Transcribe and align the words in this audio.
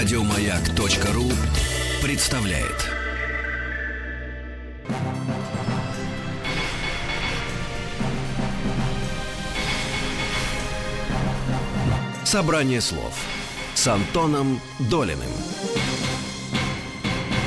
Радиомаяк.ру 0.00 1.30
представляет. 2.02 2.88
Собрание 12.24 12.80
слов 12.80 13.12
с 13.74 13.86
Антоном 13.88 14.58
Долиным. 14.90 15.20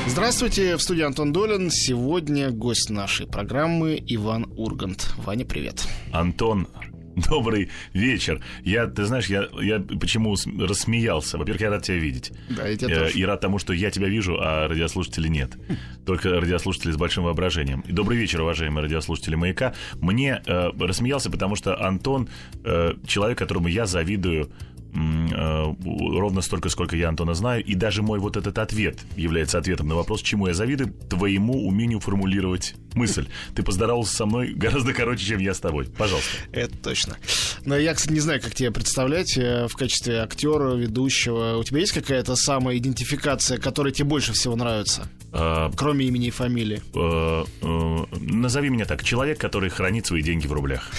Здравствуйте, 0.06 0.76
в 0.76 0.80
студии 0.80 1.02
Антон 1.02 1.32
Долин. 1.32 1.72
Сегодня 1.72 2.52
гость 2.52 2.88
нашей 2.88 3.26
программы 3.26 4.00
Иван 4.06 4.46
Ургант. 4.56 5.12
Ваня, 5.16 5.44
привет. 5.44 5.88
Антон, 6.12 6.68
Добрый 7.30 7.70
вечер. 7.92 8.40
Я, 8.64 8.86
ты 8.86 9.04
знаешь, 9.04 9.26
я, 9.26 9.48
я 9.60 9.78
почему 9.80 10.34
рассмеялся? 10.58 11.38
Во-первых, 11.38 11.60
я 11.60 11.70
рад 11.70 11.82
тебя 11.82 11.96
видеть. 11.96 12.32
Да, 12.48 12.66
я 12.66 12.76
тебя 12.76 12.90
э, 12.90 12.98
тоже. 12.98 13.18
И 13.18 13.24
рад 13.24 13.40
тому, 13.40 13.58
что 13.58 13.72
я 13.72 13.90
тебя 13.90 14.08
вижу, 14.08 14.36
а 14.40 14.68
радиослушатели 14.68 15.28
нет. 15.28 15.52
Только 16.06 16.40
радиослушатели 16.40 16.92
с 16.92 16.96
большим 16.96 17.24
воображением. 17.24 17.82
И 17.82 17.92
добрый 17.92 18.18
вечер, 18.18 18.42
уважаемые 18.42 18.82
радиослушатели 18.82 19.36
«Маяка». 19.36 19.74
Мне 20.00 20.42
э, 20.44 20.70
рассмеялся, 20.78 21.30
потому 21.30 21.56
что 21.56 21.80
Антон 21.80 22.28
э, 22.64 22.94
человек, 23.06 23.38
которому 23.38 23.68
я 23.68 23.86
завидую 23.86 24.50
ровно 24.94 26.40
столько, 26.40 26.68
сколько 26.68 26.96
я 26.96 27.08
Антона 27.08 27.34
знаю, 27.34 27.64
и 27.64 27.74
даже 27.74 28.02
мой 28.02 28.18
вот 28.18 28.36
этот 28.36 28.58
ответ 28.58 29.00
является 29.16 29.58
ответом 29.58 29.88
на 29.88 29.96
вопрос, 29.96 30.22
чему 30.22 30.46
я 30.46 30.54
завидую, 30.54 30.92
твоему 31.10 31.66
умению 31.66 32.00
формулировать 32.00 32.74
мысль. 32.94 33.26
Ты 33.54 33.62
поздоровался 33.62 34.14
со 34.14 34.26
мной 34.26 34.52
гораздо 34.54 34.92
короче, 34.92 35.24
чем 35.26 35.40
я 35.40 35.54
с 35.54 35.58
тобой. 35.58 35.86
Пожалуйста. 35.86 36.30
Это 36.52 36.76
точно. 36.78 37.16
Но 37.64 37.76
я, 37.76 37.94
кстати, 37.94 38.12
не 38.12 38.20
знаю, 38.20 38.40
как 38.40 38.54
тебя 38.54 38.70
представлять 38.70 39.36
э, 39.36 39.66
в 39.68 39.74
качестве 39.74 40.20
актера, 40.20 40.74
ведущего. 40.74 41.56
У 41.56 41.64
тебя 41.64 41.80
есть 41.80 41.92
какая-то 41.92 42.36
самая 42.36 42.78
идентификация, 42.78 43.58
которая 43.58 43.92
тебе 43.92 44.06
больше 44.06 44.32
всего 44.32 44.54
нравится? 44.54 45.08
А, 45.32 45.70
Кроме 45.76 46.06
имени 46.06 46.28
и 46.28 46.30
фамилии. 46.30 46.82
А, 46.94 47.44
а, 47.62 48.06
назови 48.20 48.70
меня 48.70 48.84
так. 48.84 49.02
Человек, 49.02 49.38
который 49.38 49.70
хранит 49.70 50.06
свои 50.06 50.22
деньги 50.22 50.46
в 50.46 50.52
рублях. 50.52 50.90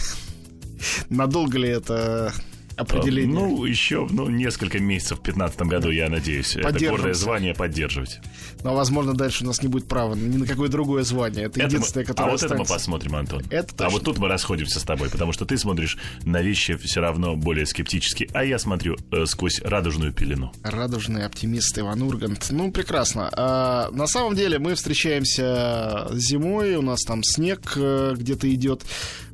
Надолго 1.10 1.58
ли 1.58 1.70
это 1.70 2.34
определение? 2.76 3.34
Ну, 3.34 3.66
еще 3.66 4.08
ну, 4.10 4.30
несколько 4.30 4.80
месяцев 4.80 5.20
в 5.20 5.24
2015 5.24 5.62
году, 5.62 5.92
я 5.92 6.10
надеюсь, 6.10 6.56
это 6.56 6.78
гордое 6.88 7.14
звание 7.14 7.54
поддерживать. 7.54 8.20
Но, 8.64 8.76
возможно, 8.76 9.14
дальше 9.14 9.44
у 9.44 9.48
нас 9.48 9.62
не 9.62 9.68
будет 9.68 9.88
права 9.88 10.16
ни 10.16 10.38
на 10.38 10.48
какое 10.48 10.70
другое 10.70 11.04
звание. 11.04 11.46
Это, 11.46 11.60
это 11.60 11.68
единственное, 11.68 12.04
мы... 12.04 12.08
которое 12.08 12.32
А 12.32 12.34
останется. 12.34 12.58
вот 12.58 12.64
это 12.66 12.72
мы 12.72 12.76
посмотрим, 12.76 13.16
Антон. 13.16 13.44
Это 13.50 13.68
точно. 13.68 13.86
А 13.86 13.90
вот 13.90 14.04
тут 14.04 14.18
мы 14.18 14.28
расходимся 14.28 14.80
с 14.80 14.84
тобой, 14.84 15.10
потому 15.10 15.34
что 15.34 15.46
ты 15.46 15.58
смотришь 15.58 15.98
на 16.24 16.42
вещи 16.42 16.76
все 16.76 17.02
равно 17.02 17.36
более 17.36 17.66
скептически, 17.66 18.30
а 18.34 18.44
я 18.44 18.58
смотрю 18.58 18.98
э, 19.12 19.26
сквозь 19.26 19.62
радужную 19.62 20.14
пелену. 20.14 20.52
Радужный 20.64 21.26
оптимист 21.26 21.78
Иван 21.78 22.02
Ургант. 22.02 22.48
Ну, 22.50 22.72
прекрасно. 22.72 23.30
А, 23.34 23.90
на 23.92 24.08
самом 24.08 24.36
деле 24.36 24.60
мы 24.60 24.76
встречаемся 24.76 26.08
зимой, 26.14 26.76
у 26.76 26.82
нас 26.82 27.02
там 27.04 27.24
снег 27.24 27.74
э, 27.76 28.16
где-то 28.18 28.52
идет 28.54 28.84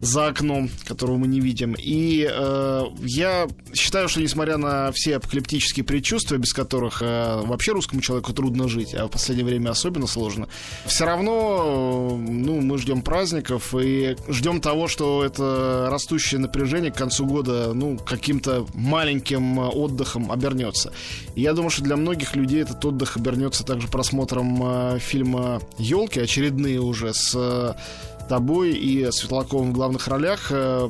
за 0.02 0.28
окном, 0.28 0.70
которого 0.86 1.18
мы 1.18 1.28
не 1.28 1.40
видим. 1.40 1.76
И 1.78 2.28
э, 2.30 2.84
я 3.00 3.31
считаю, 3.74 4.10
что 4.10 4.22
несмотря 4.22 4.58
на 4.58 4.92
все 4.92 5.18
апокалиптические 5.18 5.84
предчувствия, 5.84 6.38
без 6.38 6.54
которых 6.54 7.02
э, 7.02 7.42
вообще 7.44 7.72
русскому 7.72 8.02
человеку 8.02 8.34
трудно 8.34 8.68
жить, 8.68 8.94
а 8.94 9.08
в 9.08 9.10
последнее 9.10 9.46
время 9.46 9.70
особенно 9.70 10.08
сложно, 10.08 10.48
все 10.86 11.06
равно 11.06 12.10
э, 12.12 12.16
ну, 12.16 12.62
мы 12.62 12.78
ждем 12.78 13.02
праздников 13.02 13.74
и 13.76 14.16
ждем 14.28 14.62
того, 14.62 14.88
что 14.88 15.24
это 15.24 15.88
растущее 15.90 16.40
напряжение 16.40 16.92
к 16.92 16.96
концу 16.96 17.26
года 17.26 17.74
ну, 17.74 17.98
каким-то 17.98 18.66
маленьким 18.74 19.60
отдыхом 19.60 20.32
обернется. 20.32 20.92
И 21.36 21.42
я 21.42 21.54
думаю, 21.54 21.70
что 21.70 21.84
для 21.84 21.96
многих 21.96 22.36
людей 22.36 22.62
этот 22.62 22.84
отдых 22.86 23.18
обернется 23.18 23.66
также 23.66 23.88
просмотром 23.88 24.62
э, 24.64 25.00
фильма 25.00 25.62
«Елки», 25.78 26.20
очередные 26.20 26.80
уже 26.80 27.14
с 27.14 27.34
э, 27.36 27.74
тобой 28.32 28.72
и 28.72 29.12
Светлаковым 29.12 29.72
в 29.72 29.74
главных 29.74 30.08
ролях. 30.08 30.48
Э, 30.52 30.90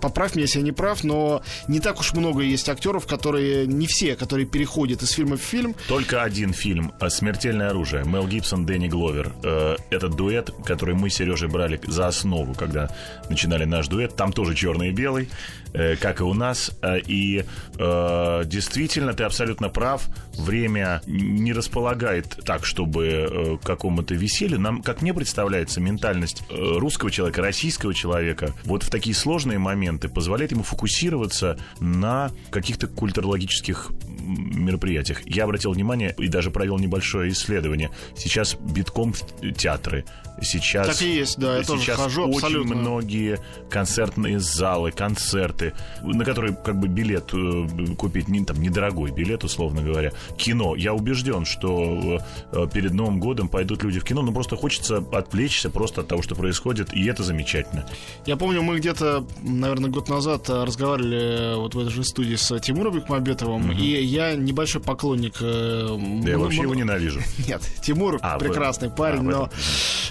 поправь 0.00 0.34
меня, 0.34 0.46
если 0.46 0.58
я 0.58 0.64
не 0.64 0.72
прав, 0.72 1.04
но 1.04 1.40
не 1.68 1.78
так 1.78 2.00
уж 2.00 2.14
много 2.14 2.42
есть 2.42 2.68
актеров, 2.68 3.06
которые, 3.06 3.68
не 3.68 3.86
все, 3.86 4.16
которые 4.16 4.44
переходят 4.44 5.00
из 5.02 5.10
фильма 5.10 5.36
в 5.36 5.40
фильм. 5.40 5.76
Только 5.86 6.24
один 6.24 6.52
фильм 6.52 6.92
«Смертельное 7.08 7.70
оружие». 7.70 8.04
Мел 8.04 8.26
Гибсон, 8.26 8.66
Дэнни 8.66 8.88
Гловер. 8.88 9.32
Э, 9.44 9.76
этот 9.90 10.16
дуэт, 10.16 10.50
который 10.64 10.96
мы 10.96 11.10
с 11.10 11.14
Сережей 11.14 11.48
брали 11.48 11.80
за 11.86 12.08
основу, 12.08 12.54
когда 12.54 12.90
начинали 13.28 13.66
наш 13.66 13.86
дуэт. 13.86 14.16
Там 14.16 14.32
тоже 14.32 14.56
черный 14.56 14.88
и 14.88 14.92
белый, 14.92 15.28
э, 15.69 15.69
как 15.72 16.20
и 16.20 16.22
у 16.22 16.34
нас. 16.34 16.72
И 17.06 17.44
действительно, 17.78 19.14
ты 19.14 19.24
абсолютно 19.24 19.68
прав. 19.68 20.08
Время 20.38 21.02
не 21.06 21.52
располагает 21.52 22.38
так, 22.44 22.64
чтобы 22.64 23.58
к 23.62 23.66
какому-то 23.66 24.14
веселью. 24.14 24.60
Нам, 24.60 24.82
как 24.82 25.02
мне 25.02 25.12
представляется, 25.12 25.80
ментальность 25.80 26.42
русского 26.50 27.10
человека, 27.10 27.42
российского 27.42 27.94
человека, 27.94 28.54
вот 28.64 28.82
в 28.82 28.90
такие 28.90 29.14
сложные 29.14 29.58
моменты 29.58 30.08
позволяет 30.08 30.52
ему 30.52 30.62
фокусироваться 30.62 31.58
на 31.78 32.30
каких-то 32.50 32.86
культурологических 32.86 33.90
мероприятиях. 34.20 35.22
Я 35.26 35.44
обратил 35.44 35.72
внимание 35.72 36.14
и 36.18 36.28
даже 36.28 36.50
провел 36.50 36.78
небольшое 36.78 37.32
исследование. 37.32 37.90
Сейчас 38.16 38.54
битком 38.54 39.14
театры. 39.56 40.04
Сейчас, 40.42 40.86
так 40.86 41.02
и 41.02 41.16
есть, 41.16 41.38
да, 41.38 41.58
я 41.58 41.64
сейчас 41.64 41.86
тоже 41.86 41.92
хожу 41.92 42.22
очень 42.22 42.36
абсолютно. 42.36 42.74
многие 42.74 43.38
концертные 43.68 44.40
залы, 44.40 44.90
концерты, 44.90 45.74
на 46.02 46.24
которые 46.24 46.56
как 46.56 46.78
бы 46.80 46.88
билет 46.88 47.34
э, 47.34 47.94
купить 47.96 48.28
не, 48.28 48.42
там, 48.44 48.60
недорогой 48.60 49.10
билет, 49.10 49.44
условно 49.44 49.82
говоря. 49.82 50.12
Кино. 50.38 50.76
Я 50.76 50.94
убежден, 50.94 51.44
что 51.44 52.20
э, 52.52 52.66
перед 52.72 52.94
Новым 52.94 53.20
годом 53.20 53.48
пойдут 53.48 53.82
люди 53.82 54.00
в 54.00 54.04
кино, 54.04 54.22
но 54.22 54.32
просто 54.32 54.56
хочется 54.56 55.04
отвлечься 55.12 55.68
просто 55.68 56.00
от 56.00 56.08
того, 56.08 56.22
что 56.22 56.34
происходит, 56.34 56.94
и 56.94 57.04
это 57.06 57.22
замечательно. 57.22 57.86
Я 58.24 58.36
помню, 58.36 58.62
мы 58.62 58.78
где-то, 58.78 59.26
наверное, 59.42 59.90
год 59.90 60.08
назад 60.08 60.48
разговаривали 60.48 61.56
вот 61.56 61.74
в 61.74 61.78
этой 61.78 61.90
же 61.90 62.02
студии 62.02 62.36
с 62.36 62.58
Тимуром 62.60 62.94
Бекмамбетовым, 62.94 63.70
угу. 63.70 63.78
и 63.78 64.02
я 64.10 64.34
небольшой 64.34 64.82
поклонник... 64.82 65.36
Э, 65.40 65.96
да 66.22 66.30
я 66.30 66.38
вообще 66.38 66.62
его 66.62 66.74
ненавижу. 66.74 67.20
Нет, 67.46 67.62
Тимур 67.82 68.18
а, 68.20 68.38
прекрасный 68.38 68.88
вы... 68.88 68.94
парень, 68.94 69.20
а, 69.20 69.22
но... 69.22 69.50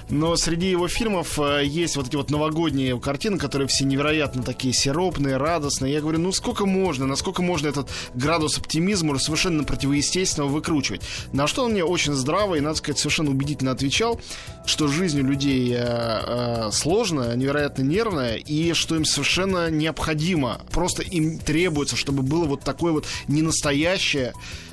Но 0.10 0.36
среди 0.38 0.72
его 0.72 0.88
фильмов 0.88 1.40
э, 1.40 1.64
есть 1.66 1.96
вот 1.96 2.08
эти 2.08 2.16
вот 2.16 2.32
новогодние 2.32 3.00
картины, 3.00 3.38
которые 3.38 3.68
все 3.68 3.86
невероятно 3.86 4.42
такие 4.42 4.74
сиропные, 4.74 5.38
радостные. 5.38 5.94
Я 5.94 6.02
говорю, 6.02 6.20
ну 6.20 6.32
сколько 6.32 6.66
можно, 6.66 7.06
насколько 7.06 7.44
можно 7.44 7.68
этот 7.68 7.90
градус 8.16 8.58
оптимизма 8.58 9.20
совершенно 9.20 9.64
противоестественного 9.64 10.50
выкручивать. 10.50 11.02
На 11.32 11.46
что 11.46 11.66
он 11.66 11.74
мне 11.74 11.84
очень 11.84 12.14
здраво 12.14 12.56
и, 12.56 12.60
надо 12.60 12.78
сказать, 12.78 12.98
совершенно 12.98 13.30
убедительно 13.30 13.72
отвечал, 13.72 14.20
что 14.66 14.88
жизнь 14.88 15.20
у 15.22 15.24
людей 15.24 15.74
э, 15.74 15.78
э, 15.80 16.70
сложная, 16.72 17.36
невероятно 17.36 17.84
нервная, 17.84 18.36
и 18.38 18.74
что 18.74 18.96
им 18.96 19.06
совершенно 19.06 19.70
необходимо, 19.70 20.62
просто 20.72 21.04
им 21.04 21.38
требуется, 21.38 21.96
чтобы 21.96 22.24
было 22.24 22.46
вот 22.46 22.62
такое 22.62 22.94
вот 22.94 23.06
ненастоящее 23.28 23.79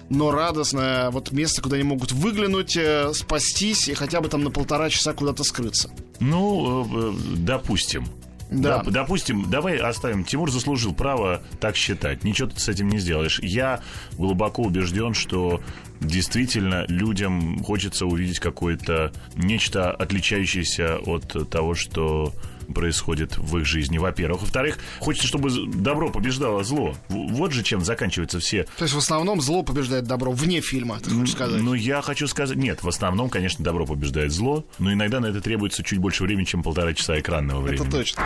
но 0.09 0.31
радостное 0.31 1.11
вот 1.11 1.33
место, 1.33 1.63
куда 1.63 1.77
они 1.77 1.85
могут 1.85 2.13
выглянуть, 2.13 2.77
э, 2.77 3.13
спастись 3.13 3.89
и 3.89 3.95
хотя 3.95 4.21
бы 4.21 4.29
там 4.29 4.45
на 4.45 4.51
полтора 4.51 4.89
часа 4.91 5.13
куда-то 5.13 5.45
скрыться. 5.45 5.91
Ну, 6.21 7.13
э, 7.13 7.15
допустим. 7.39 8.07
Да. 8.51 8.83
да. 8.83 8.91
Допустим, 8.91 9.51
давай 9.51 9.77
оставим. 9.77 10.25
Тимур 10.25 10.51
заслужил 10.51 10.95
право 10.95 11.43
так 11.61 11.77
считать. 11.77 12.23
Ничего 12.23 12.49
ты 12.49 12.61
с 12.61 12.69
этим 12.69 12.89
не 12.89 12.99
сделаешь. 12.99 13.41
Я 13.41 13.81
глубоко 14.13 14.63
убежден, 14.63 15.15
что 15.15 15.61
действительно 16.01 16.85
людям 16.89 17.63
хочется 17.65 18.07
увидеть 18.07 18.39
какое-то 18.39 19.13
нечто 19.35 19.91
отличающееся 19.91 20.99
от 20.99 21.51
того, 21.51 21.75
что 21.75 22.33
происходит 22.75 23.39
в 23.39 23.59
их 23.59 23.65
жизни, 23.65 23.99
во-первых. 23.99 24.43
Во-вторых, 24.43 24.79
хочется, 25.01 25.27
чтобы 25.27 25.51
добро 25.67 26.11
побеждало 26.11 26.65
зло. 26.65 26.95
Вот 27.09 27.53
же 27.53 27.63
чем 27.63 27.85
заканчиваются 27.85 28.41
все. 28.41 28.65
То 28.77 28.85
есть 28.85 28.95
в 28.95 28.99
основном 28.99 29.41
зло 29.41 29.63
побеждает 29.63 30.05
добро 30.05 30.33
вне 30.33 30.61
фильма, 30.61 31.01
ты 31.01 31.11
хочешь 31.11 31.35
сказать? 31.35 31.63
Ну, 31.63 31.75
я 31.75 32.03
хочу 32.03 32.27
сказать... 32.27 32.57
Нет, 32.57 32.83
в 32.83 32.89
основном, 32.89 33.29
конечно, 33.29 33.65
добро 33.65 33.87
побеждает 33.87 34.33
зло, 34.33 34.65
но 34.79 34.93
иногда 34.93 35.21
на 35.21 35.27
это 35.27 35.41
требуется 35.41 35.83
чуть 35.83 35.99
больше 35.99 36.25
времени, 36.25 36.45
чем 36.45 36.63
полтора 36.63 36.95
часа 36.95 37.19
экранного 37.19 37.61
времени. 37.61 37.87
Это 37.87 37.91
точно. 37.91 38.23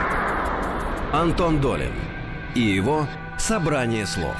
Антон 1.12 1.60
Долин 1.60 1.92
и 2.54 2.60
его 2.60 3.08
«Собрание 3.38 4.06
слов». 4.06 4.36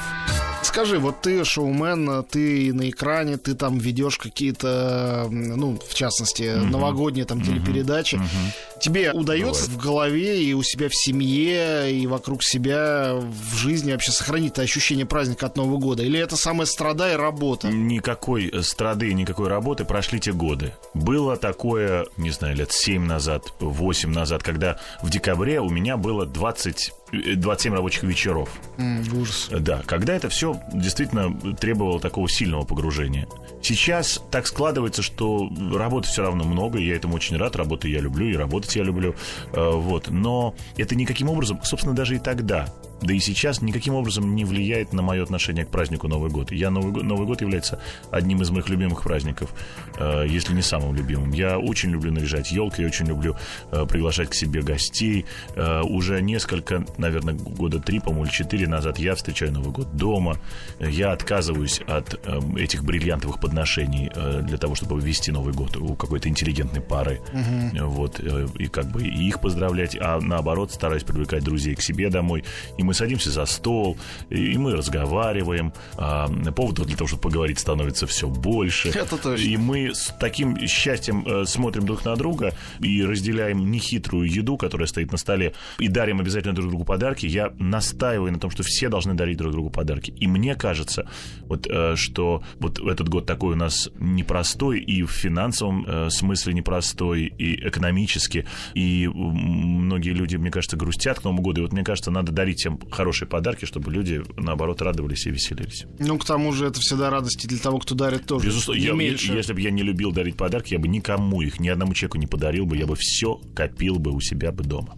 Скажи, 0.71 1.01
вот 1.01 1.21
ты 1.21 1.45
шоумен, 1.45 2.25
ты 2.31 2.73
на 2.73 2.89
экране, 2.89 3.39
ты 3.39 3.57
там 3.57 3.79
ведешь 3.79 4.19
какие-то, 4.19 5.27
ну, 5.29 5.77
в 5.85 5.95
частности, 5.95 6.45
uh-huh. 6.45 6.63
новогодние 6.63 7.25
там 7.25 7.43
телепередачи. 7.43 8.15
Uh-huh. 8.15 8.81
Тебе 8.81 9.11
удается 9.11 9.65
Бывает. 9.65 9.81
в 9.81 9.85
голове 9.85 10.45
и 10.45 10.55
у 10.55 10.63
себя 10.63 10.89
в 10.89 10.95
семье, 10.95 11.93
и 11.93 12.07
вокруг 12.07 12.45
себя 12.45 13.15
в 13.15 13.57
жизни 13.57 13.91
вообще 13.91 14.13
сохранить 14.13 14.53
это 14.53 14.63
ощущение 14.63 15.07
праздника 15.07 15.47
от 15.47 15.57
Нового 15.57 15.79
года? 15.79 16.05
Или 16.05 16.21
это 16.21 16.37
самая 16.37 16.67
страда 16.67 17.13
и 17.13 17.17
работа? 17.17 17.69
Никакой 17.69 18.49
э, 18.49 18.63
страды, 18.63 19.13
никакой 19.13 19.49
работы 19.49 19.85
прошли 19.85 20.21
те 20.21 20.33
годы. 20.33 20.73
Было 20.95 21.37
такое, 21.37 22.07
не 22.17 22.31
знаю, 22.31 22.55
лет 22.55 22.71
7 22.71 23.05
назад, 23.05 23.53
8 23.59 24.11
назад, 24.13 24.45
когда 24.45 24.79
в 25.03 25.11
декабре 25.11 25.61
у 25.61 25.69
меня 25.69 25.97
было 25.97 26.27
20, 26.27 26.89
э, 26.89 26.93
27 27.13 27.75
рабочих 27.75 28.03
вечеров. 28.05 28.51
М, 28.79 29.03
ужас. 29.15 29.49
Да, 29.51 29.83
когда 29.87 30.15
это 30.15 30.29
все 30.29 30.61
действительно 30.73 31.35
требовало 31.55 32.01
такого 32.01 32.29
сильного 32.29 32.65
погружения. 32.65 33.27
Сейчас 33.63 34.23
так 34.31 34.47
складывается, 34.47 35.03
что 35.03 35.51
работы 35.73 36.09
все 36.09 36.23
равно 36.23 36.45
много, 36.45 36.79
и 36.79 36.87
я 36.87 36.97
этому 36.97 37.15
очень 37.15 37.37
рад, 37.37 37.57
работу 37.57 37.89
я 37.89 38.01
люблю, 38.01 38.29
и 38.29 38.35
работать 38.35 38.75
я 38.77 38.83
люблю, 38.83 39.15
э, 39.53 39.71
вот. 39.71 40.09
Но 40.11 40.55
это 40.77 40.95
никаким 40.95 41.29
образом, 41.29 41.61
собственно, 41.63 41.95
даже 41.95 42.17
и 42.17 42.19
тогда, 42.19 42.67
да 43.03 43.15
и 43.15 43.19
сейчас 43.19 43.63
никаким 43.63 43.95
образом 43.95 44.35
не 44.35 44.45
влияет 44.45 44.93
на 44.93 45.03
мое 45.03 45.23
отношение 45.23 45.65
к 45.65 45.69
празднику 45.69 46.09
Новый 46.09 46.31
год. 46.31 46.53
Я 46.53 46.71
Новый 46.71 46.93
год, 46.93 47.03
Новый 47.03 47.27
год 47.27 47.41
является 47.41 47.81
одним 48.11 48.43
из 48.43 48.51
моих 48.51 48.69
любимых 48.69 49.03
праздников, 49.03 49.53
э, 49.99 50.27
если 50.29 50.55
не 50.55 50.63
самым 50.63 50.95
любимым. 50.95 51.33
Я 51.33 51.59
очень 51.59 51.91
люблю 51.91 52.13
наряжать 52.13 52.53
елки, 52.53 52.83
я 52.83 52.89
очень 52.89 53.07
люблю 53.07 53.37
э, 53.73 53.87
приглашать 53.87 54.31
к 54.31 54.35
себе 54.35 54.63
гостей. 54.63 55.25
Э, 55.55 55.83
уже 55.83 56.21
несколько, 56.23 56.85
наверное, 56.99 57.35
года 57.35 57.81
три, 57.81 58.01
по-моему, 58.01 58.25
или 58.25 58.33
четыре 58.33 58.69
назад 58.69 58.99
я 58.99 59.15
встречаю 59.15 59.53
Новый 59.53 59.73
год 59.73 59.97
дома. 59.97 60.37
Я 60.79 61.13
отказываюсь 61.13 61.81
от 61.87 62.15
э, 62.25 62.41
этих 62.59 62.85
бриллиантовых 62.85 63.41
подношений 63.41 64.11
э, 64.15 64.43
для 64.43 64.59
того, 64.59 64.75
чтобы 64.75 65.01
ввести 65.01 65.33
Новый 65.33 65.55
год 65.55 65.77
у 65.77 65.95
какой-то 65.95 66.29
интеллигентной 66.29 66.81
пары. 66.83 67.21
Э, 67.33 67.85
Вот, 67.85 68.21
э, 68.21 68.47
и 68.59 68.67
как 68.67 68.91
бы 68.91 69.03
и 69.03 69.29
их 69.29 69.41
поздравлять, 69.41 69.97
а 70.01 70.21
наоборот 70.21 70.73
стараюсь 70.73 71.05
привлекать 71.05 71.43
друзей 71.45 71.75
к 71.75 71.83
себе 71.83 72.11
домой. 72.11 72.45
И 72.79 72.83
мы 72.83 72.90
садимся 72.95 73.31
за 73.31 73.47
стол, 73.47 73.97
и 74.29 74.57
мы 74.59 74.77
разговариваем. 74.77 75.73
А, 75.97 76.29
поводов 76.55 76.87
для 76.87 76.97
того, 76.97 77.09
чтобы 77.09 77.23
поговорить, 77.23 77.59
становится 77.59 78.07
все 78.07 78.29
больше. 78.29 78.89
Это 78.89 79.17
точно. 79.17 79.45
И 79.45 79.57
мы 79.57 79.95
с 79.95 80.15
таким 80.19 80.59
счастьем 80.67 81.25
э, 81.27 81.45
смотрим 81.47 81.87
друг 81.87 82.05
на 82.05 82.17
друга 82.17 82.55
и 82.81 83.05
разделяем 83.05 83.71
нехитрую 83.71 84.31
еду, 84.31 84.57
которая 84.57 84.87
стоит 84.87 85.13
на 85.13 85.19
столе, 85.19 85.55
и 85.79 85.89
дарим 85.89 86.21
обязательно 86.21 86.55
друг 86.55 86.69
другу 86.69 86.85
подарки. 86.85 87.27
Я 87.27 87.53
настаиваю 87.59 88.33
на 88.33 88.39
том, 88.39 88.51
что 88.51 88.63
все 88.63 88.89
должны 88.89 89.15
дарить 89.15 89.39
друг 89.39 89.53
другу 89.53 89.71
подарки. 89.71 90.11
И 90.11 90.27
мне 90.27 90.55
кажется, 90.55 91.09
вот, 91.47 91.67
э, 91.69 91.97
что 91.97 92.43
вот 92.59 92.79
этот 92.79 93.09
год 93.09 93.27
такой 93.27 93.55
у 93.55 93.57
нас 93.57 93.91
непростой 93.99 94.81
и 94.81 95.03
в 95.03 95.11
финансовом 95.11 95.85
э, 95.87 96.11
смысле 96.11 96.55
непростой, 96.55 97.33
и 97.39 97.69
экономически, 97.69 98.47
и 98.75 99.09
многие 99.09 100.11
люди, 100.11 100.37
мне 100.37 100.51
кажется, 100.51 100.77
грустят 100.77 101.21
к 101.21 101.25
Новому 101.25 101.43
году. 101.43 101.61
И 101.61 101.65
вот 101.65 101.73
мне 101.73 101.85
кажется, 101.85 102.11
надо 102.11 102.33
дарить 102.33 102.59
всем 102.59 102.80
хорошие 102.91 103.29
подарки, 103.29 103.65
чтобы 103.65 103.93
люди, 103.93 104.23
наоборот, 104.37 104.83
радовались 104.83 105.27
и 105.27 105.31
веселились. 105.31 105.85
Ну, 105.99 106.19
к 106.19 106.25
тому 106.25 106.53
же, 106.53 106.67
это 106.67 106.81
всегда 106.81 107.11
радости 107.11 107.47
для 107.47 107.59
того, 107.59 107.79
кто 107.79 107.95
дарит 107.95 108.27
тоже. 108.27 108.47
Безусловно, 108.47 108.81
я- 108.81 108.93
меньше. 108.93 109.33
если 109.33 109.53
бы 109.53 109.61
я 109.61 109.71
не 109.71 109.83
любил 109.83 110.13
дарить 110.13 110.37
подарки, 110.37 110.73
я 110.75 110.79
бы 110.79 110.89
никому 110.89 111.41
их, 111.43 111.61
ни 111.61 111.69
одному 111.69 111.95
человеку 111.95 112.19
не 112.19 112.27
подарил 112.27 112.67
бы, 112.67 112.77
я 112.77 112.87
бы 112.87 112.97
все 112.97 113.41
копил 113.55 113.97
бы 113.97 114.13
у 114.13 114.21
себя 114.21 114.53
бы 114.53 114.65
дома. 114.65 114.97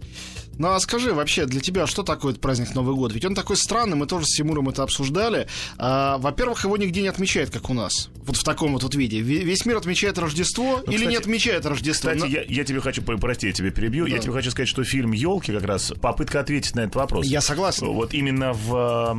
Ну 0.57 0.69
а 0.69 0.79
скажи 0.79 1.13
вообще, 1.13 1.45
для 1.45 1.59
тебя 1.61 1.87
что 1.87 2.03
такое 2.03 2.31
этот 2.31 2.41
праздник 2.41 2.75
Новый 2.75 2.95
год? 2.95 3.11
Ведь 3.13 3.25
он 3.25 3.35
такой 3.35 3.57
странный, 3.57 3.95
мы 3.95 4.05
тоже 4.05 4.25
с 4.25 4.35
Тимуром 4.35 4.69
это 4.69 4.83
обсуждали. 4.83 5.47
А, 5.77 6.17
во-первых, 6.19 6.63
его 6.63 6.77
нигде 6.77 7.01
не 7.01 7.07
отмечают, 7.07 7.49
как 7.49 7.69
у 7.69 7.73
нас. 7.73 8.09
Вот 8.25 8.37
в 8.37 8.43
таком 8.43 8.73
вот, 8.73 8.83
вот 8.83 8.95
виде. 8.95 9.19
Ве- 9.19 9.43
Весь 9.43 9.65
мир 9.65 9.77
отмечает 9.77 10.17
Рождество 10.17 10.79
или 10.79 10.85
Ну, 10.85 10.91
кстати- 10.93 11.09
не 11.09 11.15
отмечает 11.17 11.65
Рождество? 11.65 12.11
Кстати, 12.11 12.19
Но- 12.19 12.25
я, 12.25 12.43
я 12.47 12.63
тебе 12.63 12.79
хочу, 12.81 13.01
прости, 13.01 13.47
я 13.47 13.53
тебя 13.53 13.71
перебью, 13.71 14.05
я 14.05 14.15
Да. 14.17 14.21
тебе 14.21 14.33
хочу 14.33 14.51
сказать, 14.51 14.69
что 14.69 14.83
фильм 14.83 15.11
«Елки» 15.11 15.51
как 15.51 15.63
раз 15.63 15.91
попытка 16.01 16.39
ответить 16.39 16.75
на 16.75 16.81
этот 16.81 16.95
вопрос. 16.95 17.25
Я 17.25 17.41
согласен. 17.41 17.87
Вот 17.87 18.13
именно 18.13 18.53
в, 18.53 19.13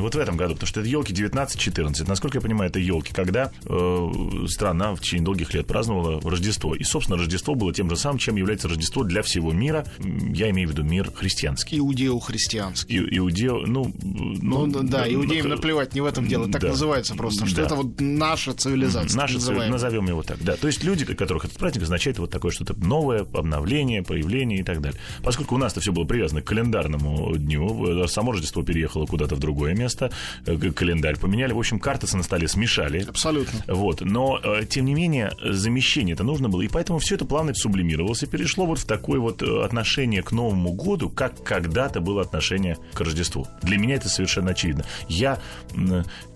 вот 0.00 0.14
в 0.14 0.18
этом 0.18 0.36
году, 0.36 0.54
потому 0.54 0.68
что 0.68 0.80
это 0.80 0.88
елки 0.88 1.12
19-14. 1.12 2.06
Насколько 2.06 2.38
я 2.38 2.42
понимаю, 2.42 2.70
это 2.70 2.78
елки, 2.78 3.12
когда 3.12 3.50
э, 3.64 4.08
страна 4.48 4.94
в 4.94 5.00
течение 5.00 5.24
долгих 5.24 5.54
лет 5.54 5.66
праздновала 5.66 6.20
Рождество. 6.20 6.74
И, 6.74 6.84
собственно, 6.84 7.18
Рождество 7.18 7.54
было 7.54 7.72
тем 7.72 7.88
же 7.90 7.96
самым, 7.96 8.18
чем 8.18 8.36
является 8.36 8.68
Рождество 8.68 9.02
для 9.04 9.22
всего 9.22 9.52
мира. 9.52 9.86
Я 10.00 10.50
имею 10.50 10.65
в 10.68 10.70
виду 10.72 10.82
мир 10.82 11.10
христианский. 11.12 11.78
Иудео-христианский. 11.78 12.96
И, 12.96 13.18
иудео, 13.18 13.64
ну, 13.66 13.92
Ну, 14.02 14.66
да, 14.66 14.80
да, 14.82 15.12
иудеям 15.14 15.48
наплевать, 15.48 15.94
не 15.94 16.00
в 16.00 16.06
этом 16.06 16.26
дело. 16.26 16.50
Так 16.50 16.62
да. 16.62 16.68
называется 16.68 17.14
просто, 17.14 17.46
что 17.46 17.56
Да. 17.56 17.62
это 17.62 17.74
вот 17.76 18.00
наша 18.00 18.52
цивилизация. 18.52 19.16
Наша 19.16 19.34
называемая. 19.34 19.70
назовем 19.70 20.08
его 20.08 20.22
так, 20.22 20.42
да. 20.42 20.56
То 20.56 20.66
есть 20.66 20.84
люди, 20.84 21.04
которых 21.04 21.44
этот 21.44 21.58
праздник 21.58 21.82
означает 21.82 22.18
вот 22.18 22.30
такое 22.30 22.50
что-то 22.50 22.74
новое, 22.74 23.26
обновление, 23.32 24.02
появление 24.02 24.60
и 24.60 24.62
так 24.62 24.80
далее. 24.80 24.98
Поскольку 25.22 25.54
у 25.54 25.58
нас-то 25.58 25.80
все 25.80 25.92
было 25.92 26.04
привязано 26.04 26.42
к 26.42 26.44
календарному 26.44 27.36
дню, 27.36 28.04
э, 28.04 28.08
само 28.08 28.32
Рождество 28.32 28.62
переехало 28.62 29.06
куда-то 29.06 29.34
в 29.34 29.38
другое 29.38 29.74
место, 29.74 30.10
э, 30.46 30.56
календарь 30.56 31.18
поменяли, 31.18 31.52
в 31.52 31.58
общем, 31.58 31.78
карты 31.78 32.06
на 32.16 32.22
столе 32.22 32.48
смешали. 32.48 33.04
Абсолютно. 33.08 33.64
Вот, 33.66 34.00
но, 34.00 34.40
э, 34.42 34.64
тем 34.68 34.84
не 34.84 34.94
менее, 34.94 35.32
замещение 35.44 36.14
это 36.14 36.24
нужно 36.24 36.48
было, 36.48 36.62
и 36.62 36.68
поэтому 36.68 36.98
все 36.98 37.16
это 37.16 37.24
плавно 37.24 37.52
сублимировалось 37.54 38.22
и 38.22 38.26
перешло 38.26 38.64
вот 38.66 38.78
в 38.78 38.84
такое 38.86 39.18
вот 39.20 39.42
отношение 39.42 40.22
к 40.22 40.32
Новому 40.32 40.55
году, 40.64 41.10
как 41.10 41.42
когда-то 41.42 42.00
было 42.00 42.22
отношение 42.22 42.78
к 42.94 43.00
Рождеству. 43.00 43.46
Для 43.62 43.78
меня 43.78 43.96
это 43.96 44.08
совершенно 44.08 44.50
очевидно. 44.50 44.84
Я 45.08 45.38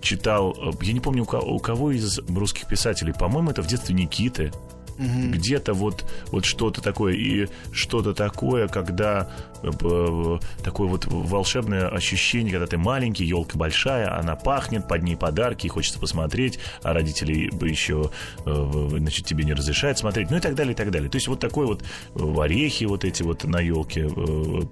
читал, 0.00 0.52
э, 0.52 0.70
я 0.82 0.92
не 0.92 1.00
помню, 1.00 1.22
у 1.24 1.58
кого 1.58 1.90
из 1.90 2.18
русских 2.28 2.66
писателей, 2.66 3.12
по-моему, 3.12 3.50
это 3.50 3.62
в 3.62 3.66
детстве 3.66 3.94
Никиты, 3.94 4.52
где-то 5.00 5.72
вот, 5.72 6.04
вот 6.26 6.44
что-то 6.44 6.82
такое, 6.82 7.14
и 7.14 7.48
что-то 7.72 8.14
такое, 8.14 8.68
когда 8.68 9.30
э, 9.62 9.70
э, 9.70 10.38
такое 10.62 10.88
вот 10.88 11.06
волшебное 11.06 11.88
ощущение, 11.88 12.52
когда 12.52 12.66
ты 12.66 12.78
маленький, 12.78 13.24
елка 13.24 13.58
большая, 13.58 14.16
она 14.18 14.36
пахнет, 14.36 14.86
под 14.88 15.02
ней 15.02 15.16
подарки, 15.16 15.68
хочется 15.68 15.98
посмотреть, 15.98 16.58
а 16.82 16.92
родители 16.92 17.50
бы 17.50 17.68
еще, 17.68 18.10
э, 18.44 18.88
значит, 18.98 19.26
тебе 19.26 19.44
не 19.44 19.54
разрешают 19.54 19.98
смотреть, 19.98 20.30
ну 20.30 20.36
и 20.36 20.40
так 20.40 20.54
далее, 20.54 20.72
и 20.72 20.76
так 20.76 20.90
далее. 20.90 21.10
То 21.10 21.16
есть 21.16 21.28
вот 21.28 21.40
такой 21.40 21.66
вот 21.66 21.82
орехи 22.14 22.84
вот 22.84 23.04
эти 23.04 23.22
вот 23.22 23.44
на 23.44 23.60
елке 23.60 24.08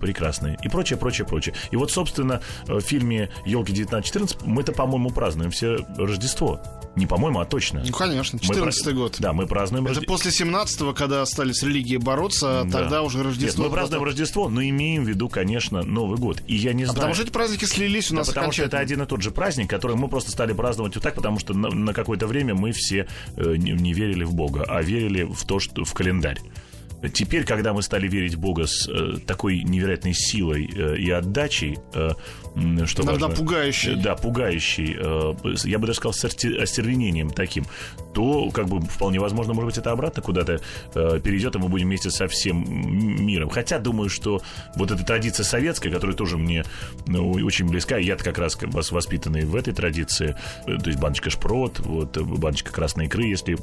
прекрасные 0.01 0.59
и 0.63 0.69
прочее, 0.69 0.99
прочее, 0.99 1.27
прочее. 1.27 1.55
И 1.71 1.77
вот, 1.77 1.91
собственно, 1.91 2.41
в 2.67 2.81
фильме 2.81 3.31
«Елки 3.47 3.73
1914» 3.73 4.39
мы-то, 4.45 4.73
по-моему, 4.73 5.11
празднуем 5.11 5.51
все 5.51 5.79
Рождество. 5.97 6.61
Не 6.97 7.07
по-моему, 7.07 7.39
а 7.41 7.45
точно. 7.45 7.83
Ну, 7.87 7.93
конечно, 7.93 8.39
Мы 8.43 8.47
14 8.49 8.85
пра- 8.85 8.93
год. 8.93 9.17
Да, 9.21 9.33
мы 9.33 9.47
празднуем 9.47 9.85
Это 9.87 9.95
Рождество. 10.01 10.15
после 10.17 10.31
17-го, 10.33 10.95
когда 10.95 11.25
стали 11.27 11.53
с 11.53 11.63
религией 11.63 11.99
бороться, 11.99 12.65
Да. 12.65 12.81
тогда 12.81 13.03
уже 13.03 13.23
Рождество. 13.23 13.63
Нет, 13.63 13.71
мы 13.71 13.75
празднуем 13.77 14.03
Рождество, 14.03 14.49
но 14.49 14.63
имеем 14.63 15.05
в 15.05 15.09
виду, 15.09 15.29
конечно, 15.29 15.83
Новый 15.83 16.19
год. 16.19 16.43
И 16.49 16.57
я 16.57 16.73
не 16.73 16.83
А 16.83 16.87
знаю... 16.87 16.97
потому 16.97 17.15
что 17.15 17.23
эти 17.23 17.31
праздники 17.31 17.67
слились 17.67 18.11
у 18.11 18.15
Да, 18.15 18.21
нас 18.21 18.29
потому 18.29 18.51
что 18.53 18.65
это 18.65 18.79
один 18.79 19.03
и 19.03 19.07
тот 19.07 19.23
же 19.23 19.31
праздник, 19.31 19.71
который 19.71 19.97
мы 19.97 20.09
просто 20.09 20.33
стали 20.33 20.53
праздновать 20.53 20.95
вот 20.97 21.03
так, 21.05 21.15
потому 21.15 21.39
что 21.39 21.55
на, 21.55 21.69
на 21.69 21.93
какое-то 21.95 22.27
время 22.27 22.55
мы 22.57 22.73
все 22.73 23.07
э, 23.37 23.55
не, 23.57 23.73
не 23.73 23.93
верили 23.93 24.25
в 24.25 24.35
Бога, 24.35 24.65
а 24.67 24.83
верили 24.83 25.23
в 25.23 25.45
то, 25.45 25.61
что 25.61 25.85
в 25.85 25.95
календарь. 25.95 26.41
Теперь, 27.13 27.45
когда 27.45 27.73
мы 27.73 27.83
стали 27.83 28.09
верить 28.09 28.35
в 28.35 28.41
Бога 28.41 28.67
с 28.67 28.89
э, 28.89 29.19
такой 29.27 29.63
невероятной 29.63 30.15
силой 30.15 30.69
э, 30.75 30.97
и 30.99 31.11
отдачей, 31.11 31.79
э, 31.95 32.11
что 32.87 33.03
Иногда 33.05 33.29
важно, 33.29 33.37
пугающей. 33.37 33.93
э, 33.93 33.97
да, 34.03 34.17
пугающий, 34.17 34.97
э, 34.99 35.35
я 35.69 35.79
бы 35.79 35.87
даже 35.87 35.99
сказал, 35.99 36.13
с 36.13 36.25
осте- 36.25 36.57
остервенением 36.57 37.31
таким, 37.31 37.67
то, 38.15 38.51
как 38.51 38.67
бы, 38.67 38.81
вполне 38.81 39.21
возможно, 39.21 39.55
может 39.55 39.67
быть, 39.69 39.79
это 39.79 39.93
обратно 39.93 40.23
куда-то 40.23 40.61
э, 40.95 41.21
перейдет, 41.23 41.55
и 41.55 41.59
мы 41.59 41.69
будем 41.69 41.87
вместе 41.87 42.11
со 42.11 42.27
всем 42.27 42.65
миром. 43.25 43.49
Хотя, 43.49 43.79
думаю, 43.79 44.09
что 44.09 44.43
вот 44.75 44.91
эта 44.91 45.05
традиция 45.05 45.45
советская, 45.45 45.93
которая 45.93 46.17
тоже 46.17 46.37
мне 46.37 46.65
ну, 47.07 47.31
очень 47.31 47.69
близка, 47.69 47.99
и 47.99 48.05
я-то 48.05 48.25
как 48.25 48.39
раз 48.39 48.59
вас 48.61 48.91
воспитанный 48.91 49.45
в 49.45 49.55
этой 49.55 49.73
традиции, 49.73 50.35
э, 50.67 50.77
то 50.79 50.89
есть 50.89 50.99
баночка 50.99 51.31
шпрот, 51.31 51.79
вот, 51.79 52.17
э, 52.17 52.23
баночка 52.23 52.73
красной 52.73 53.07
икры, 53.07 53.25
если 53.27 53.57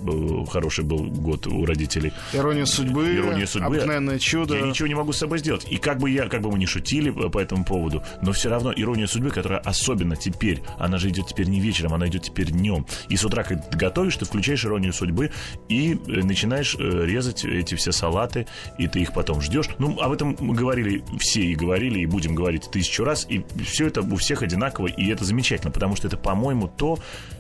хороший 0.50 0.86
был 0.86 1.04
год 1.04 1.48
у 1.48 1.66
родителей. 1.66 2.14
Ирония 2.32 2.66
судьбы, 2.66 3.25
Ирония 3.28 3.48
судьбы. 3.48 3.68
обыкновенное 3.68 4.20
чудо. 4.20 4.56
Я 4.56 4.62
ничего 4.62 4.88
не 4.88 4.96
могу 4.96 5.14
с 5.14 5.18
собой 5.18 5.40
сделать. 5.40 5.66
И 5.70 5.78
как 5.78 6.00
бы 6.00 6.10
я, 6.10 6.28
как 6.28 6.42
бы 6.42 6.52
мы 6.52 6.58
не 6.58 6.66
шутили 6.66 7.10
по 7.10 7.30
по 7.36 7.40
этому 7.40 7.66
поводу, 7.66 8.02
но 8.22 8.32
все 8.32 8.50
равно 8.50 8.72
ирония 8.74 9.08
судьбы, 9.08 9.30
которая 9.30 9.60
особенно 9.60 10.16
теперь, 10.16 10.62
она 10.80 10.98
же 10.98 11.10
идет 11.10 11.28
теперь 11.28 11.48
не 11.48 11.60
вечером, 11.60 11.94
она 11.94 12.08
идет 12.08 12.24
теперь 12.24 12.50
днем. 12.50 12.86
И 13.10 13.18
с 13.18 13.26
утра, 13.26 13.44
когда 13.44 13.62
ты 13.62 13.78
готовишь, 13.78 14.16
ты 14.16 14.24
включаешь 14.24 14.64
иронию 14.64 14.94
судьбы 14.94 15.32
и 15.68 15.94
э, 15.94 16.24
начинаешь 16.24 16.78
э, 16.80 17.06
резать 17.06 17.44
эти 17.44 17.76
все 17.76 17.92
салаты, 17.92 18.48
и 18.78 18.88
ты 18.88 19.02
их 19.02 19.12
потом 19.12 19.42
ждешь. 19.42 19.68
Ну, 19.80 20.00
об 20.00 20.14
этом 20.14 20.38
мы 20.40 20.56
говорили 20.56 21.04
все 21.20 21.42
и 21.42 21.56
говорили, 21.56 22.00
и 22.00 22.06
будем 22.06 22.36
говорить 22.36 22.70
тысячу 22.72 23.04
раз, 23.04 23.26
и 23.30 23.44
все 23.66 23.88
это 23.88 24.02
у 24.02 24.16
всех 24.16 24.42
одинаково, 24.42 24.88
и 24.88 25.10
это 25.10 25.26
замечательно, 25.26 25.72
потому 25.72 25.98
что 25.98 26.08
это, 26.08 26.16
по-моему, 26.16 26.70
то, 26.70 26.98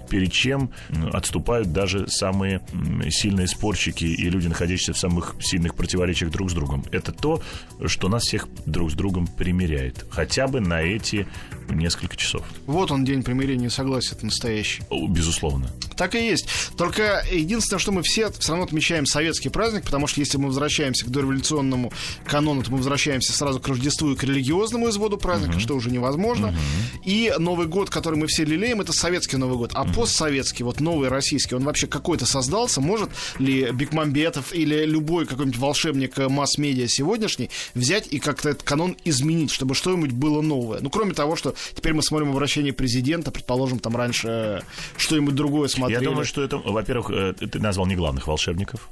перед 0.09 0.31
чем 0.31 0.71
отступают 1.11 1.71
даже 1.71 2.07
самые 2.07 2.61
сильные 3.09 3.47
спорщики 3.47 4.05
и 4.05 4.29
люди, 4.29 4.47
находящиеся 4.47 4.93
в 4.93 4.97
самых 4.97 5.35
сильных 5.39 5.75
противоречиях 5.75 6.31
друг 6.31 6.51
с 6.51 6.53
другом. 6.53 6.85
Это 6.91 7.11
то, 7.11 7.41
что 7.85 8.09
нас 8.09 8.23
всех 8.23 8.47
друг 8.65 8.91
с 8.91 8.93
другом 8.93 9.27
примиряет. 9.27 10.05
Хотя 10.09 10.47
бы 10.47 10.59
на 10.59 10.81
эти 10.81 11.27
несколько 11.69 12.15
часов. 12.15 12.43
Вот 12.65 12.91
он, 12.91 13.05
день 13.05 13.23
примирения 13.23 13.67
и 13.67 13.69
согласия, 13.69 14.15
настоящий. 14.21 14.83
Безусловно. 15.09 15.69
Так 15.97 16.15
и 16.15 16.25
есть. 16.25 16.47
Только 16.77 17.25
единственное, 17.31 17.79
что 17.79 17.91
мы 17.91 18.03
все 18.03 18.29
все 18.31 18.51
равно 18.51 18.65
отмечаем 18.65 19.05
советский 19.05 19.49
праздник, 19.49 19.83
потому 19.85 20.07
что 20.07 20.19
если 20.19 20.37
мы 20.37 20.47
возвращаемся 20.47 21.05
к 21.05 21.09
дореволюционному 21.09 21.91
канону, 22.25 22.63
то 22.63 22.71
мы 22.71 22.77
возвращаемся 22.77 23.33
сразу 23.33 23.59
к 23.59 23.67
Рождеству 23.67 24.11
и 24.11 24.15
к 24.15 24.23
религиозному 24.23 24.89
изводу 24.89 25.17
праздника, 25.17 25.57
uh-huh. 25.57 25.61
что 25.61 25.75
уже 25.75 25.91
невозможно. 25.91 26.47
Uh-huh. 26.47 27.01
И 27.05 27.33
Новый 27.37 27.67
год, 27.67 27.89
который 27.89 28.19
мы 28.19 28.27
все 28.27 28.43
лелеем, 28.43 28.81
это 28.81 28.93
советский 28.93 29.37
Новый 29.37 29.57
год. 29.57 29.71
А 29.73 29.85
uh-huh. 29.85 29.93
постсоветский, 29.93 30.63
вот 30.63 30.79
новый 30.79 31.09
российский, 31.09 31.55
он 31.55 31.63
вообще 31.63 31.87
какой-то 31.87 32.25
создался? 32.25 32.81
Может 32.81 33.09
ли 33.39 33.71
Бекмамбетов 33.71 34.53
или 34.53 34.85
любой 34.85 35.25
какой-нибудь 35.25 35.59
волшебник 35.59 36.17
масс-медиа 36.17 36.87
сегодняшний 36.87 37.49
взять 37.73 38.07
и 38.11 38.19
как-то 38.19 38.49
этот 38.49 38.63
канон 38.63 38.97
изменить, 39.05 39.51
чтобы 39.51 39.75
что-нибудь 39.75 40.11
было 40.11 40.41
новое? 40.41 40.79
Ну, 40.81 40.89
кроме 40.89 41.13
того, 41.13 41.35
что 41.35 41.55
теперь 41.73 41.93
мы 41.93 42.01
смотрим 42.01 42.31
обращение 42.31 42.73
президента, 42.73 43.31
предположим, 43.31 43.79
там 43.79 43.95
раньше 43.95 44.63
что-нибудь 44.97 45.35
другое 45.35 45.67
смотрели. 45.67 45.84
Я 45.89 46.01
думаю, 46.01 46.25
что 46.25 46.43
это, 46.43 46.57
во-первых, 46.57 47.09
э, 47.11 47.33
ты 47.33 47.59
назвал 47.59 47.85
не 47.85 47.95
главных 47.95 48.27
волшебников. 48.27 48.89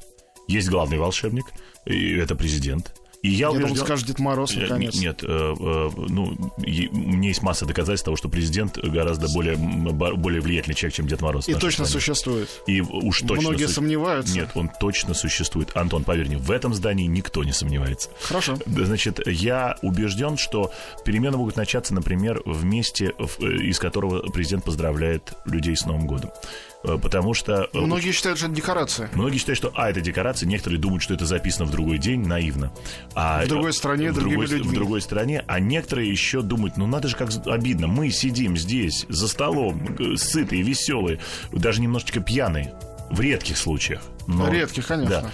Есть 0.48 0.70
главный 0.70 0.98
волшебник, 0.98 1.46
и 1.86 2.16
это 2.16 2.36
президент. 2.36 2.94
И 3.24 3.30
я, 3.30 3.38
я 3.38 3.52
убежден... 3.52 3.70
думал, 3.70 3.86
скажет 3.86 4.06
Дед 4.06 4.20
Мороз, 4.20 4.54
наконец. 4.54 4.96
Нет, 4.96 5.24
э, 5.24 5.28
э, 5.28 5.90
ну, 5.96 6.38
е, 6.58 6.90
у 6.90 6.96
меня 6.98 7.30
есть 7.30 7.42
масса 7.42 7.66
доказательств 7.66 8.04
того, 8.04 8.18
что 8.18 8.28
президент 8.28 8.78
гораздо 8.78 9.30
более, 9.30 9.56
более 9.56 10.42
влиятельный 10.42 10.76
человек, 10.76 10.96
чем 10.96 11.08
Дед 11.08 11.22
Мороз. 11.22 11.48
И 11.48 11.54
точно 11.54 11.86
стране. 11.86 11.88
существует. 11.88 12.50
И 12.68 12.82
уж 12.82 13.22
точно... 13.22 13.50
Многие 13.50 13.68
су... 13.68 13.76
сомневаются. 13.76 14.36
Нет, 14.36 14.50
он 14.56 14.70
точно 14.78 15.14
существует. 15.14 15.72
Антон, 15.74 16.04
поверь 16.04 16.28
мне, 16.28 16.38
в 16.38 16.52
этом 16.52 16.74
здании 16.74 17.06
никто 17.06 17.46
не 17.46 17.54
сомневается. 17.54 18.10
Хорошо. 18.22 18.58
Значит, 18.66 19.26
я 19.26 19.78
убежден, 19.82 20.36
что 20.36 20.74
перемены 21.06 21.38
могут 21.38 21.56
начаться, 21.56 21.94
например, 21.94 22.42
в 22.44 22.66
месте, 22.66 23.14
э, 23.18 23.46
из 23.46 23.80
которого 23.80 24.30
президент 24.32 24.66
поздравляет 24.66 25.32
людей 25.46 25.78
с 25.78 25.86
Новым 25.86 26.08
годом. 26.08 26.32
Э, 26.84 26.98
потому 27.02 27.34
что... 27.34 27.70
Э, 27.74 27.80
многие 27.80 28.12
считают, 28.12 28.38
что 28.38 28.48
это 28.48 28.56
декорация. 28.56 29.10
Многие 29.14 29.38
считают, 29.38 29.58
что, 29.58 29.72
а, 29.76 29.90
это 29.90 30.02
декорация, 30.02 30.48
некоторые 30.48 30.80
думают, 30.80 31.02
что 31.02 31.14
это 31.14 31.26
записано 31.26 31.66
в 31.66 31.72
другой 31.72 31.98
день, 31.98 32.26
наивно. 32.28 32.74
А, 33.16 33.44
в 33.46 33.48
другой 33.48 33.74
стране, 33.74 34.12
в 34.12 34.16
другой, 34.16 34.48
людьми. 34.48 34.70
В 34.70 34.74
другой 34.74 35.02
стране, 35.02 35.44
а 35.48 35.60
некоторые 35.60 36.10
еще 36.10 36.42
думают, 36.42 36.78
ну, 36.78 36.88
надо 36.88 37.08
же, 37.08 37.16
как 37.16 37.30
обидно, 37.46 37.88
мы 37.88 38.10
сидим 38.10 38.58
здесь, 38.58 39.06
за 39.10 39.28
столом, 39.28 39.98
сытые, 40.18 40.62
веселые, 40.62 41.20
даже 41.52 41.82
немножечко 41.82 42.20
пьяные, 42.20 42.74
в 43.10 43.22
редких 43.22 43.58
случаях. 43.58 44.02
Но, 44.28 44.50
редких, 44.50 44.88
конечно. 44.88 45.22
Да. 45.22 45.32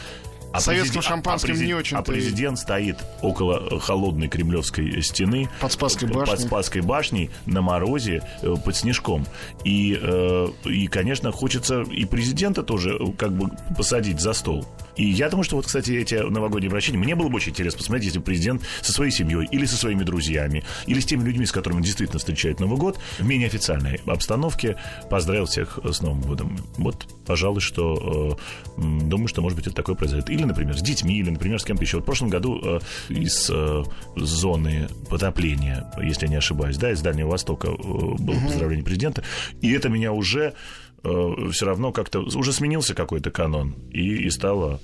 А 0.52 0.60
Советским 0.62 1.02
шампанским 1.02 1.54
а 1.54 1.58
не 1.58 1.74
очень. 1.74 1.98
А 1.98 2.02
президент 2.02 2.58
стоит 2.58 2.98
около 3.22 3.80
холодной 3.80 4.28
кремлевской 4.28 5.02
стены. 5.02 5.50
Под 5.62 5.72
Спасской 5.72 6.08
башней. 6.08 6.36
Под 6.36 6.40
Спасской 6.42 6.82
башней 6.82 7.30
на 7.46 7.62
морозе, 7.62 8.24
э, 8.42 8.56
под 8.64 8.76
снежком. 8.76 9.26
И, 9.64 9.98
э, 10.02 10.48
и, 10.66 10.88
конечно, 10.88 11.32
хочется 11.32 11.82
и 11.82 12.06
президента 12.06 12.64
тоже 12.64 12.98
э, 13.00 13.12
как 13.18 13.34
бы 13.34 13.52
посадить 13.78 14.20
за 14.20 14.34
стол. 14.34 14.66
И 14.96 15.06
я 15.06 15.30
думаю, 15.30 15.44
что 15.44 15.56
вот, 15.56 15.66
кстати, 15.66 15.92
эти 15.92 16.16
новогодние 16.16 16.70
обращения, 16.70 16.98
мне 16.98 17.16
было 17.16 17.30
бы 17.30 17.38
очень 17.38 17.52
интересно 17.52 17.78
посмотреть, 17.78 18.08
если 18.08 18.20
президент 18.20 18.62
со 18.82 18.92
своей 18.92 19.12
семьей 19.12 19.48
или 19.52 19.66
со 19.66 19.78
своими 19.78 20.04
друзьями, 20.04 20.64
или 20.88 21.00
с 21.00 21.06
теми 21.06 21.24
людьми, 21.24 21.46
с 21.46 21.52
которыми 21.52 21.78
он 21.78 21.84
действительно 21.84 22.20
встречает 22.20 22.60
Новый 22.60 22.78
год, 22.78 23.00
в 23.18 23.26
менее 23.26 23.48
официальной 23.48 24.02
обстановке 24.06 24.78
поздравил 25.10 25.46
всех 25.46 25.80
с 25.84 26.02
Новым 26.02 26.22
годом. 26.22 26.58
Вот, 26.78 27.08
пожалуй, 27.26 27.62
что 27.62 28.38
э, 28.78 28.82
думаю, 28.82 29.28
что, 29.28 29.42
может 29.42 29.58
быть, 29.58 29.68
это 29.68 29.76
такое 29.76 29.96
произойдет. 29.96 30.30
Или, 30.30 30.44
например, 30.44 30.78
с 30.78 30.82
детьми, 30.82 31.18
или, 31.20 31.30
например, 31.30 31.60
с 31.60 31.66
кем-то 31.66 31.84
еще. 31.84 31.98
Вот 31.98 32.04
в 32.04 32.06
прошлом 32.06 32.30
году 32.30 32.60
э, 32.64 32.80
из 33.10 33.50
э, 33.50 33.84
зоны 34.16 34.88
потопления, 35.10 35.92
если 36.02 36.26
я 36.26 36.32
не 36.32 36.38
ошибаюсь, 36.38 36.78
да, 36.78 36.92
из 36.92 37.02
Дальнего 37.02 37.30
Востока 37.30 37.68
э, 37.68 37.72
было 37.74 38.40
поздравление 38.46 38.86
президента, 38.86 39.24
и 39.62 39.72
это 39.72 39.90
меня 39.90 40.12
уже 40.12 40.54
все 41.04 41.66
равно 41.66 41.92
как-то 41.92 42.20
уже 42.20 42.54
сменился 42.54 42.94
какой-то 42.96 43.32
канон 43.32 43.76
и, 43.92 44.26
и 44.26 44.30
стало 44.30 44.80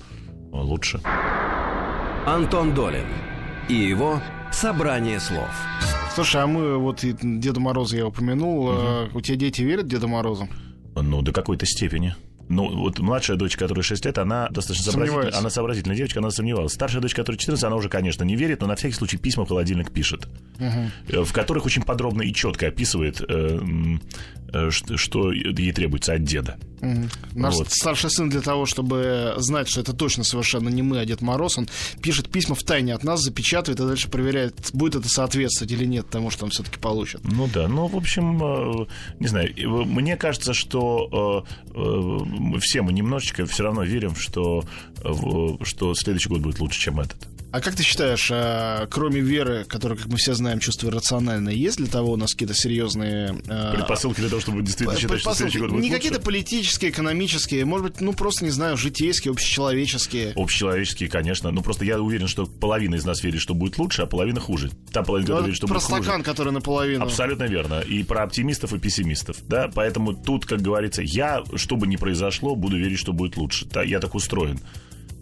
лучше. 0.52 1.00
Антон 2.26 2.74
Долин 2.74 3.06
и 3.68 3.74
его 3.74 4.20
собрание 4.52 5.20
слов. 5.20 5.50
Слушай, 6.14 6.42
а 6.42 6.46
мы 6.46 6.78
вот 6.78 7.00
Деда 7.02 7.60
Мороза 7.60 7.96
я 7.98 8.06
упомянул. 8.06 8.68
Угу. 8.68 9.18
У 9.18 9.20
тебя 9.20 9.36
дети 9.36 9.62
верят 9.62 9.86
Деду 9.86 10.08
Морозу? 10.08 10.48
Ну, 10.94 11.22
до 11.22 11.32
какой-то 11.32 11.66
степени. 11.66 12.14
Ну, 12.48 12.76
вот 12.76 12.98
младшая 13.00 13.36
дочь, 13.36 13.56
которая 13.56 13.82
6 13.82 14.04
лет, 14.04 14.18
она 14.18 14.48
достаточно 14.50 14.92
сообразительная, 14.92 15.36
она 15.36 15.50
сообразительная 15.50 15.96
девочка, 15.96 16.20
она 16.20 16.30
сомневалась. 16.30 16.72
Старшая 16.72 17.02
дочь, 17.02 17.14
которая 17.14 17.38
14, 17.38 17.64
она 17.64 17.76
уже, 17.76 17.88
конечно, 17.88 18.22
не 18.22 18.36
верит, 18.36 18.60
но 18.60 18.68
на 18.68 18.76
всякий 18.76 18.94
случай 18.94 19.16
письма 19.16 19.44
в 19.44 19.48
холодильник 19.48 19.90
пишет, 19.90 20.28
угу. 20.58 21.24
в 21.24 21.32
которых 21.32 21.66
очень 21.66 21.82
подробно 21.82 22.22
и 22.22 22.32
четко 22.32 22.68
описывает, 22.68 23.20
э, 23.20 23.60
э, 24.52 24.70
что 24.70 25.32
ей 25.32 25.72
требуется 25.72 26.14
от 26.14 26.22
деда. 26.22 26.56
Угу. 26.80 27.08
Наш 27.34 27.54
вот. 27.54 27.72
старший 27.72 28.10
сын 28.10 28.28
для 28.28 28.42
того, 28.42 28.66
чтобы 28.66 29.34
знать, 29.38 29.68
что 29.68 29.80
это 29.80 29.92
точно 29.92 30.24
совершенно 30.24 30.68
не 30.68 30.82
мы, 30.82 31.00
а 31.00 31.04
Дед 31.04 31.22
Мороз, 31.22 31.58
он 31.58 31.68
пишет 32.02 32.30
письма 32.30 32.54
в 32.54 32.62
тайне 32.62 32.94
от 32.94 33.02
нас, 33.02 33.22
запечатывает 33.22 33.80
и 33.80 33.86
дальше 33.86 34.08
проверяет, 34.08 34.70
будет 34.72 34.94
это 34.94 35.08
соответствовать 35.08 35.72
или 35.72 35.84
нет 35.84 36.08
тому, 36.10 36.30
что 36.30 36.44
он 36.44 36.50
все-таки 36.50 36.78
получит. 36.78 37.22
Ну 37.24 37.48
да, 37.52 37.66
ну, 37.66 37.86
в 37.86 37.96
общем, 37.96 38.86
не 39.18 39.26
знаю, 39.26 39.52
мне 39.86 40.16
кажется, 40.16 40.52
что 40.52 41.44
все 42.60 42.82
мы 42.82 42.92
немножечко 42.92 43.46
все 43.46 43.64
равно 43.64 43.82
верим, 43.82 44.14
что, 44.14 44.64
что 45.62 45.94
следующий 45.94 46.28
год 46.28 46.40
будет 46.40 46.60
лучше, 46.60 46.80
чем 46.80 47.00
этот. 47.00 47.35
А 47.56 47.60
как 47.62 47.74
ты 47.74 47.82
считаешь, 47.82 48.28
а, 48.30 48.86
кроме 48.90 49.22
веры, 49.22 49.64
которая, 49.66 49.96
как 49.96 50.08
мы 50.08 50.18
все 50.18 50.34
знаем, 50.34 50.58
чувство 50.58 50.90
рациональное, 50.90 51.54
есть 51.54 51.78
для 51.78 51.86
того 51.86 52.12
у 52.12 52.16
нас 52.16 52.32
какие-то 52.32 52.52
серьезные... 52.52 53.34
А, 53.48 53.72
предпосылки 53.72 54.20
для 54.20 54.28
того, 54.28 54.42
чтобы 54.42 54.60
действительно 54.60 55.00
считать, 55.00 55.20
что 55.20 55.32
следующий 55.32 55.60
год 55.60 55.70
будет 55.70 55.80
Не 55.80 55.88
какие-то 55.88 56.20
политические, 56.20 56.90
экономические, 56.90 57.64
может 57.64 57.86
быть, 57.86 58.00
ну 58.02 58.12
просто, 58.12 58.44
не 58.44 58.50
знаю, 58.50 58.76
житейские, 58.76 59.32
общечеловеческие. 59.32 60.34
Общечеловеческие, 60.36 61.08
конечно. 61.08 61.50
Ну 61.50 61.62
просто 61.62 61.86
я 61.86 61.98
уверен, 61.98 62.28
что 62.28 62.44
половина 62.44 62.96
из 62.96 63.06
нас 63.06 63.22
верит, 63.22 63.40
что 63.40 63.54
будет 63.54 63.78
лучше, 63.78 64.02
а 64.02 64.06
половина 64.06 64.38
хуже. 64.38 64.70
Та 64.92 65.02
половина, 65.02 65.28
которая 65.28 65.44
верит, 65.46 65.56
что 65.56 65.66
про 65.66 65.76
будет 65.76 65.84
стакан, 65.84 66.04
хуже. 66.04 66.24
который 66.24 66.52
наполовину. 66.52 67.04
Абсолютно 67.04 67.44
верно. 67.44 67.80
И 67.80 68.02
про 68.02 68.24
оптимистов 68.24 68.74
и 68.74 68.78
пессимистов. 68.78 69.38
Да? 69.48 69.70
Поэтому 69.74 70.12
тут, 70.12 70.44
как 70.44 70.60
говорится, 70.60 71.00
я, 71.00 71.42
что 71.54 71.76
бы 71.76 71.86
ни 71.86 71.96
произошло, 71.96 72.54
буду 72.54 72.76
верить, 72.76 72.98
что 72.98 73.14
будет 73.14 73.38
лучше. 73.38 73.66
Я 73.86 73.98
так 74.00 74.14
устроен. 74.14 74.60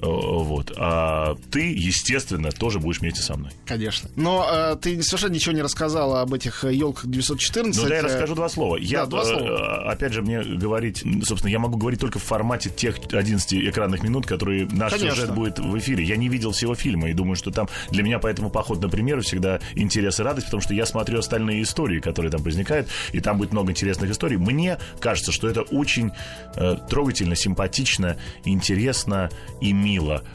Э, 0.05 0.45
вот. 0.45 0.73
А 0.77 1.37
ты, 1.51 1.73
естественно, 1.73 2.51
тоже 2.51 2.79
будешь 2.79 3.01
вместе 3.01 3.23
со 3.23 3.37
мной. 3.37 3.51
Конечно. 3.65 4.11
Но 4.17 4.47
э, 4.51 4.77
ты 4.77 5.03
совершенно 5.03 5.33
ничего 5.33 5.55
не 5.55 5.63
рассказала 5.63 6.21
об 6.21 6.35
этих 6.35 6.65
елках 6.65 7.07
914. 7.07 7.83
Ну 7.83 7.89
да, 7.89 7.97
я 7.97 8.03
расскажу 8.03 8.35
два 8.35 8.49
слова. 8.49 8.77
Я, 8.77 9.01
да, 9.01 9.07
два 9.07 9.23
э, 9.23 9.25
слова. 9.25 9.91
Опять 9.91 10.13
же, 10.13 10.23
мне 10.23 10.43
говорить, 10.43 11.05
собственно, 11.25 11.51
я 11.51 11.59
могу 11.59 11.79
говорить 11.79 12.01
только 12.01 12.19
в 12.19 12.23
формате 12.23 12.71
тех 12.71 12.97
11 13.11 13.55
экранных 13.71 14.03
минут, 14.03 14.27
которые 14.27 14.67
наш 14.67 14.93
Конечно. 14.93 15.15
сюжет 15.15 15.35
будет 15.35 15.59
в 15.59 15.79
эфире. 15.79 16.05
Я 16.05 16.17
не 16.17 16.29
видел 16.29 16.53
всего 16.53 16.75
фильма 16.75 17.09
и 17.09 17.15
думаю, 17.15 17.37
что 17.37 17.51
там 17.51 17.69
для 17.91 18.03
меня 18.03 18.19
поэтому 18.19 18.51
поход 18.51 18.83
на 18.83 18.89
премьеру 18.89 19.23
всегда 19.23 19.61
интерес 19.75 20.21
и 20.21 20.23
радость, 20.23 20.49
потому 20.49 20.61
что 20.61 20.75
я 20.75 20.85
смотрю 20.85 21.19
остальные 21.19 21.63
истории, 21.63 22.01
которые 22.01 22.31
там 22.31 22.43
возникают, 22.43 22.89
и 23.13 23.21
там 23.21 23.39
будет 23.39 23.53
много 23.53 23.71
интересных 23.71 24.11
историй. 24.11 24.37
Мне 24.37 24.79
кажется, 25.01 25.33
что 25.33 25.49
это 25.49 25.63
очень 25.63 26.13
э, 26.57 26.77
трогательно, 26.89 27.37
симпатично, 27.37 28.17
интересно 28.45 29.31
и 29.61 29.73
мило, 29.73 29.94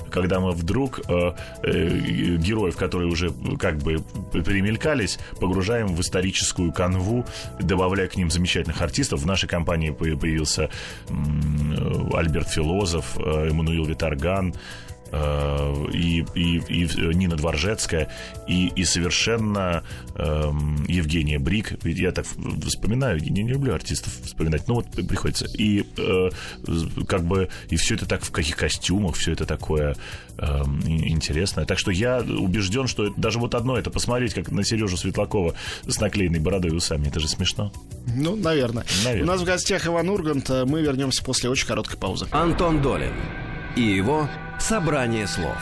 когда 0.09 0.39
мы 0.39 0.51
вдруг 0.51 0.99
э, 1.07 1.33
э, 1.63 2.35
героев, 2.37 2.77
которые 2.77 3.09
уже 3.09 3.31
как 3.59 3.77
бы 3.77 3.97
перемелькались, 4.31 5.19
погружаем 5.39 5.87
в 5.87 6.01
историческую 6.01 6.71
канву, 6.71 7.25
добавляя 7.59 8.07
к 8.07 8.15
ним 8.15 8.29
замечательных 8.29 8.81
артистов. 8.81 9.21
В 9.21 9.25
нашей 9.25 9.47
компании 9.47 9.91
появился 9.91 10.69
э, 11.09 11.13
Альберт 12.13 12.49
Филозов, 12.49 13.17
э, 13.17 13.49
Эммануил 13.49 13.85
Виторган, 13.85 14.53
Э, 14.99 14.99
и, 15.11 16.25
и, 16.35 16.57
и 16.67 17.15
Нина 17.15 17.35
Дворжецкая, 17.35 18.09
и, 18.47 18.67
и 18.75 18.83
совершенно 18.83 19.83
э, 20.15 20.51
Евгения 20.87 21.39
Брик. 21.39 21.83
Я 21.83 22.11
так 22.11 22.25
вспоминаю, 22.25 23.19
я 23.19 23.29
не 23.29 23.47
люблю 23.47 23.73
артистов 23.73 24.13
вспоминать, 24.23 24.67
но 24.67 24.75
вот 24.75 24.91
приходится. 24.91 25.45
И 25.57 25.85
э, 25.97 26.29
как 27.07 27.23
бы 27.23 27.49
и 27.69 27.75
все 27.75 27.95
это 27.95 28.05
так 28.05 28.23
в 28.23 28.31
каких 28.31 28.55
костюмах, 28.55 29.15
все 29.15 29.33
это 29.33 29.45
такое 29.45 29.95
э, 30.37 30.43
интересное. 30.85 31.65
Так 31.65 31.79
что 31.79 31.91
я 31.91 32.19
убежден, 32.19 32.87
что 32.87 33.09
даже 33.15 33.39
вот 33.39 33.55
одно 33.55 33.77
это 33.77 33.89
посмотреть, 33.89 34.33
как 34.33 34.51
на 34.51 34.63
Сережу 34.63 34.97
Светлакова 34.97 35.55
с 35.87 35.99
наклеенной 35.99 36.39
бородой 36.39 36.71
и 36.71 36.73
усами, 36.73 37.07
это 37.07 37.19
же 37.19 37.27
смешно. 37.27 37.71
Ну, 38.15 38.35
наверное. 38.35 38.85
наверное. 39.03 39.23
У 39.23 39.27
нас 39.27 39.41
в 39.41 39.45
гостях 39.45 39.87
Иван 39.87 40.09
Ургант. 40.09 40.49
Мы 40.49 40.81
вернемся 40.81 41.23
после 41.23 41.49
очень 41.49 41.67
короткой 41.67 41.97
паузы. 41.97 42.27
Антон 42.31 42.81
Долин 42.81 43.13
и 43.75 43.81
его 43.81 44.27
Собрание 44.59 45.25
слов. 45.25 45.57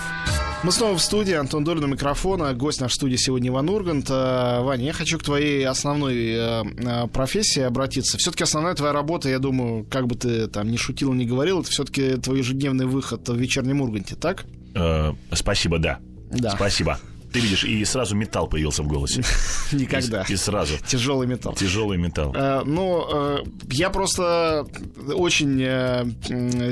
Мы 0.64 0.72
снова 0.72 0.98
в 0.98 1.02
студии. 1.02 1.34
Антон 1.34 1.64
Долин 1.64 1.84
у 1.84 1.88
микрофона. 1.88 2.54
Гость 2.54 2.82
наш 2.82 2.94
студии 2.94 3.16
сегодня 3.16 3.50
Иван 3.50 3.70
Ургант. 3.70 4.10
Э, 4.10 4.62
Ваня, 4.62 4.86
я 4.86 4.94
хочу 4.94 5.20
к 5.20 5.24
твоей 5.24 5.66
основной 5.66 6.16
э, 6.16 6.64
э, 6.66 7.08
профессии 7.08 7.62
обратиться. 7.62 8.18
Все-таки 8.18 8.44
основная 8.44 8.74
твоя 8.74 8.92
работа, 8.92 9.30
я 9.30 9.38
думаю, 9.38 9.86
как 9.90 10.08
бы 10.08 10.16
ты 10.16 10.48
там 10.48 10.70
не 10.70 10.78
шутил, 10.78 11.14
не 11.14 11.26
говорил, 11.26 11.62
это 11.62 11.70
все-таки 11.70 12.16
твой 12.16 12.40
ежедневный 12.40 12.88
выход 12.88 13.30
в 13.30 13.36
вечернем 13.36 13.82
Урганте, 13.82 14.16
так? 14.16 14.46
Э, 14.74 15.14
спасибо, 15.32 15.78
да. 15.78 16.00
Да. 16.32 16.52
Спасибо. 16.52 17.00
Ты 17.32 17.40
видишь, 17.40 17.64
и 17.64 17.84
сразу 17.86 18.16
металл 18.16 18.48
появился 18.48 18.84
в 18.84 18.88
голосе. 18.88 19.24
Никогда. 19.72 20.24
И, 20.24 20.34
и 20.34 20.36
сразу. 20.36 20.76
Тяжелый 20.88 21.28
металл. 21.28 21.54
Тяжелый 21.54 21.98
металл. 21.98 22.34
Э, 22.36 22.64
ну, 22.66 23.06
э, 23.12 23.44
я 23.72 23.90
просто 23.90 24.66
очень 25.14 25.62
э, 25.62 26.06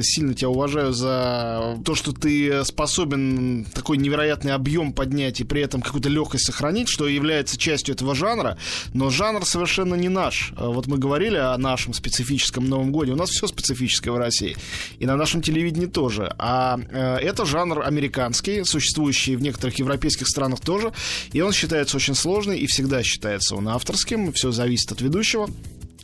сильно 0.02 0.34
тебя 0.34 0.50
уважаю 0.50 0.94
за 0.94 1.78
то, 1.84 1.96
что 1.96 2.14
ты 2.14 2.64
способен 2.64 3.66
такой 3.74 3.98
невероятный 3.98 4.54
объем 4.54 4.94
поднять 4.94 5.40
и 5.42 5.44
при 5.44 5.62
этом 5.62 5.82
какую-то 5.82 6.10
легкость 6.10 6.46
сохранить, 6.46 6.88
что 6.90 7.08
является 7.08 7.58
частью 7.58 7.96
этого 7.96 8.16
жанра. 8.16 8.58
Но 8.94 9.10
жанр 9.10 9.46
совершенно 9.46 9.96
не 9.96 10.10
наш. 10.10 10.54
Э, 10.58 10.68
вот 10.68 10.88
мы 10.88 10.98
говорили 10.98 11.38
о 11.38 11.58
нашем 11.58 11.94
специфическом 11.94 12.66
Новом 12.66 12.92
Годе. 12.92 13.12
У 13.12 13.16
нас 13.18 13.30
все 13.30 13.48
специфическое 13.48 14.14
в 14.14 14.18
России. 14.18 14.56
И 15.00 15.06
на 15.06 15.16
нашем 15.18 15.42
телевидении 15.42 15.88
тоже. 15.88 16.34
А 16.38 16.80
э, 16.90 17.18
это 17.18 17.46
жанр 17.46 17.82
американский, 17.86 18.64
существующий 18.64 19.36
в 19.36 19.42
некоторых 19.42 19.78
европейских 19.80 20.28
странах 20.28 20.45
тоже. 20.62 20.94
И 21.32 21.42
он 21.42 21.52
считается 21.52 21.98
очень 21.98 22.16
сложный 22.16 22.58
и 22.60 22.68
всегда 22.68 23.04
считается 23.04 23.56
он 23.56 23.68
авторским. 23.68 24.32
Все 24.34 24.52
зависит 24.52 24.92
от 24.92 25.02
ведущего 25.02 25.50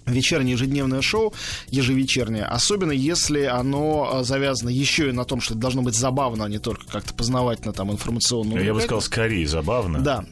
вечернее 0.05 0.53
ежедневное 0.53 1.01
шоу, 1.01 1.33
ежевечернее, 1.69 2.45
особенно 2.45 2.91
если 2.91 3.43
оно 3.43 4.09
э, 4.11 4.23
завязано 4.23 4.69
еще 4.69 5.09
и 5.09 5.11
на 5.11 5.25
том, 5.25 5.41
что 5.41 5.53
это 5.53 5.61
должно 5.61 5.83
быть 5.83 5.95
забавно, 5.95 6.45
а 6.45 6.49
не 6.49 6.59
только 6.59 6.85
как-то 6.87 7.13
познавательно, 7.13 7.71
там, 7.71 7.91
информационно. 7.91 8.59
Я 8.59 8.73
бы 8.73 8.81
сказал, 8.81 9.01
скорее 9.01 9.47
забавно. 9.47 9.99
Да. 9.99 10.25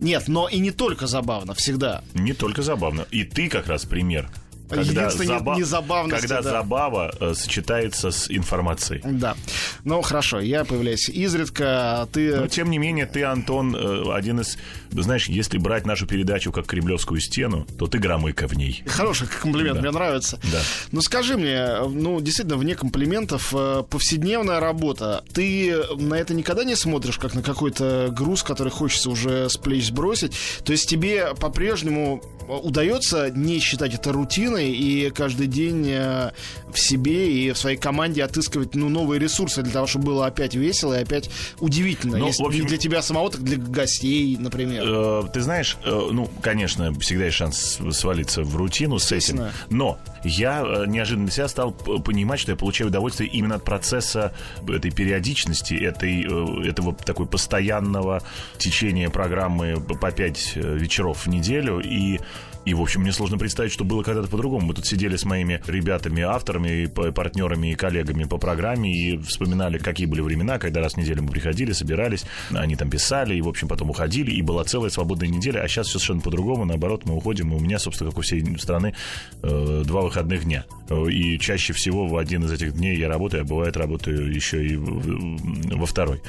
Нет, 0.00 0.28
но 0.28 0.48
и 0.48 0.58
не 0.58 0.70
только 0.70 1.06
забавно, 1.06 1.54
всегда. 1.54 2.02
Не 2.14 2.32
только 2.32 2.62
забавно. 2.62 3.06
И 3.10 3.24
ты 3.24 3.48
как 3.48 3.66
раз 3.66 3.84
пример 3.84 4.30
когда, 4.70 5.10
заба... 5.10 5.56
не 5.56 6.10
когда 6.10 6.42
да. 6.42 6.50
забава 6.50 7.12
э, 7.20 7.34
сочетается 7.34 8.10
с 8.10 8.30
информацией. 8.30 9.00
Да. 9.04 9.36
Ну, 9.84 10.00
хорошо, 10.02 10.40
я 10.40 10.64
появляюсь 10.64 11.08
изредка, 11.08 12.02
а 12.02 12.06
ты... 12.06 12.36
Но, 12.36 12.46
тем 12.46 12.70
не 12.70 12.78
менее, 12.78 13.06
ты, 13.06 13.24
Антон, 13.24 13.74
э, 13.74 14.12
один 14.12 14.40
из... 14.40 14.56
Знаешь, 14.90 15.28
если 15.28 15.58
брать 15.58 15.86
нашу 15.86 16.06
передачу 16.06 16.52
как 16.52 16.66
Кремлевскую 16.66 17.20
стену, 17.20 17.66
то 17.78 17.86
ты 17.86 17.98
громыка 17.98 18.46
в 18.46 18.54
ней. 18.54 18.82
Хороший 18.86 19.26
комплимент, 19.26 19.76
да. 19.76 19.80
мне 19.82 19.90
нравится. 19.90 20.38
Да. 20.52 20.60
Ну, 20.92 21.00
скажи 21.00 21.36
мне, 21.36 21.80
ну, 21.88 22.20
действительно, 22.20 22.56
вне 22.56 22.74
комплиментов, 22.74 23.52
э, 23.56 23.82
повседневная 23.88 24.60
работа, 24.60 25.24
ты 25.32 25.74
на 25.96 26.14
это 26.14 26.34
никогда 26.34 26.64
не 26.64 26.76
смотришь, 26.76 27.18
как 27.18 27.34
на 27.34 27.42
какой-то 27.42 28.08
груз, 28.10 28.42
который 28.42 28.70
хочется 28.70 29.10
уже 29.10 29.48
с 29.48 29.56
плеч 29.56 29.86
сбросить? 29.86 30.32
То 30.64 30.72
есть 30.72 30.88
тебе 30.88 31.34
по-прежнему 31.34 32.22
удается 32.48 33.30
не 33.30 33.60
считать 33.60 33.94
это 33.94 34.12
рутиной 34.12 34.59
и 34.68 35.10
каждый 35.10 35.46
день 35.46 35.86
э, 35.88 36.30
в 36.72 36.78
себе 36.78 37.32
и 37.32 37.52
в 37.52 37.58
своей 37.58 37.76
команде 37.76 38.22
отыскивать 38.22 38.74
ну, 38.74 38.88
новые 38.88 39.18
ресурсы 39.18 39.62
для 39.62 39.72
того, 39.72 39.86
чтобы 39.86 40.06
было 40.06 40.26
опять 40.26 40.54
весело 40.54 40.98
и 40.98 41.02
опять 41.02 41.30
удивительно. 41.60 42.18
Ну, 42.18 42.26
Если 42.26 42.44
общем, 42.44 42.62
не 42.62 42.66
для 42.66 42.78
тебя 42.78 43.02
самого, 43.02 43.30
так 43.30 43.42
для 43.42 43.56
гостей, 43.56 44.36
например. 44.38 44.84
Э, 44.86 45.22
ты 45.32 45.40
знаешь, 45.40 45.76
э, 45.84 46.08
ну, 46.12 46.30
конечно, 46.42 46.92
всегда 47.00 47.26
есть 47.26 47.36
шанс 47.36 47.78
свалиться 47.92 48.42
в 48.42 48.56
рутину 48.56 48.98
с 48.98 49.12
этим. 49.12 49.46
Но 49.68 49.98
я 50.24 50.84
неожиданно 50.86 51.26
для 51.26 51.34
себя 51.34 51.48
стал 51.48 51.72
понимать, 51.72 52.40
что 52.40 52.52
я 52.52 52.56
получаю 52.56 52.88
удовольствие 52.88 53.28
именно 53.30 53.56
от 53.56 53.64
процесса 53.64 54.32
этой 54.68 54.90
периодичности, 54.90 55.74
этой, 55.74 56.68
этого 56.68 56.94
такой 56.94 57.26
постоянного 57.26 58.22
течения 58.58 59.08
программы 59.08 59.80
по 59.80 60.10
пять 60.10 60.54
вечеров 60.56 61.26
в 61.26 61.28
неделю. 61.28 61.80
И 61.80 62.20
и, 62.64 62.74
в 62.74 62.80
общем, 62.80 63.00
мне 63.00 63.12
сложно 63.12 63.38
представить, 63.38 63.72
что 63.72 63.84
было 63.84 64.02
когда-то 64.02 64.28
по-другому. 64.28 64.66
Мы 64.66 64.74
тут 64.74 64.86
сидели 64.86 65.16
с 65.16 65.24
моими 65.24 65.62
ребятами, 65.66 66.22
авторами, 66.22 66.86
партнерами 66.86 67.72
и 67.72 67.74
коллегами 67.74 68.24
по 68.24 68.38
программе 68.38 68.94
и 68.94 69.18
вспоминали, 69.18 69.78
какие 69.78 70.06
были 70.06 70.20
времена, 70.20 70.58
когда 70.58 70.80
раз 70.80 70.94
в 70.94 70.96
неделю 70.98 71.22
мы 71.22 71.30
приходили, 71.30 71.72
собирались, 71.72 72.24
они 72.50 72.76
там 72.76 72.90
писали, 72.90 73.34
и, 73.34 73.40
в 73.40 73.48
общем, 73.48 73.68
потом 73.68 73.90
уходили, 73.90 74.30
и 74.30 74.42
была 74.42 74.64
целая 74.64 74.90
свободная 74.90 75.28
неделя, 75.28 75.60
а 75.62 75.68
сейчас 75.68 75.88
все 75.88 75.98
совершенно 75.98 76.20
по-другому, 76.20 76.64
наоборот, 76.64 77.06
мы 77.06 77.14
уходим, 77.14 77.52
и 77.52 77.56
у 77.56 77.60
меня, 77.60 77.78
собственно, 77.78 78.10
как 78.10 78.18
у 78.18 78.22
всей 78.22 78.58
страны, 78.58 78.94
э, 79.42 79.82
два 79.86 80.02
выходных 80.02 80.44
дня. 80.44 80.64
И 81.10 81.38
чаще 81.38 81.72
всего 81.72 82.06
в 82.06 82.16
один 82.16 82.44
из 82.44 82.52
этих 82.52 82.74
дней 82.74 82.98
я 82.98 83.08
работаю, 83.08 83.42
а 83.42 83.44
бывает 83.44 83.76
работаю 83.76 84.32
еще 84.32 84.64
и 84.66 84.76
во 84.76 85.86
второй 85.86 86.20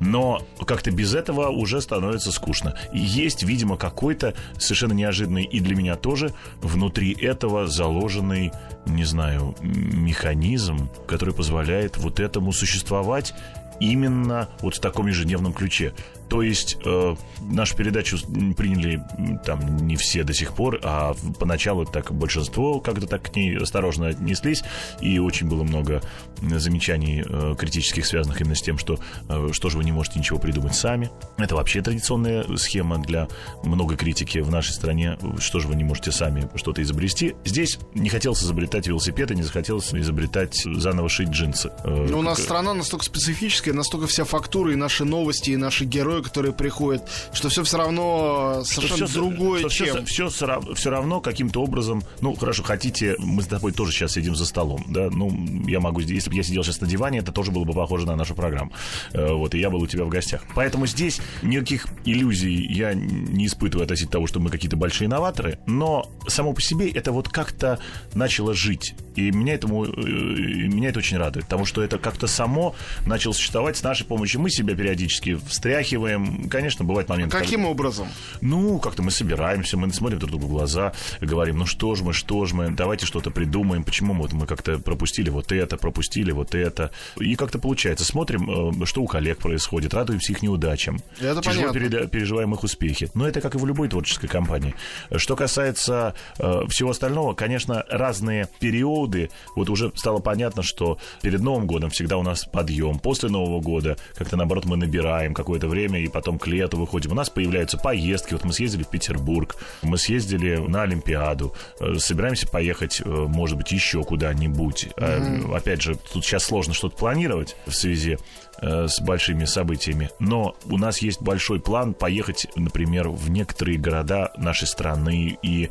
но 0.00 0.42
как-то 0.66 0.90
без 0.90 1.14
этого 1.14 1.48
уже 1.48 1.80
становится 1.80 2.32
скучно. 2.32 2.74
И 2.92 2.98
есть, 2.98 3.42
видимо, 3.42 3.76
какой-то 3.76 4.34
совершенно 4.58 4.92
неожиданный 4.92 5.44
и 5.44 5.60
для 5.60 5.74
меня 5.74 5.96
тоже 5.96 6.32
внутри 6.60 7.12
этого 7.12 7.66
заложенный, 7.66 8.52
не 8.86 9.04
знаю, 9.04 9.54
механизм, 9.60 10.88
который 11.06 11.34
позволяет 11.34 11.96
вот 11.96 12.20
этому 12.20 12.52
существовать 12.52 13.34
именно 13.80 14.48
вот 14.60 14.76
в 14.76 14.80
таком 14.80 15.06
ежедневном 15.06 15.52
ключе. 15.52 15.92
То 16.28 16.42
есть 16.42 16.76
э, 16.84 17.16
нашу 17.40 17.76
передачу 17.76 18.18
приняли 18.56 19.02
там 19.44 19.76
не 19.78 19.96
все 19.96 20.24
до 20.24 20.34
сих 20.34 20.52
пор, 20.52 20.80
а 20.82 21.14
поначалу 21.38 21.84
так 21.84 22.12
большинство 22.12 22.80
как-то 22.80 23.06
так 23.06 23.22
к 23.22 23.36
ней 23.36 23.56
осторожно 23.56 24.08
отнеслись, 24.08 24.62
и 25.00 25.18
очень 25.18 25.48
было 25.48 25.62
много 25.62 26.02
замечаний 26.40 27.24
э, 27.26 27.54
критических, 27.58 28.06
связанных 28.06 28.40
именно 28.40 28.54
с 28.54 28.62
тем, 28.62 28.78
что 28.78 28.98
э, 29.28 29.48
что 29.52 29.70
же 29.70 29.78
вы 29.78 29.84
не 29.84 29.92
можете 29.92 30.18
ничего 30.18 30.38
придумать 30.38 30.74
сами. 30.74 31.10
Это 31.36 31.54
вообще 31.54 31.80
традиционная 31.80 32.44
схема 32.56 32.98
для 32.98 33.28
много 33.62 33.96
критики 33.96 34.38
в 34.38 34.50
нашей 34.50 34.72
стране, 34.72 35.18
что 35.38 35.60
же 35.60 35.68
вы 35.68 35.76
не 35.76 35.84
можете 35.84 36.12
сами 36.12 36.48
что-то 36.56 36.82
изобрести. 36.82 37.34
Здесь 37.44 37.78
не 37.94 38.08
хотелось 38.08 38.42
изобретать 38.42 38.86
велосипеды, 38.86 39.34
не 39.34 39.42
захотелось 39.42 39.92
изобретать 39.94 40.62
заново 40.64 41.08
шить 41.08 41.30
джинсы. 41.30 41.70
Э, 41.84 42.06
Но 42.10 42.18
у 42.18 42.22
нас 42.22 42.42
страна 42.42 42.74
настолько 42.74 43.04
специфическая, 43.04 43.72
настолько 43.74 44.06
вся 44.06 44.24
фактура 44.24 44.72
и 44.72 44.76
наши 44.76 45.04
новости, 45.04 45.50
и 45.50 45.56
наши 45.56 45.84
герои 45.84 46.17
герои, 46.18 46.22
которые 46.22 46.52
приходят, 46.52 47.08
что 47.32 47.48
все 47.48 47.62
все 47.62 47.78
равно 47.78 48.62
совершенно 48.64 49.06
что 49.06 49.14
другое, 49.14 49.68
все, 49.68 49.86
чем... 49.86 50.06
Все, 50.06 50.28
все, 50.28 50.60
все 50.74 50.90
равно 50.90 51.20
каким-то 51.20 51.62
образом, 51.62 52.02
ну, 52.20 52.34
хорошо, 52.34 52.62
хотите, 52.62 53.16
мы 53.18 53.42
с 53.42 53.46
тобой 53.46 53.72
тоже 53.72 53.92
сейчас 53.92 54.12
сидим 54.12 54.34
за 54.34 54.46
столом, 54.46 54.84
да, 54.88 55.08
ну, 55.10 55.30
я 55.66 55.80
могу, 55.80 56.00
если 56.00 56.30
бы 56.30 56.36
я 56.36 56.42
сидел 56.42 56.64
сейчас 56.64 56.80
на 56.80 56.86
диване, 56.86 57.18
это 57.18 57.32
тоже 57.32 57.50
было 57.50 57.64
бы 57.64 57.72
похоже 57.72 58.06
на 58.06 58.16
нашу 58.16 58.34
программу, 58.34 58.72
э, 59.12 59.32
вот, 59.32 59.54
и 59.54 59.58
я 59.58 59.70
был 59.70 59.82
у 59.82 59.86
тебя 59.86 60.04
в 60.04 60.08
гостях. 60.08 60.42
Поэтому 60.54 60.86
здесь 60.86 61.20
никаких 61.42 61.86
иллюзий 62.04 62.66
я 62.72 62.94
не 62.94 63.46
испытываю 63.46 63.84
относительно 63.84 64.12
того, 64.12 64.26
что 64.26 64.40
мы 64.40 64.50
какие-то 64.50 64.76
большие 64.76 65.06
инноваторы, 65.06 65.58
но 65.66 66.10
само 66.26 66.52
по 66.52 66.60
себе 66.60 66.90
это 66.90 67.12
вот 67.12 67.28
как-то 67.28 67.78
начало 68.14 68.54
жить, 68.54 68.94
и 69.16 69.30
меня 69.30 69.54
этому, 69.54 69.84
э, 69.84 69.88
меня 69.88 70.90
это 70.90 70.98
очень 70.98 71.16
радует, 71.16 71.46
потому 71.46 71.64
что 71.64 71.82
это 71.82 71.98
как-то 71.98 72.26
само 72.26 72.74
начало 73.06 73.32
существовать 73.32 73.76
с 73.76 73.82
нашей 73.82 74.06
помощью, 74.06 74.40
мы 74.40 74.50
себя 74.50 74.74
периодически 74.74 75.38
встряхиваем, 75.48 76.07
придумываем. 76.08 76.48
Конечно, 76.48 76.84
бывает 76.84 77.08
момент. 77.08 77.34
А 77.34 77.38
каким 77.38 77.60
когда... 77.60 77.70
образом? 77.70 78.08
Ну, 78.40 78.78
как-то 78.78 79.02
мы 79.02 79.10
собираемся, 79.10 79.76
мы 79.76 79.92
смотрим 79.92 80.18
друг 80.18 80.30
другу 80.30 80.46
в 80.46 80.50
глаза, 80.50 80.92
говорим, 81.20 81.58
ну 81.58 81.66
что 81.66 81.94
ж 81.94 82.02
мы, 82.02 82.12
что 82.12 82.44
ж 82.46 82.52
мы, 82.52 82.70
давайте 82.70 83.06
что-то 83.06 83.30
придумаем. 83.30 83.84
Почему 83.84 84.14
вот 84.14 84.32
мы 84.32 84.46
как-то 84.46 84.78
пропустили 84.78 85.30
вот 85.30 85.52
это, 85.52 85.76
пропустили 85.76 86.32
вот 86.32 86.54
это. 86.54 86.90
И 87.18 87.34
как-то 87.34 87.58
получается. 87.58 88.04
Смотрим, 88.04 88.82
э, 88.82 88.86
что 88.86 89.02
у 89.02 89.06
коллег 89.06 89.38
происходит, 89.38 89.94
радуемся 89.94 90.32
их 90.32 90.42
неудачам. 90.42 91.00
Это 91.20 91.40
Тяжело 91.40 91.72
понятно. 91.72 92.06
переживаем 92.06 92.54
их 92.54 92.62
успехи. 92.62 93.10
Но 93.14 93.26
это 93.26 93.40
как 93.40 93.54
и 93.54 93.58
в 93.58 93.66
любой 93.66 93.88
творческой 93.88 94.28
компании. 94.28 94.74
Что 95.16 95.36
касается 95.36 96.14
э, 96.38 96.62
всего 96.68 96.90
остального, 96.90 97.34
конечно, 97.34 97.84
разные 97.88 98.48
периоды. 98.60 99.30
Вот 99.54 99.70
уже 99.70 99.92
стало 99.94 100.20
понятно, 100.20 100.62
что 100.62 100.98
перед 101.22 101.40
Новым 101.40 101.66
годом 101.66 101.90
всегда 101.90 102.16
у 102.16 102.22
нас 102.22 102.44
подъем. 102.44 102.98
После 102.98 103.28
Нового 103.28 103.60
года 103.60 103.96
как-то, 104.14 104.36
наоборот, 104.36 104.64
мы 104.64 104.76
набираем 104.76 105.34
какое-то 105.34 105.68
время 105.68 105.97
время, 105.98 106.04
и 106.04 106.08
потом 106.08 106.38
к 106.38 106.46
лету 106.46 106.78
выходим. 106.78 107.12
У 107.12 107.14
нас 107.14 107.30
появляются 107.30 107.78
поездки. 107.78 108.32
Вот 108.32 108.44
мы 108.44 108.52
съездили 108.52 108.82
в 108.82 108.88
Петербург, 108.88 109.56
мы 109.82 109.98
съездили 109.98 110.56
на 110.56 110.82
Олимпиаду. 110.82 111.54
Э, 111.80 111.94
собираемся 111.98 112.48
поехать, 112.48 113.02
э, 113.04 113.08
может 113.08 113.56
быть, 113.56 113.72
еще 113.72 114.02
куда-нибудь. 114.02 114.88
Mm-hmm. 114.96 115.56
Опять 115.56 115.82
же, 115.82 115.96
тут 116.12 116.24
сейчас 116.24 116.44
сложно 116.44 116.74
что-то 116.74 116.96
планировать 116.96 117.56
в 117.66 117.72
связи 117.72 118.18
с 118.60 119.00
большими 119.00 119.44
событиями. 119.44 120.10
Но 120.18 120.56
у 120.64 120.78
нас 120.78 120.98
есть 120.98 121.22
большой 121.22 121.60
план 121.60 121.94
поехать, 121.94 122.48
например, 122.56 123.08
в 123.08 123.30
некоторые 123.30 123.78
города 123.78 124.32
нашей 124.36 124.66
страны 124.66 125.38
и 125.42 125.70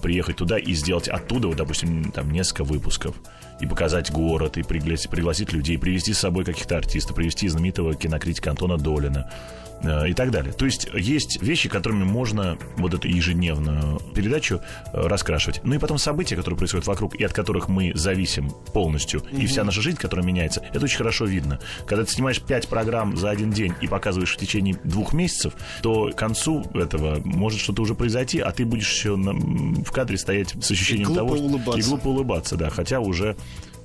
приехать 0.00 0.36
туда 0.36 0.56
и 0.56 0.72
сделать 0.74 1.08
оттуда, 1.08 1.48
вот, 1.48 1.56
допустим, 1.56 2.12
там 2.12 2.30
несколько 2.30 2.62
выпусков 2.62 3.16
и 3.60 3.66
показать 3.66 4.12
город, 4.12 4.56
и 4.56 4.62
пригласить, 4.62 5.10
пригласить 5.10 5.52
людей, 5.52 5.78
привести 5.78 6.12
с 6.12 6.18
собой 6.18 6.44
каких-то 6.44 6.76
артистов, 6.76 7.16
привести 7.16 7.48
знаменитого 7.48 7.94
кинокритика 7.94 8.50
Антона 8.50 8.78
Долина. 8.78 9.28
Э, 9.82 10.08
и 10.08 10.14
так 10.14 10.30
далее. 10.30 10.52
То 10.52 10.64
есть 10.64 10.88
есть 10.92 11.40
вещи, 11.40 11.68
которыми 11.68 12.02
можно 12.02 12.58
вот 12.76 12.94
эту 12.94 13.06
ежедневную 13.06 14.00
передачу 14.14 14.60
э, 14.92 15.06
раскрашивать. 15.06 15.60
Ну 15.62 15.74
и 15.74 15.78
потом 15.78 15.98
события, 15.98 16.34
которые 16.34 16.58
происходят 16.58 16.86
вокруг, 16.86 17.14
и 17.14 17.22
от 17.22 17.32
которых 17.32 17.68
мы 17.68 17.92
зависим 17.94 18.50
полностью, 18.72 19.20
mm-hmm. 19.20 19.40
и 19.40 19.46
вся 19.46 19.64
наша 19.64 19.80
жизнь, 19.80 19.96
которая 19.96 20.26
меняется, 20.26 20.64
это 20.72 20.84
очень 20.84 20.98
хорошо 20.98 21.26
видно. 21.26 21.60
Когда 21.86 22.04
ты 22.04 22.10
снимаешь 22.10 22.40
пять 22.40 22.68
программ 22.68 23.16
за 23.16 23.30
один 23.30 23.50
день 23.50 23.74
и 23.80 23.86
показываешь 23.86 24.34
в 24.34 24.36
течение 24.36 24.78
двух 24.82 25.12
месяцев, 25.12 25.54
то 25.82 26.10
к 26.10 26.16
концу 26.16 26.64
этого 26.74 27.20
может 27.24 27.60
что-то 27.60 27.82
уже 27.82 27.94
произойти, 27.94 28.40
а 28.40 28.50
ты 28.50 28.64
будешь 28.64 28.90
еще 28.90 29.16
на, 29.16 29.32
в 29.32 29.92
кадре 29.92 30.18
стоять 30.18 30.54
с 30.60 30.70
ощущением 30.70 31.12
и 31.12 31.14
того, 31.14 31.36
что... 31.36 31.44
Улыбаться. 31.44 31.80
И 31.80 31.82
глупо 31.82 32.08
улыбаться, 32.08 32.56
да, 32.56 32.70
хотя 32.70 32.98
уже 33.00 33.36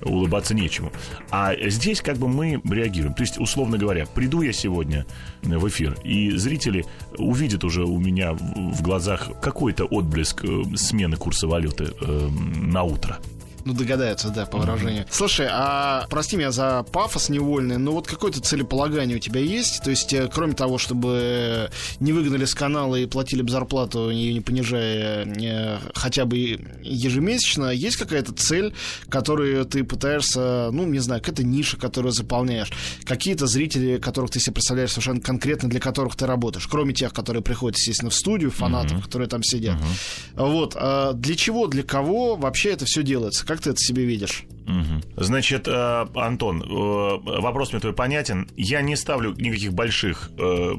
улыбаться 0.04 0.54
нечему. 0.54 0.92
А 1.30 1.54
здесь 1.68 2.00
как 2.00 2.18
бы 2.18 2.28
мы 2.28 2.60
реагируем. 2.64 3.14
То 3.14 3.22
есть, 3.22 3.38
условно 3.38 3.78
говоря, 3.78 4.06
приду 4.06 4.42
я 4.42 4.52
сегодня 4.52 5.06
в 5.42 5.68
эфир, 5.68 5.96
и 6.04 6.30
зрители 6.32 6.84
увидят 7.18 7.64
уже 7.64 7.84
у 7.84 7.98
меня 7.98 8.32
в 8.32 8.82
глазах 8.82 9.30
какой-то 9.40 9.84
отблеск 9.84 10.44
э, 10.44 10.62
смены 10.76 11.16
курса 11.16 11.46
валюты 11.46 11.84
э, 12.00 12.28
на 12.56 12.82
утро. 12.82 13.18
Ну, 13.64 13.72
догадаются, 13.72 14.28
да, 14.28 14.44
по 14.44 14.58
выражению. 14.58 15.04
Mm-hmm. 15.04 15.10
Слушай, 15.10 15.48
а 15.50 16.06
прости 16.10 16.36
меня 16.36 16.50
за 16.50 16.82
пафос 16.82 17.30
невольный, 17.30 17.78
но 17.78 17.92
вот 17.92 18.06
какое-то 18.06 18.40
целеполагание 18.40 19.16
у 19.16 19.20
тебя 19.20 19.40
есть? 19.40 19.82
То 19.82 19.90
есть, 19.90 20.12
э, 20.12 20.28
кроме 20.32 20.52
того, 20.52 20.76
чтобы 20.76 21.70
не 21.98 22.12
выгнали 22.12 22.44
с 22.44 22.54
канала 22.54 22.96
и 22.96 23.06
платили 23.06 23.40
бы 23.40 23.50
зарплату, 23.50 24.10
ее 24.10 24.34
не 24.34 24.40
понижая 24.40 25.24
не, 25.24 25.78
хотя 25.94 26.26
бы 26.26 26.36
ежемесячно, 26.82 27.70
есть 27.70 27.96
какая-то 27.96 28.32
цель, 28.32 28.74
которую 29.08 29.64
ты 29.64 29.82
пытаешься, 29.82 30.70
ну, 30.70 30.84
не 30.86 30.98
знаю, 30.98 31.22
какая-то 31.22 31.44
ниша, 31.44 31.78
которую 31.78 32.12
заполняешь, 32.12 32.70
какие-то 33.04 33.46
зрители, 33.46 33.96
которых 33.98 34.30
ты 34.30 34.40
себе 34.40 34.54
представляешь 34.54 34.90
совершенно 34.90 35.20
конкретно, 35.20 35.70
для 35.70 35.80
которых 35.80 36.16
ты 36.16 36.26
работаешь, 36.26 36.66
кроме 36.66 36.92
тех, 36.92 37.14
которые 37.14 37.42
приходят, 37.42 37.78
естественно, 37.78 38.10
в 38.10 38.14
студию, 38.14 38.50
фанатов, 38.50 38.98
mm-hmm. 38.98 39.02
которые 39.02 39.28
там 39.28 39.42
сидят. 39.42 39.76
Mm-hmm. 39.76 40.48
Вот. 40.48 40.76
А 40.76 41.12
для 41.14 41.34
чего, 41.34 41.66
для 41.66 41.82
кого 41.82 42.36
вообще 42.36 42.70
это 42.70 42.84
все 42.84 43.02
делается? 43.02 43.46
Как 43.54 43.60
ты 43.60 43.70
это 43.70 43.78
себе 43.78 44.04
видишь? 44.04 44.46
Угу. 44.66 45.24
Значит, 45.24 45.68
э, 45.68 46.06
Антон, 46.16 46.60
э, 46.60 47.40
вопрос 47.40 47.70
мне 47.70 47.78
твой 47.78 47.92
понятен. 47.92 48.48
Я 48.56 48.82
не 48.82 48.96
ставлю 48.96 49.32
никаких 49.38 49.72
больших 49.74 50.32
э, 50.36 50.72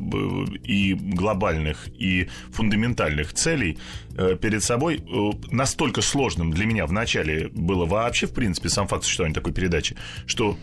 и 0.61 0.93
глобальных, 0.93 1.87
и 1.97 2.27
фундаментальных 2.51 3.33
целей 3.33 3.77
перед 4.41 4.61
собой. 4.61 5.01
Настолько 5.51 6.01
сложным 6.01 6.51
для 6.51 6.65
меня 6.65 6.85
вначале 6.85 7.47
было 7.47 7.85
вообще, 7.85 8.27
в 8.27 8.33
принципе, 8.33 8.67
сам 8.67 8.89
факт 8.89 9.05
существования 9.05 9.35
такой 9.35 9.53
передачи, 9.53 9.95
что 10.25 10.57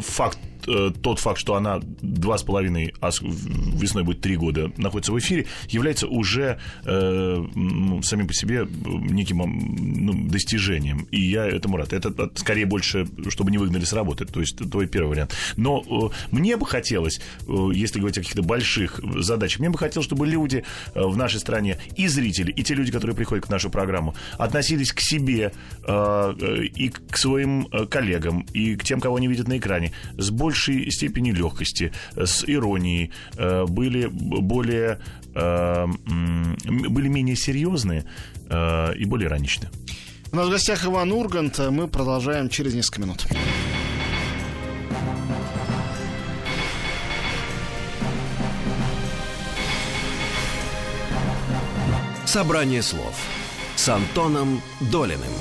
факт 0.00 0.38
Э, 0.68 0.92
тот 1.02 1.18
факт, 1.18 1.40
что 1.40 1.54
она 1.54 1.80
два 1.82 2.36
с 2.36 2.42
половиной, 2.42 2.94
а 3.00 3.10
весной 3.20 4.04
будет 4.04 4.20
три 4.20 4.36
года 4.36 4.70
находится 4.76 5.12
в 5.12 5.18
эфире, 5.18 5.46
является 5.68 6.06
уже 6.06 6.58
э, 6.84 7.46
ну, 7.54 8.02
самим 8.02 8.26
по 8.26 8.34
себе 8.34 8.68
неким 8.68 9.38
ну, 9.38 10.28
достижением. 10.28 11.06
И 11.10 11.20
я 11.20 11.46
этому 11.46 11.76
рад. 11.76 11.92
Это 11.92 12.30
скорее 12.34 12.66
больше, 12.66 13.06
чтобы 13.28 13.50
не 13.50 13.58
выгнали 13.58 13.84
с 13.84 13.92
работы. 13.92 14.26
То 14.26 14.40
есть 14.40 14.56
твой 14.70 14.86
первый 14.86 15.10
вариант. 15.10 15.34
Но 15.56 16.12
э, 16.12 16.14
мне 16.30 16.56
бы 16.56 16.66
хотелось, 16.66 17.20
э, 17.46 17.52
если 17.72 17.98
говорить 17.98 18.18
о 18.18 18.20
каких-то 18.20 18.42
больших 18.42 19.00
задачах, 19.18 19.60
мне 19.60 19.70
бы 19.70 19.78
хотелось, 19.78 20.06
чтобы 20.06 20.26
люди 20.26 20.64
э, 20.94 21.02
в 21.02 21.16
нашей 21.16 21.40
стране 21.40 21.78
и 21.96 22.08
зрители, 22.08 22.50
и 22.50 22.62
те 22.62 22.74
люди, 22.74 22.92
которые 22.92 23.16
приходят 23.16 23.46
к 23.46 23.48
нашу 23.48 23.70
программу, 23.70 24.14
относились 24.36 24.92
к 24.92 25.00
себе 25.00 25.52
э, 25.86 26.34
э 26.40 26.64
и 26.78 26.90
к 26.90 27.16
своим 27.16 27.66
коллегам, 27.88 28.46
и 28.52 28.76
к 28.76 28.84
тем, 28.84 29.00
кого 29.00 29.16
они 29.16 29.26
видят 29.26 29.48
на 29.48 29.56
экране, 29.56 29.92
с 30.16 30.30
большей 30.30 30.57
большей 30.58 30.90
степени 30.90 31.32
легкости, 31.32 31.92
э, 32.16 32.26
с 32.26 32.44
иронией, 32.44 33.10
э, 33.36 33.64
были 33.66 34.08
более, 34.10 34.98
э, 35.34 35.86
были 36.88 37.08
менее 37.08 37.36
серьезные 37.36 38.04
и 38.98 39.04
более 39.04 39.28
ироничны. 39.28 39.68
У 40.32 40.36
нас 40.36 40.46
в 40.46 40.50
гостях 40.50 40.84
Иван 40.86 41.12
Ургант. 41.12 41.58
Мы 41.70 41.86
продолжаем 41.86 42.48
через 42.48 42.74
несколько 42.74 43.02
минут. 43.02 43.26
Собрание 52.24 52.82
слов 52.82 53.14
с 53.76 53.88
Антоном 53.88 54.62
Долиным. 54.80 55.32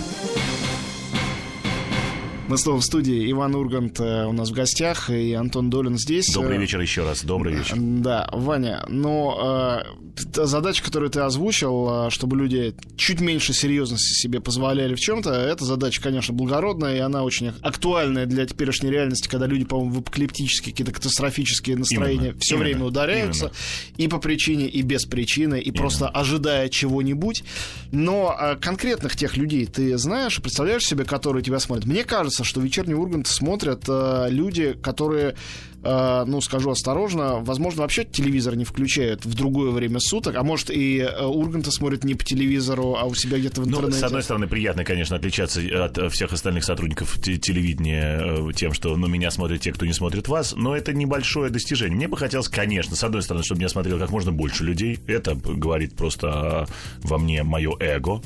Мы 2.48 2.58
снова 2.58 2.80
в 2.80 2.84
студии. 2.86 3.30
Иван 3.30 3.56
Ургант 3.56 4.00
э, 4.00 4.26
у 4.26 4.32
нас 4.32 4.52
в 4.52 4.54
гостях, 4.54 5.10
и 5.10 5.34
Антон 5.34 5.70
Долин 5.70 5.98
здесь. 5.98 6.34
Добрый 6.34 6.56
э, 6.56 6.62
вечер 6.62 6.80
еще 6.80 7.04
раз. 7.04 7.24
Добрый 7.24 7.54
вечер. 7.54 7.76
Да, 7.78 8.30
Ваня, 8.32 8.86
но 8.88 9.84
э, 9.84 10.46
задача, 10.46 10.84
которую 10.84 11.10
ты 11.10 11.20
озвучил, 11.20 12.08
э, 12.08 12.10
чтобы 12.10 12.38
люди 12.38 12.74
чуть 12.96 13.20
меньше 13.20 13.54
серьезности 13.54 14.14
себе 14.14 14.40
позволяли 14.40 14.96
в 14.96 15.00
чем-то, 15.00 15.32
эта 15.32 15.66
задача, 15.66 16.02
конечно, 16.02 16.34
благородная, 16.34 16.96
и 16.96 17.00
она 17.00 17.24
очень 17.24 17.52
актуальная 17.62 18.26
для 18.26 18.46
теперешней 18.46 18.92
реальности, 18.92 19.28
когда 19.28 19.46
люди, 19.46 19.66
по-моему, 19.66 19.96
в 19.96 20.00
апокалиптические, 20.00 20.74
какие-то 20.74 20.94
катастрофические 20.94 21.78
настроения 21.78 22.28
именно, 22.28 22.40
все 22.40 22.56
именно, 22.56 22.66
время 22.66 22.86
ударяются, 22.86 23.52
именно. 23.98 24.06
и 24.06 24.08
по 24.08 24.20
причине, 24.20 24.68
и 24.68 24.82
без 24.82 25.06
причины, 25.06 25.60
и 25.60 25.64
именно. 25.64 25.78
просто 25.78 26.08
ожидая 26.08 26.70
чего-нибудь. 26.70 27.44
Но 27.92 28.36
э, 28.40 28.56
конкретных 28.56 29.16
тех 29.16 29.38
людей 29.38 29.66
ты 29.66 29.98
знаешь, 29.98 30.42
представляешь 30.42 30.86
себе, 30.86 31.04
которые 31.04 31.44
тебя 31.44 31.60
смотрят? 31.60 31.86
Мне 31.86 32.04
кажется, 32.04 32.37
кажется, 32.38 32.44
что 32.44 32.62
вечерний 32.62 32.94
Ургант 32.94 33.28
смотрят 33.28 33.84
э, 33.88 34.28
люди, 34.30 34.74
которые, 34.74 35.36
э, 35.84 36.24
ну, 36.28 36.42
скажу 36.42 36.70
осторожно, 36.70 37.40
возможно, 37.40 37.82
вообще 37.82 38.04
телевизор 38.06 38.56
не 38.56 38.64
включают 38.64 39.26
в 39.26 39.34
другое 39.34 39.72
время 39.72 40.00
суток, 40.00 40.36
а 40.36 40.44
может 40.44 40.70
и 40.70 41.00
э, 41.00 41.26
Урганта 41.26 41.72
смотрят 41.72 42.04
не 42.04 42.16
по 42.16 42.24
телевизору, 42.24 42.96
а 42.98 43.06
у 43.06 43.16
себя 43.16 43.40
где-то 43.40 43.62
в 43.62 43.68
интернете. 43.68 43.96
Ну, 43.96 44.00
с 44.00 44.04
одной 44.04 44.24
стороны, 44.24 44.48
приятно, 44.48 44.84
конечно, 44.84 45.16
отличаться 45.16 45.62
от 45.84 46.12
всех 46.14 46.32
остальных 46.32 46.64
сотрудников 46.64 47.20
телевидения 47.22 48.22
э, 48.22 48.54
тем, 48.54 48.74
что, 48.74 48.96
ну, 48.96 49.08
меня 49.08 49.32
смотрят 49.32 49.62
те, 49.62 49.72
кто 49.72 49.86
не 49.86 49.94
смотрит 49.94 50.28
вас, 50.28 50.54
но 50.56 50.76
это 50.76 50.94
небольшое 50.94 51.50
достижение. 51.50 51.96
Мне 51.96 52.08
бы 52.08 52.18
хотелось, 52.18 52.50
конечно, 52.50 52.96
с 52.96 53.04
одной 53.04 53.22
стороны, 53.24 53.44
чтобы 53.44 53.60
меня 53.60 53.70
смотрело 53.70 54.00
как 54.00 54.12
можно 54.12 54.32
больше 54.32 54.64
людей. 54.64 55.00
Это 55.08 55.36
говорит 55.36 55.96
просто 55.96 56.68
во 57.02 57.18
мне 57.18 57.44
мое 57.44 57.72
эго. 57.80 58.22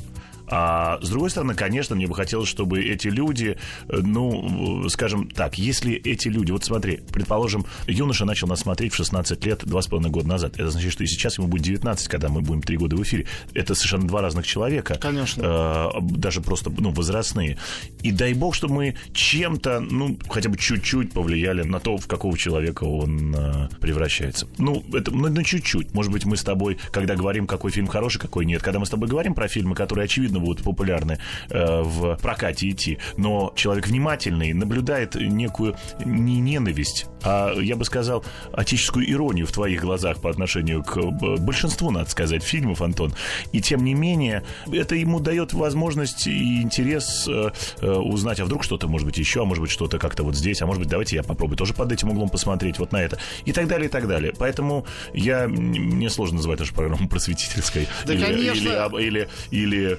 А 0.48 0.98
с 1.00 1.08
другой 1.08 1.30
стороны, 1.30 1.54
конечно, 1.54 1.96
мне 1.96 2.06
бы 2.06 2.14
хотелось, 2.14 2.48
чтобы 2.48 2.82
эти 2.82 3.08
люди, 3.08 3.56
э, 3.88 3.96
ну, 4.02 4.88
скажем 4.88 5.28
так, 5.28 5.58
если 5.58 5.94
эти 5.94 6.28
люди, 6.28 6.52
вот 6.52 6.64
смотри, 6.64 7.00
предположим, 7.12 7.64
юноша 7.86 8.24
начал 8.24 8.48
нас 8.48 8.60
смотреть 8.60 8.92
в 8.92 8.96
16 8.96 9.44
лет, 9.44 9.64
два 9.64 9.82
с 9.82 9.86
половиной 9.86 10.10
года 10.10 10.28
назад. 10.28 10.54
Это 10.54 10.70
значит, 10.70 10.92
что 10.92 11.04
и 11.04 11.06
сейчас 11.06 11.38
ему 11.38 11.48
будет 11.48 11.62
19, 11.62 12.08
когда 12.08 12.28
мы 12.28 12.40
будем 12.42 12.62
три 12.62 12.76
года 12.76 12.96
в 12.96 13.02
эфире. 13.02 13.26
Это 13.54 13.74
совершенно 13.74 14.06
два 14.06 14.20
разных 14.20 14.46
человека. 14.46 14.98
Конечно. 15.00 15.42
Э, 15.42 16.00
даже 16.00 16.40
просто, 16.40 16.70
ну, 16.76 16.90
возрастные. 16.90 17.58
И 18.02 18.10
дай 18.12 18.34
бог, 18.34 18.54
чтобы 18.54 18.74
мы 18.74 18.96
чем-то, 19.12 19.80
ну, 19.80 20.18
хотя 20.28 20.48
бы 20.48 20.56
чуть-чуть 20.56 21.12
повлияли 21.12 21.62
на 21.62 21.80
то, 21.80 21.96
в 21.96 22.06
какого 22.06 22.36
человека 22.36 22.84
он 22.84 23.34
э, 23.34 23.68
превращается. 23.80 24.48
Ну, 24.58 24.84
это, 24.92 25.10
ну, 25.10 25.28
ну, 25.28 25.42
чуть-чуть. 25.42 25.94
Может 25.94 26.12
быть, 26.12 26.24
мы 26.24 26.36
с 26.36 26.42
тобой, 26.42 26.78
когда 26.90 27.14
говорим, 27.14 27.46
какой 27.46 27.70
фильм 27.70 27.86
хороший, 27.86 28.18
какой 28.18 28.44
нет, 28.44 28.62
когда 28.62 28.78
мы 28.78 28.86
с 28.86 28.90
тобой 28.90 29.08
говорим 29.08 29.34
про 29.34 29.48
фильмы, 29.48 29.74
которые, 29.74 30.04
очевидно, 30.04 30.31
будут 30.40 30.64
популярны 30.64 31.18
э, 31.50 31.82
в 31.82 32.16
прокате 32.16 32.68
идти, 32.70 32.98
но 33.16 33.52
человек 33.56 33.86
внимательный 33.86 34.52
наблюдает 34.52 35.14
некую 35.14 35.76
не 36.04 36.40
ненависть, 36.40 37.06
а, 37.22 37.54
я 37.58 37.76
бы 37.76 37.84
сказал, 37.84 38.24
отеческую 38.52 39.10
иронию 39.10 39.46
в 39.46 39.52
твоих 39.52 39.80
глазах 39.80 40.20
по 40.20 40.30
отношению 40.30 40.82
к 40.82 40.96
э, 40.96 41.36
большинству, 41.38 41.90
надо 41.90 42.10
сказать, 42.10 42.42
фильмов, 42.42 42.82
Антон. 42.82 43.14
И 43.52 43.60
тем 43.60 43.84
не 43.84 43.94
менее, 43.94 44.44
это 44.70 44.94
ему 44.94 45.20
дает 45.20 45.52
возможность 45.52 46.26
и 46.26 46.62
интерес 46.62 47.26
э, 47.28 47.50
э, 47.80 47.90
узнать, 47.90 48.40
а 48.40 48.44
вдруг 48.44 48.64
что-то, 48.64 48.88
может 48.88 49.06
быть, 49.06 49.18
еще, 49.18 49.42
а 49.42 49.44
может 49.44 49.62
быть, 49.62 49.70
что-то 49.70 49.98
как-то 49.98 50.24
вот 50.24 50.36
здесь, 50.36 50.62
а 50.62 50.66
может 50.66 50.80
быть, 50.80 50.88
давайте 50.88 51.16
я 51.16 51.22
попробую 51.22 51.56
тоже 51.56 51.74
под 51.74 51.92
этим 51.92 52.10
углом 52.10 52.28
посмотреть 52.28 52.78
вот 52.78 52.92
на 52.92 53.02
это. 53.02 53.18
И 53.44 53.52
так 53.52 53.68
далее, 53.68 53.88
и 53.88 53.90
так 53.90 54.08
далее. 54.08 54.32
Поэтому 54.36 54.86
я, 55.14 55.46
мне 55.48 56.10
сложно 56.10 56.36
называть 56.36 56.60
нашу 56.60 56.74
программу 56.74 57.08
просветительской. 57.10 57.86
Да, 58.06 58.14
или, 58.14 58.24
конечно. 58.24 58.98
Или, 58.98 59.06
или, 59.06 59.28
или 59.50 59.98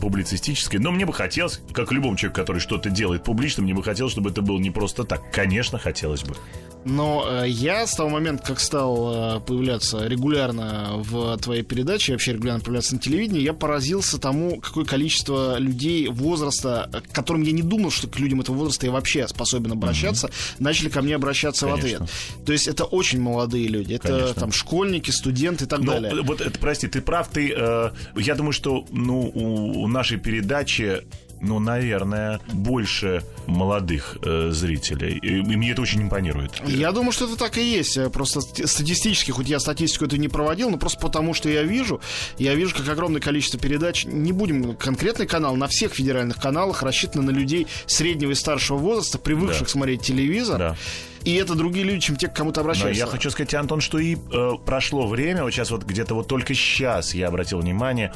публицистической. 0.00 0.78
Но 0.78 0.92
мне 0.92 1.06
бы 1.06 1.12
хотелось, 1.12 1.60
как 1.72 1.92
любому 1.92 2.16
человеку, 2.16 2.40
который 2.40 2.58
что-то 2.58 2.90
делает 2.90 3.24
публично, 3.24 3.62
мне 3.62 3.74
бы 3.74 3.82
хотелось, 3.82 4.12
чтобы 4.12 4.30
это 4.30 4.42
было 4.42 4.58
не 4.58 4.70
просто 4.70 5.04
так. 5.04 5.30
Конечно, 5.32 5.78
хотелось 5.78 6.22
бы. 6.22 6.36
Но 6.84 7.24
э, 7.28 7.48
я 7.48 7.86
с 7.86 7.94
того 7.94 8.08
момента, 8.10 8.42
как 8.44 8.60
стал 8.60 9.36
э, 9.36 9.40
появляться 9.40 10.06
регулярно 10.06 10.94
в 10.96 11.36
твоей 11.38 11.62
передаче, 11.62 12.12
вообще 12.12 12.32
регулярно 12.32 12.60
появляться 12.60 12.94
на 12.94 13.00
телевидении, 13.00 13.40
я 13.40 13.52
поразился 13.52 14.18
тому, 14.18 14.60
какое 14.60 14.84
количество 14.84 15.58
людей 15.58 16.08
возраста, 16.08 16.90
к 17.08 17.14
которым 17.14 17.42
я 17.42 17.52
не 17.52 17.62
думал, 17.62 17.90
что 17.90 18.08
к 18.08 18.18
людям 18.18 18.40
этого 18.40 18.56
возраста 18.56 18.86
я 18.86 18.92
вообще 18.92 19.28
способен 19.28 19.72
обращаться, 19.72 20.26
угу. 20.26 20.34
начали 20.58 20.88
ко 20.88 21.02
мне 21.02 21.14
обращаться 21.14 21.66
Конечно. 21.66 21.88
в 21.88 22.02
ответ. 22.02 22.10
То 22.46 22.52
есть 22.52 22.66
это 22.66 22.84
очень 22.84 23.20
молодые 23.20 23.68
люди, 23.68 23.94
это 23.94 24.08
Конечно. 24.08 24.34
там 24.34 24.52
школьники, 24.52 25.10
студенты 25.10 25.64
и 25.64 25.68
так 25.68 25.80
Но, 25.80 25.92
далее. 25.92 26.22
Вот 26.22 26.40
это, 26.40 26.58
прости, 26.58 26.88
ты 26.88 27.00
прав, 27.00 27.28
ты. 27.28 27.52
Э, 27.56 27.90
я 28.16 28.34
думаю, 28.34 28.52
что 28.52 28.86
ну 28.90 29.30
у, 29.34 29.86
нашей 29.88 30.18
передачи 30.18 31.02
ну, 31.44 31.58
наверное, 31.58 32.38
больше 32.52 33.24
молодых 33.48 34.16
э, 34.22 34.50
зрителей. 34.52 35.18
И, 35.18 35.38
и 35.38 35.56
мне 35.56 35.72
это 35.72 35.82
очень 35.82 36.02
импонирует. 36.02 36.52
Я 36.64 36.92
думаю, 36.92 37.10
что 37.10 37.24
это 37.24 37.36
так 37.36 37.58
и 37.58 37.64
есть. 37.64 37.98
Просто 38.12 38.40
статистически, 38.40 39.32
хоть 39.32 39.48
я 39.48 39.58
статистику 39.58 40.04
эту 40.04 40.16
не 40.18 40.28
проводил, 40.28 40.70
но 40.70 40.78
просто 40.78 41.00
потому, 41.00 41.34
что 41.34 41.48
я 41.48 41.64
вижу, 41.64 42.00
я 42.38 42.54
вижу, 42.54 42.76
как 42.76 42.88
огромное 42.88 43.20
количество 43.20 43.58
передач, 43.58 44.04
не 44.04 44.30
будем 44.30 44.76
конкретный 44.76 45.26
канал, 45.26 45.56
на 45.56 45.66
всех 45.66 45.94
федеральных 45.94 46.36
каналах 46.36 46.84
рассчитано 46.84 47.24
на 47.24 47.30
людей 47.30 47.66
среднего 47.86 48.30
и 48.30 48.36
старшего 48.36 48.78
возраста, 48.78 49.18
привыкших 49.18 49.66
да. 49.66 49.68
смотреть 49.68 50.02
телевизор. 50.02 50.58
Да 50.58 50.76
и 51.24 51.34
это 51.34 51.54
другие 51.54 51.84
люди, 51.84 52.00
чем 52.00 52.16
те, 52.16 52.28
к 52.28 52.34
кому 52.34 52.52
ты 52.52 52.60
обращаешься. 52.60 53.02
Но 53.02 53.06
я 53.06 53.10
хочу 53.10 53.30
сказать, 53.30 53.54
Антон, 53.54 53.80
что 53.80 53.98
и 53.98 54.16
э, 54.16 54.52
прошло 54.64 55.06
время, 55.06 55.42
вот 55.42 55.50
сейчас 55.50 55.70
вот 55.70 55.84
где-то 55.84 56.14
вот 56.14 56.28
только 56.28 56.54
сейчас 56.54 57.14
я 57.14 57.28
обратил 57.28 57.60
внимание, 57.60 58.12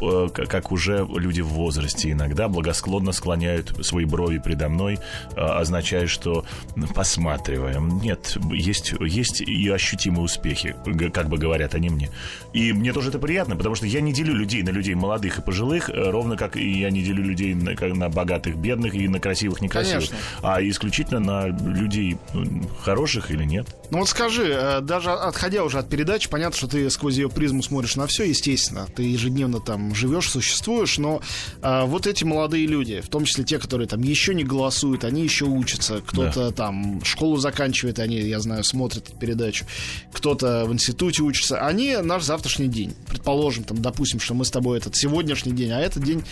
э, 0.00 0.28
как 0.32 0.72
уже 0.72 1.06
люди 1.08 1.40
в 1.40 1.48
возрасте 1.48 2.10
иногда 2.10 2.48
благосклонно 2.48 3.12
склоняют 3.12 3.84
свои 3.84 4.04
брови 4.04 4.38
предо 4.38 4.68
мной, 4.68 4.98
э, 5.36 5.40
означая, 5.40 6.06
что 6.06 6.44
посматриваем. 6.94 8.00
Нет, 8.00 8.36
есть, 8.52 8.94
есть 9.00 9.40
и 9.40 9.68
ощутимые 9.68 10.22
успехи, 10.22 10.74
как 11.12 11.28
бы 11.28 11.38
говорят 11.38 11.74
они 11.74 11.90
мне. 11.90 12.10
И 12.52 12.72
мне 12.72 12.92
тоже 12.92 13.10
это 13.10 13.18
приятно, 13.18 13.56
потому 13.56 13.74
что 13.74 13.86
я 13.86 14.00
не 14.00 14.12
делю 14.12 14.34
людей 14.34 14.62
на 14.62 14.70
людей 14.70 14.94
молодых 14.94 15.38
и 15.38 15.42
пожилых, 15.42 15.90
э, 15.90 16.10
ровно 16.10 16.36
как 16.36 16.56
и 16.56 16.80
я 16.80 16.90
не 16.90 17.02
делю 17.02 17.22
людей 17.22 17.54
на, 17.54 17.72
на 17.94 18.08
богатых, 18.08 18.56
бедных 18.56 18.94
и 18.94 19.06
на 19.08 19.20
красивых, 19.20 19.60
некрасивых. 19.60 20.08
Конечно. 20.08 20.16
А 20.42 20.62
исключительно 20.62 21.20
на 21.20 21.46
людей 21.48 22.16
хороших 22.82 23.30
или 23.30 23.44
нет. 23.44 23.66
Ну 23.90 23.98
вот 23.98 24.08
скажи, 24.08 24.52
э, 24.52 24.80
даже 24.80 25.10
отходя 25.10 25.64
уже 25.64 25.78
от 25.78 25.88
передачи, 25.88 26.28
понятно, 26.28 26.56
что 26.56 26.68
ты 26.68 26.88
сквозь 26.90 27.16
ее 27.16 27.28
призму 27.28 27.62
смотришь 27.62 27.96
на 27.96 28.06
все, 28.06 28.24
естественно. 28.24 28.86
Ты 28.94 29.02
ежедневно 29.02 29.60
там 29.60 29.94
живешь, 29.94 30.30
существуешь, 30.30 30.98
но 30.98 31.20
а, 31.62 31.84
вот 31.86 32.06
эти 32.06 32.24
молодые 32.24 32.66
люди, 32.66 33.00
в 33.00 33.08
том 33.08 33.24
числе 33.24 33.44
те, 33.44 33.58
которые 33.58 33.88
там 33.88 34.02
еще 34.02 34.34
не 34.34 34.44
голосуют, 34.44 35.04
они 35.04 35.22
еще 35.22 35.44
учатся. 35.44 36.02
Кто-то 36.06 36.50
да. 36.50 36.52
там 36.52 37.04
школу 37.04 37.36
заканчивает, 37.36 37.98
они, 37.98 38.16
я 38.16 38.40
знаю, 38.40 38.64
смотрят 38.64 39.18
передачу. 39.18 39.64
Кто-то 40.12 40.64
в 40.66 40.72
институте 40.72 41.22
учится. 41.22 41.60
Они 41.60 41.96
наш 41.96 42.24
завтрашний 42.24 42.68
день. 42.68 42.94
Предположим, 43.06 43.64
там, 43.64 43.82
допустим, 43.82 44.20
что 44.20 44.34
мы 44.34 44.44
с 44.44 44.50
тобой 44.50 44.78
этот 44.78 44.96
сегодняшний 44.96 45.52
день, 45.52 45.72
а 45.72 45.80
этот 45.80 46.02
день 46.02 46.24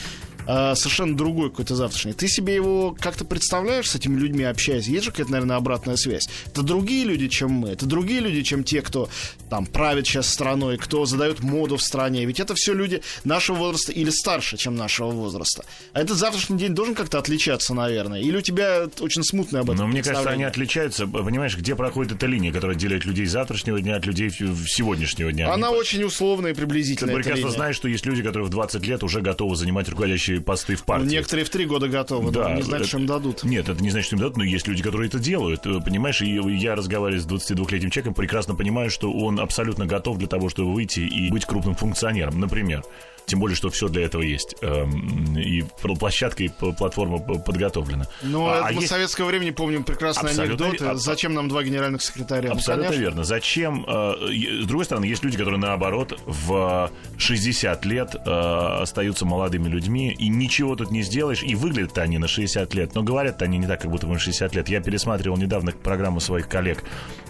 э, 0.48 0.74
совершенно 0.74 1.16
другой 1.16 1.50
какой-то 1.50 1.76
завтрашний. 1.76 2.14
Ты 2.14 2.26
себе 2.26 2.54
его 2.54 2.96
как-то 2.98 3.24
представляешь 3.24 3.90
с 3.90 3.94
этими 3.94 4.18
людьми 4.18 4.44
общаясь? 4.44 4.88
Есть 4.88 5.04
же 5.04 5.10
какая-то, 5.10 5.30
наверное, 5.30 5.56
обратная 5.56 5.96
связь. 5.96 6.28
Это 6.46 6.62
другие 6.62 7.04
люди, 7.04 7.28
чем 7.28 7.52
мы. 7.52 7.70
Это 7.70 7.86
другие 7.86 8.20
люди, 8.20 8.42
чем 8.42 8.64
те, 8.64 8.82
кто 8.82 9.08
там 9.50 9.66
правит 9.66 10.06
сейчас 10.06 10.28
страной, 10.28 10.78
кто 10.78 11.04
задает 11.04 11.40
моду 11.40 11.76
в 11.76 11.82
стране. 11.82 12.24
Ведь 12.24 12.40
это 12.40 12.54
все 12.54 12.72
люди 12.72 13.02
нашего 13.24 13.56
возраста 13.56 13.92
или 13.92 14.10
старше, 14.10 14.56
чем 14.56 14.74
нашего 14.74 15.10
возраста. 15.10 15.64
А 15.92 16.00
этот 16.00 16.16
завтрашний 16.16 16.58
день 16.58 16.74
должен 16.74 16.94
как-то 16.94 17.18
отличаться, 17.18 17.74
наверное. 17.74 18.20
Или 18.20 18.38
у 18.38 18.40
тебя 18.40 18.88
очень 19.00 19.22
смутное 19.22 19.60
об 19.60 19.70
этом 19.70 19.86
Но 19.86 19.86
мне 19.86 20.02
кажется, 20.02 20.30
они 20.30 20.44
отличаются. 20.44 21.06
Понимаешь, 21.06 21.56
где 21.56 21.76
проходит 21.76 22.12
эта 22.12 22.26
линия, 22.26 22.52
которая 22.52 22.76
делит 22.76 23.04
людей 23.04 23.26
завтрашнего 23.26 23.80
дня 23.80 23.96
от 23.96 24.06
людей 24.06 24.30
сегодняшнего 24.30 25.32
дня? 25.32 25.52
Она 25.52 25.68
они... 25.68 25.76
очень 25.76 26.02
условная 26.04 26.52
и 26.52 26.54
приблизительная. 26.54 27.14
Ты 27.14 27.22
прекрасно 27.22 27.50
знаешь, 27.50 27.76
что 27.76 27.88
есть 27.88 28.06
люди, 28.06 28.22
которые 28.22 28.46
в 28.46 28.50
20 28.50 28.86
лет 28.86 29.02
уже 29.02 29.20
готовы 29.20 29.56
занимать 29.56 29.88
руководящие 29.88 30.37
посты 30.40 30.76
в 30.76 30.84
партии. 30.84 31.04
Ну, 31.04 31.10
некоторые 31.10 31.44
в 31.44 31.50
3 31.50 31.66
года 31.66 31.88
готовы, 31.88 32.30
да. 32.30 32.54
Не 32.54 32.62
значит, 32.62 32.88
что 32.88 32.98
им 32.98 33.06
дадут. 33.06 33.44
Нет, 33.44 33.68
это 33.68 33.82
не 33.82 33.90
значит, 33.90 34.06
что 34.06 34.16
им 34.16 34.20
дадут, 34.20 34.36
но 34.38 34.44
есть 34.44 34.66
люди, 34.66 34.82
которые 34.82 35.08
это 35.08 35.18
делают. 35.18 35.62
Понимаешь, 35.62 36.22
и 36.22 36.28
я 36.56 36.74
разговариваю 36.74 37.20
с 37.20 37.26
22-летним 37.26 37.90
человеком, 37.90 38.14
прекрасно 38.14 38.54
понимаю, 38.54 38.90
что 38.90 39.12
он 39.12 39.40
абсолютно 39.40 39.86
готов 39.86 40.18
для 40.18 40.28
того, 40.28 40.48
чтобы 40.48 40.72
выйти 40.72 41.00
и 41.00 41.30
быть 41.30 41.44
крупным 41.44 41.74
функционером. 41.74 42.40
Например, 42.40 42.84
тем 43.28 43.40
более, 43.40 43.56
что 43.56 43.70
все 43.70 43.88
для 43.88 44.04
этого 44.04 44.22
есть. 44.22 44.56
Эм, 44.62 45.36
и 45.36 45.62
площадка, 45.82 46.42
и 46.42 46.48
платформа 46.48 47.18
подготовлена. 47.18 48.06
Ну, 48.22 48.46
а, 48.46 48.62
а 48.64 48.72
есть... 48.72 48.88
советского 48.88 49.26
времени 49.26 49.50
помним 49.50 49.84
прекрасный 49.84 50.30
анекдот. 50.30 50.80
Аб... 50.80 50.96
Зачем 50.96 51.34
нам 51.34 51.48
два 51.48 51.62
генеральных 51.62 52.02
секретаря? 52.02 52.52
Абсолютно 52.52 52.92
ну, 52.92 52.98
верно. 52.98 53.24
Зачем? 53.24 53.84
Э, 53.86 54.14
с 54.62 54.66
другой 54.66 54.86
стороны, 54.86 55.04
есть 55.04 55.22
люди, 55.22 55.36
которые, 55.36 55.60
наоборот, 55.60 56.18
в 56.26 56.90
60 57.18 57.84
лет 57.84 58.14
э, 58.14 58.30
остаются 58.30 59.26
молодыми 59.26 59.68
людьми, 59.68 60.10
и 60.18 60.28
ничего 60.28 60.74
тут 60.74 60.90
не 60.90 61.02
сделаешь, 61.02 61.42
и 61.42 61.54
выглядят 61.54 61.98
они 61.98 62.18
на 62.18 62.28
60 62.28 62.74
лет, 62.74 62.94
но 62.94 63.02
говорят 63.02 63.42
они 63.42 63.58
не 63.58 63.66
так, 63.66 63.82
как 63.82 63.90
будто 63.90 64.06
бы 64.06 64.14
на 64.14 64.18
60 64.18 64.54
лет. 64.54 64.68
Я 64.68 64.80
пересматривал 64.80 65.36
недавно 65.36 65.72
программу 65.72 66.20
своих 66.20 66.48
коллег 66.48 66.82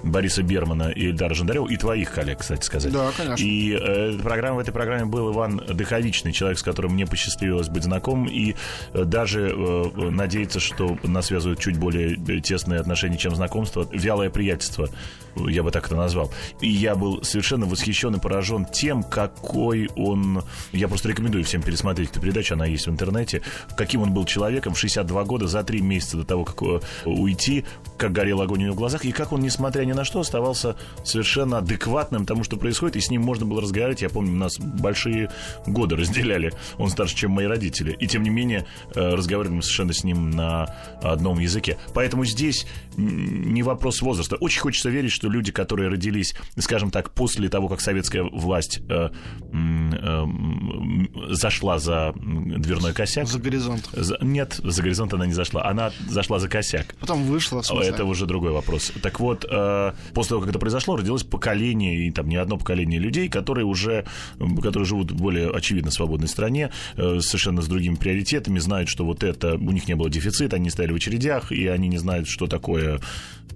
Бориса 0.03 0.43
Бермана 0.43 0.91
и 0.91 1.09
Эльдара 1.09 1.35
Жандарева, 1.35 1.69
и 1.69 1.77
твоих 1.77 2.13
коллег, 2.13 2.39
кстати 2.39 2.65
сказать. 2.65 2.93
Да, 2.93 3.11
конечно. 3.17 3.45
И 3.45 3.73
э, 3.73 4.19
программа, 4.23 4.57
в 4.57 4.61
этой 4.61 4.73
программе 4.73 5.05
был 5.05 5.33
Иван 5.33 5.63
Дыховичный, 5.89 6.33
человек, 6.33 6.59
с 6.59 6.63
которым 6.63 6.93
мне 6.93 7.07
посчастливилось 7.07 7.71
быть 7.71 7.85
знаком, 7.85 8.27
и 8.27 8.55
э, 8.93 9.05
даже 9.05 9.49
э, 9.49 10.11
надеяться, 10.11 10.61
что 10.61 10.99
нас 11.03 11.27
связывают 11.27 11.61
чуть 11.61 11.79
более 11.79 12.17
тесные 12.43 12.79
отношения, 12.79 13.17
чем 13.17 13.35
знакомство, 13.35 13.89
вялое 13.91 14.29
приятельство, 14.29 14.91
я 15.37 15.63
бы 15.63 15.71
так 15.71 15.87
это 15.87 15.97
назвал. 15.97 16.31
И 16.61 16.69
я 16.69 16.95
был 16.95 17.23
совершенно 17.23 17.67
восхищен 17.67 18.15
и 18.15 18.21
поражен 18.21 18.65
тем, 18.65 19.03
какой 19.03 19.89
он... 19.97 20.43
Я 20.73 20.89
просто 20.89 21.09
рекомендую 21.09 21.45
всем 21.45 21.63
пересмотреть 21.63 22.11
эту 22.11 22.21
передачу, 22.21 22.55
она 22.55 22.67
есть 22.67 22.87
в 22.87 22.91
интернете. 22.91 23.43
Каким 23.77 24.03
он 24.03 24.13
был 24.13 24.25
человеком 24.25 24.75
в 24.75 24.79
62 24.79 25.25
года, 25.25 25.47
за 25.49 25.63
три 25.63 25.81
месяца 25.81 26.17
до 26.17 26.25
того, 26.25 26.45
как 26.45 26.63
э, 26.63 26.81
уйти, 27.05 27.65
как 27.97 28.13
горел 28.13 28.41
огонь 28.41 28.61
у 28.61 28.65
него 28.65 28.75
в 28.75 28.79
глазах, 28.79 29.05
и 29.05 29.13
как 29.13 29.33
он, 29.33 29.41
несмотря 29.41 29.85
ни 29.85 29.93
на 29.93 30.05
что, 30.05 30.21
оставался 30.21 30.77
совершенно 31.05 31.59
адекватным 31.59 32.27
тому, 32.27 32.45
что 32.45 32.57
происходит, 32.57 32.97
и 32.97 33.01
с 33.01 33.11
ним 33.11 33.23
можно 33.23 33.47
было 33.47 33.61
разговаривать. 33.61 34.03
Я 34.03 34.09
помню, 34.09 34.33
нас 34.33 34.59
большие 34.59 35.31
годы 35.67 35.97
разделяли. 35.97 36.53
Он 36.79 36.91
старше, 36.91 37.17
чем 37.17 37.33
мои 37.33 37.47
родители. 37.47 37.97
И 37.99 38.07
тем 38.07 38.23
не 38.23 38.31
менее, 38.31 38.67
э, 38.95 39.15
разговаривали 39.15 39.57
мы 39.57 39.63
совершенно 39.63 39.93
с 39.93 40.05
ним 40.05 40.31
на 40.31 40.75
одном 41.03 41.39
языке. 41.39 41.79
Поэтому 41.95 42.25
здесь 42.25 42.67
не 42.97 43.63
вопрос 43.63 44.03
возраста. 44.03 44.37
Очень 44.37 44.61
хочется 44.61 44.91
верить, 44.91 45.13
что 45.19 45.29
люди, 45.29 45.51
которые 45.51 45.89
родились, 45.89 46.35
скажем 46.59 46.93
так, 46.93 47.11
после 47.13 47.49
того, 47.49 47.69
как 47.69 47.81
советская 47.81 48.23
власть 48.23 48.81
э, 48.89 49.11
э, 49.53 50.27
зашла 51.31 51.81
за 51.81 52.15
дверной 52.15 52.93
косяк. 52.93 53.27
За 53.27 53.41
горизонт. 53.41 53.89
За, 53.93 54.17
нет, 54.21 54.61
за 54.63 54.81
горизонт 54.81 55.13
она 55.15 55.27
не 55.27 55.33
зашла. 55.33 55.65
Она 55.65 55.91
зашла 56.09 56.39
за 56.39 56.49
косяк. 56.49 56.95
Потом 57.01 57.25
вышла. 57.25 57.63
Это 57.83 58.05
уже 58.05 58.27
другой 58.27 58.53
вопрос. 58.53 58.93
Так 59.03 59.19
вот, 59.19 59.45
э, 59.51 59.93
после 60.15 60.29
того, 60.29 60.43
как 60.43 60.51
это 60.51 60.61
произошло, 60.61 60.97
родилось 60.97 61.25
поколение, 61.25 62.07
и 62.07 62.13
там 62.13 62.29
не 62.29 62.37
одно 62.37 62.57
поколение 62.57 63.01
людей, 63.01 63.29
которые 63.29 63.65
уже, 63.65 64.05
которые 64.63 64.87
живут 64.87 65.11
в 65.11 65.17
более 65.17 65.51
очевидно 65.51 65.91
свободной 65.91 66.29
стране, 66.29 66.71
э, 66.97 67.19
совершенно 67.19 67.61
с 67.61 67.67
другими 67.67 67.97
приоритетами, 67.97 68.61
знают, 68.61 68.89
что 68.89 69.05
вот 69.05 69.25
это, 69.25 69.55
у 69.55 69.73
них 69.73 69.89
не 69.89 69.97
было 69.97 70.09
дефицита, 70.09 70.55
они 70.57 70.71
стояли 70.71 70.93
в 70.93 70.97
очередях, 70.97 71.51
и 71.51 71.67
они 71.67 71.89
не 71.89 71.99
знают, 71.99 72.29
что 72.29 72.47
такое 72.47 73.01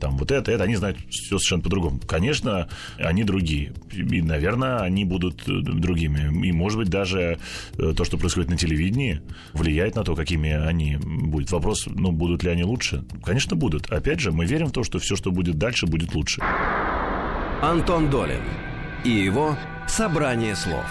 там 0.02 0.16
вот 0.16 0.32
это, 0.32 0.50
это, 0.50 0.64
они 0.64 0.74
знают 0.74 0.98
все 1.08 1.38
совершенно 1.38 1.62
по-другому. 1.62 2.00
Конечно, 2.08 2.68
они 2.98 3.22
другие. 3.22 3.72
И, 3.92 4.20
наверное, 4.20 4.80
они 4.80 5.04
будут 5.04 5.48
э, 5.48 5.60
другими. 5.62 6.44
И, 6.44 6.50
может 6.50 6.76
быть, 6.76 6.88
даже 6.88 7.38
э, 7.78 7.94
то, 7.96 8.02
что 8.02 8.18
происходит 8.18 8.50
на 8.50 8.56
телевидении, 8.56 9.22
влияет 9.52 9.94
на 9.94 10.02
то, 10.02 10.16
какими 10.16 10.50
они 10.50 10.96
будут. 10.96 11.52
Вопрос, 11.52 11.86
ну, 11.86 12.10
будут 12.10 12.42
ли 12.42 12.50
они 12.50 12.64
лучше? 12.64 13.04
Конечно, 13.24 13.54
будут. 13.54 13.92
Опять 13.92 14.18
же, 14.18 14.32
мы 14.32 14.44
верим 14.44 14.66
в 14.66 14.72
то, 14.72 14.82
что 14.82 14.98
все, 14.98 15.14
что 15.14 15.30
будет 15.30 15.56
дальше, 15.56 15.86
будет 15.86 16.16
лучше. 16.16 16.42
Антон 17.62 18.10
Долин 18.10 18.42
и 19.04 19.10
его 19.10 19.56
«Собрание 19.92 20.56
слов» 20.56 20.86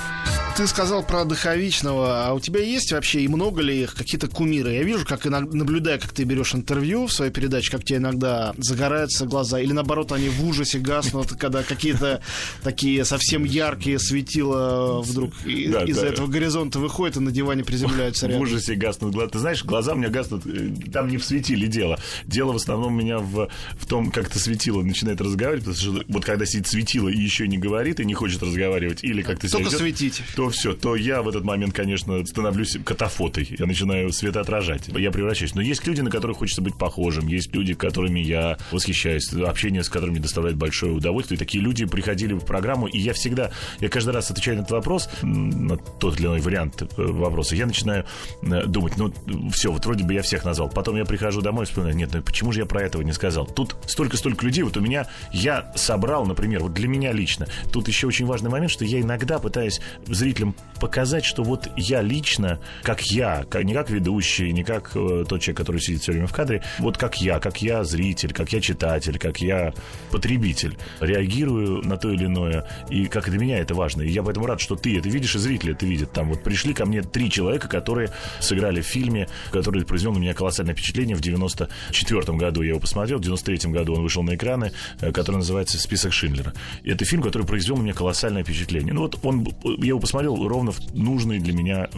ты 0.61 0.67
сказал 0.67 1.01
про 1.01 1.25
Дыховичного, 1.25 2.27
а 2.27 2.33
у 2.33 2.39
тебя 2.39 2.61
есть 2.61 2.91
вообще 2.91 3.21
и 3.21 3.27
много 3.27 3.61
ли 3.61 3.81
их 3.81 3.95
какие-то 3.95 4.27
кумиры? 4.27 4.73
Я 4.73 4.83
вижу, 4.83 5.05
как 5.05 5.25
иногда, 5.25 5.55
наблюдая, 5.55 5.97
как 5.97 6.11
ты 6.11 6.23
берешь 6.23 6.53
интервью 6.53 7.07
в 7.07 7.13
своей 7.13 7.31
передаче, 7.31 7.71
как 7.71 7.83
тебе 7.83 7.97
иногда 7.97 8.53
загораются 8.57 9.25
глаза, 9.25 9.59
или 9.59 9.71
наоборот, 9.71 10.11
они 10.11 10.29
в 10.29 10.45
ужасе 10.45 10.79
гаснут, 10.79 11.31
когда 11.39 11.63
какие-то 11.63 12.21
такие 12.63 13.05
совсем 13.05 13.43
яркие 13.43 13.97
светила 13.97 15.01
вдруг 15.01 15.33
да, 15.43 15.83
из-за 15.85 16.01
да. 16.01 16.07
этого 16.07 16.27
горизонта 16.27 16.79
выходят 16.79 17.17
и 17.17 17.21
на 17.21 17.31
диване 17.31 17.63
приземляются 17.63 18.27
рядом. 18.27 18.41
В 18.41 18.43
ужасе 18.43 18.75
гаснут 18.75 19.13
глаза. 19.13 19.29
Ты 19.29 19.39
знаешь, 19.39 19.63
глаза 19.63 19.93
у 19.93 19.95
меня 19.95 20.09
гаснут, 20.09 20.45
э, 20.45 20.69
там 20.91 21.07
не 21.07 21.17
в 21.17 21.23
светиле 21.23 21.67
дело. 21.67 21.97
Дело 22.25 22.51
в 22.51 22.57
основном 22.57 22.93
у 22.93 22.97
меня 22.97 23.19
в, 23.19 23.49
в 23.79 23.85
том, 23.87 24.11
как 24.11 24.29
то 24.29 24.37
светило 24.37 24.81
начинает 24.81 25.21
разговаривать, 25.21 25.65
потому 25.65 25.81
что 25.81 26.05
вот 26.07 26.25
когда 26.25 26.45
сидит 26.45 26.67
светило 26.67 27.07
и 27.07 27.17
еще 27.17 27.47
не 27.47 27.57
говорит, 27.57 27.99
и 27.99 28.05
не 28.05 28.13
хочет 28.13 28.43
разговаривать, 28.43 28.90
или 29.03 29.21
как-то 29.21 29.49
Только 29.49 29.69
себя 29.69 29.79
светить 29.79 30.21
то 30.35 30.49
все, 30.49 30.73
то 30.73 30.95
я 30.95 31.21
в 31.21 31.29
этот 31.29 31.43
момент, 31.43 31.73
конечно, 31.73 32.25
становлюсь 32.25 32.77
катафотой. 32.83 33.47
Я 33.57 33.65
начинаю 33.65 34.11
светоотражать. 34.11 34.87
Я 34.87 35.11
превращаюсь. 35.11 35.55
Но 35.55 35.61
есть 35.61 35.85
люди, 35.87 36.01
на 36.01 36.09
которых 36.09 36.37
хочется 36.37 36.61
быть 36.61 36.77
похожим. 36.77 37.27
Есть 37.27 37.53
люди, 37.53 37.73
которыми 37.73 38.19
я 38.19 38.57
восхищаюсь. 38.71 39.31
Общение 39.33 39.83
с 39.83 39.89
которыми 39.89 40.19
доставляет 40.19 40.57
большое 40.57 40.93
удовольствие. 40.93 41.37
И 41.37 41.39
такие 41.39 41.63
люди 41.63 41.85
приходили 41.85 42.33
в 42.33 42.45
программу, 42.45 42.87
и 42.87 42.97
я 42.97 43.13
всегда, 43.13 43.51
я 43.79 43.89
каждый 43.89 44.11
раз 44.11 44.31
отвечаю 44.31 44.57
на 44.57 44.61
этот 44.61 44.71
вопрос, 44.71 45.09
на 45.21 45.77
тот 45.77 46.19
или 46.19 46.27
иной 46.27 46.41
вариант 46.41 46.81
э, 46.81 46.87
вопроса, 46.97 47.55
я 47.55 47.65
начинаю 47.65 48.05
э, 48.41 48.65
думать, 48.65 48.97
ну, 48.97 49.13
все, 49.51 49.71
вот 49.71 49.85
вроде 49.85 50.03
бы 50.03 50.13
я 50.13 50.21
всех 50.21 50.45
назвал. 50.45 50.69
Потом 50.69 50.95
я 50.97 51.05
прихожу 51.05 51.41
домой 51.41 51.63
и 51.63 51.67
вспоминаю, 51.67 51.95
нет, 51.95 52.09
ну 52.13 52.21
почему 52.21 52.51
же 52.51 52.61
я 52.61 52.65
про 52.65 52.81
этого 52.81 53.01
не 53.01 53.13
сказал? 53.13 53.45
Тут 53.45 53.75
столько-столько 53.85 54.45
людей, 54.45 54.63
вот 54.63 54.77
у 54.77 54.81
меня, 54.81 55.07
я 55.31 55.71
собрал, 55.75 56.25
например, 56.25 56.61
вот 56.61 56.73
для 56.73 56.87
меня 56.87 57.11
лично, 57.11 57.47
тут 57.71 57.87
еще 57.87 58.07
очень 58.07 58.25
важный 58.25 58.49
момент, 58.49 58.70
что 58.71 58.85
я 58.85 59.01
иногда 59.01 59.39
пытаюсь 59.39 59.81
зрителям 60.07 60.55
показать, 60.79 61.25
что 61.25 61.43
вот 61.43 61.69
я 61.77 62.01
лично, 62.01 62.59
как 62.83 63.01
я, 63.11 63.45
не 63.63 63.73
как 63.73 63.89
ведущий, 63.89 64.51
не 64.51 64.63
как 64.63 64.91
э, 64.95 65.25
тот 65.27 65.41
человек, 65.41 65.57
который 65.57 65.79
сидит 65.79 66.01
все 66.01 66.11
время 66.13 66.27
в 66.27 66.33
кадре, 66.33 66.63
вот 66.79 66.97
как 66.97 67.21
я, 67.21 67.39
как 67.39 67.61
я 67.61 67.83
зритель, 67.83 68.33
как 68.33 68.51
я 68.51 68.61
читатель, 68.61 69.19
как 69.19 69.39
я 69.41 69.73
потребитель, 70.09 70.77
реагирую 70.99 71.85
на 71.87 71.97
то 71.97 72.09
или 72.09 72.25
иное, 72.25 72.67
и 72.89 73.05
как 73.05 73.29
для 73.29 73.39
меня 73.39 73.59
это 73.59 73.75
важно. 73.75 74.01
И 74.01 74.09
я 74.09 74.23
поэтому 74.23 74.47
рад, 74.47 74.59
что 74.59 74.75
ты 74.75 74.97
это 74.97 75.09
видишь, 75.09 75.35
и 75.35 75.39
зрители 75.39 75.73
это 75.73 75.85
видят. 75.85 76.11
Там 76.11 76.29
вот 76.29 76.43
пришли 76.43 76.73
ко 76.73 76.85
мне 76.85 77.01
три 77.01 77.29
человека, 77.29 77.67
которые 77.67 78.09
сыграли 78.39 78.81
в 78.81 78.85
фильме, 78.87 79.27
который 79.51 79.85
произвел 79.85 80.13
на 80.13 80.19
меня 80.19 80.33
колоссальное 80.33 80.73
впечатление 80.73 81.15
в 81.15 81.21
94 81.21 82.37
году. 82.37 82.61
Я 82.61 82.69
его 82.69 82.79
посмотрел, 82.79 83.19
в 83.19 83.21
93 83.21 83.71
году 83.71 83.93
он 83.93 84.01
вышел 84.01 84.23
на 84.23 84.35
экраны, 84.35 84.71
э, 84.99 85.11
который 85.11 85.37
называется 85.37 85.77
«Список 85.77 86.13
Шиндлера». 86.13 86.53
Это 86.83 87.05
фильм, 87.05 87.21
который 87.21 87.45
произвел 87.45 87.77
на 87.77 87.83
меня 87.83 87.93
колоссальное 87.93 88.43
впечатление. 88.43 88.60
Ну 88.93 89.01
вот 89.01 89.19
он, 89.23 89.47
я 89.63 89.87
его 89.87 89.99
посмотрел 89.99 90.47
ровно 90.47 90.71
в 90.71 90.79
нужный 90.93 91.39
для 91.39 91.53
меня 91.53 91.89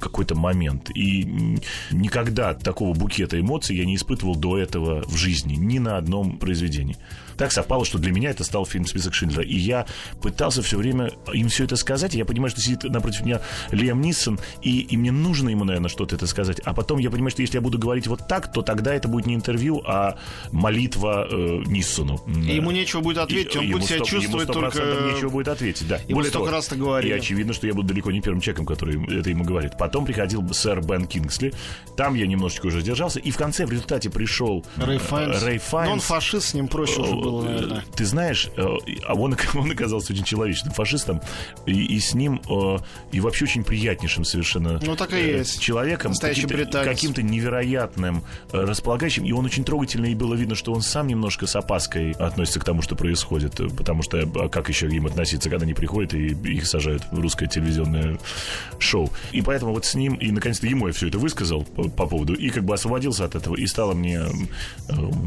какой-то 0.00 0.34
момент. 0.34 0.90
И 0.94 1.58
никогда 1.90 2.54
такого 2.54 2.94
букета 2.94 3.38
эмоций 3.40 3.76
я 3.76 3.84
не 3.84 3.96
испытывал 3.96 4.36
до 4.36 4.58
этого 4.58 5.02
в 5.06 5.16
жизни, 5.16 5.54
ни 5.54 5.78
на 5.78 5.96
одном 5.96 6.38
произведении 6.38 6.96
так 7.38 7.52
совпало, 7.52 7.84
что 7.84 7.98
для 7.98 8.12
меня 8.12 8.30
это 8.30 8.44
стал 8.44 8.66
фильм 8.66 8.84
«Список 8.84 9.14
Шиндлера». 9.14 9.44
И 9.44 9.56
я 9.56 9.86
пытался 10.20 10.60
все 10.60 10.76
время 10.76 11.12
им 11.32 11.48
все 11.48 11.64
это 11.64 11.76
сказать. 11.76 12.14
И 12.14 12.18
я 12.18 12.24
понимаю, 12.24 12.50
что 12.50 12.60
сидит 12.60 12.84
напротив 12.84 13.24
меня 13.24 13.40
Лиам 13.70 14.00
Ниссон, 14.00 14.38
и, 14.60 14.80
и 14.80 14.96
мне 14.96 15.12
нужно 15.12 15.48
ему, 15.48 15.64
наверное, 15.64 15.88
что-то 15.88 16.16
это 16.16 16.26
сказать. 16.26 16.60
А 16.64 16.74
потом 16.74 16.98
я 16.98 17.10
понимаю, 17.10 17.30
что 17.30 17.42
если 17.42 17.56
я 17.56 17.60
буду 17.60 17.78
говорить 17.78 18.08
вот 18.08 18.26
так, 18.28 18.52
то 18.52 18.62
тогда 18.62 18.92
это 18.92 19.08
будет 19.08 19.26
не 19.26 19.34
интервью, 19.34 19.82
а 19.86 20.18
молитва 20.50 21.28
э, 21.30 21.62
Ниссону. 21.66 22.20
И 22.26 22.56
ему 22.56 22.72
нечего 22.72 23.00
будет 23.00 23.18
ответить, 23.18 23.54
и, 23.54 23.58
он 23.58 23.70
будет 23.70 23.84
себя 23.84 24.04
чувствовать 24.04 24.48
ему 24.48 24.60
только... 24.60 24.78
нечего 25.12 25.30
будет 25.30 25.48
ответить, 25.48 25.86
да. 25.86 26.00
Ему 26.08 26.20
Более 26.20 26.30
столько 26.30 26.50
раз 26.50 26.68
ты 26.68 26.76
говорил. 26.76 27.10
И 27.10 27.12
очевидно, 27.12 27.52
что 27.52 27.66
я 27.66 27.74
буду 27.74 27.88
далеко 27.88 28.10
не 28.10 28.22
первым 28.22 28.40
человеком, 28.40 28.64
который 28.64 29.20
это 29.20 29.28
ему 29.28 29.44
говорит. 29.44 29.76
Потом 29.78 30.06
приходил 30.06 30.42
сэр 30.54 30.80
Бен 30.80 31.06
Кингсли. 31.06 31.52
Там 31.96 32.14
я 32.14 32.26
немножечко 32.26 32.66
уже 32.66 32.80
сдержался. 32.80 33.20
И 33.20 33.30
в 33.30 33.36
конце 33.36 33.66
в 33.66 33.70
результате 33.70 34.08
пришел 34.08 34.64
Рэй 34.76 34.96
Файнс. 34.96 35.42
Рэй 35.42 35.58
Файнс. 35.58 35.88
Но 35.88 35.92
он 35.92 36.00
фашист, 36.00 36.48
с 36.48 36.54
ним 36.54 36.66
проще 36.66 37.02
уже 37.02 37.14
было, 37.14 37.42
наверное. 37.44 37.84
Ты 37.94 38.06
знаешь, 38.06 38.48
э, 38.56 38.66
а 39.06 39.14
он, 39.14 39.36
он 39.54 39.70
оказался 39.70 40.14
очень 40.14 40.24
человечным 40.24 40.72
фашистом, 40.72 41.20
и, 41.66 41.72
и 41.72 42.00
с 42.00 42.14
ним, 42.14 42.40
э, 42.48 42.78
и 43.12 43.20
вообще 43.20 43.44
очень 43.44 43.62
приятнейшим 43.62 44.24
совершенно 44.24 44.80
ну, 44.82 44.96
так 44.96 45.12
и 45.12 45.16
э, 45.16 45.38
есть. 45.38 45.60
человеком, 45.60 46.14
каким-то, 46.14 46.84
каким-то 46.84 47.22
невероятным, 47.22 48.24
располагающим, 48.50 49.24
и 49.24 49.32
он 49.32 49.44
очень 49.44 49.64
трогательный, 49.64 50.12
и 50.12 50.14
было 50.14 50.34
видно, 50.34 50.54
что 50.54 50.72
он 50.72 50.80
сам 50.80 51.06
немножко 51.06 51.46
с 51.46 51.54
опаской 51.54 52.12
относится 52.12 52.60
к 52.60 52.64
тому, 52.64 52.80
что 52.80 52.96
происходит, 52.96 53.60
потому 53.76 54.02
что 54.02 54.26
как 54.48 54.70
еще 54.70 54.88
им 54.88 55.06
относиться, 55.06 55.50
когда 55.50 55.64
они 55.64 55.74
приходят 55.74 55.97
и 56.02 56.34
их 56.50 56.66
сажают 56.66 57.04
в 57.12 57.20
русское 57.20 57.46
телевизионное 57.46 58.18
шоу. 58.78 59.10
И 59.32 59.42
поэтому 59.42 59.72
вот 59.72 59.84
с 59.84 59.94
ним, 59.94 60.14
и 60.14 60.30
наконец-то 60.30 60.66
ему 60.66 60.86
я 60.86 60.92
все 60.92 61.08
это 61.08 61.18
высказал 61.18 61.64
по, 61.64 61.88
по 61.88 62.06
поводу, 62.06 62.34
и 62.34 62.48
как 62.50 62.64
бы 62.64 62.74
освободился 62.74 63.24
от 63.24 63.34
этого, 63.34 63.54
и 63.56 63.66
стало 63.66 63.94
мне 63.94 64.22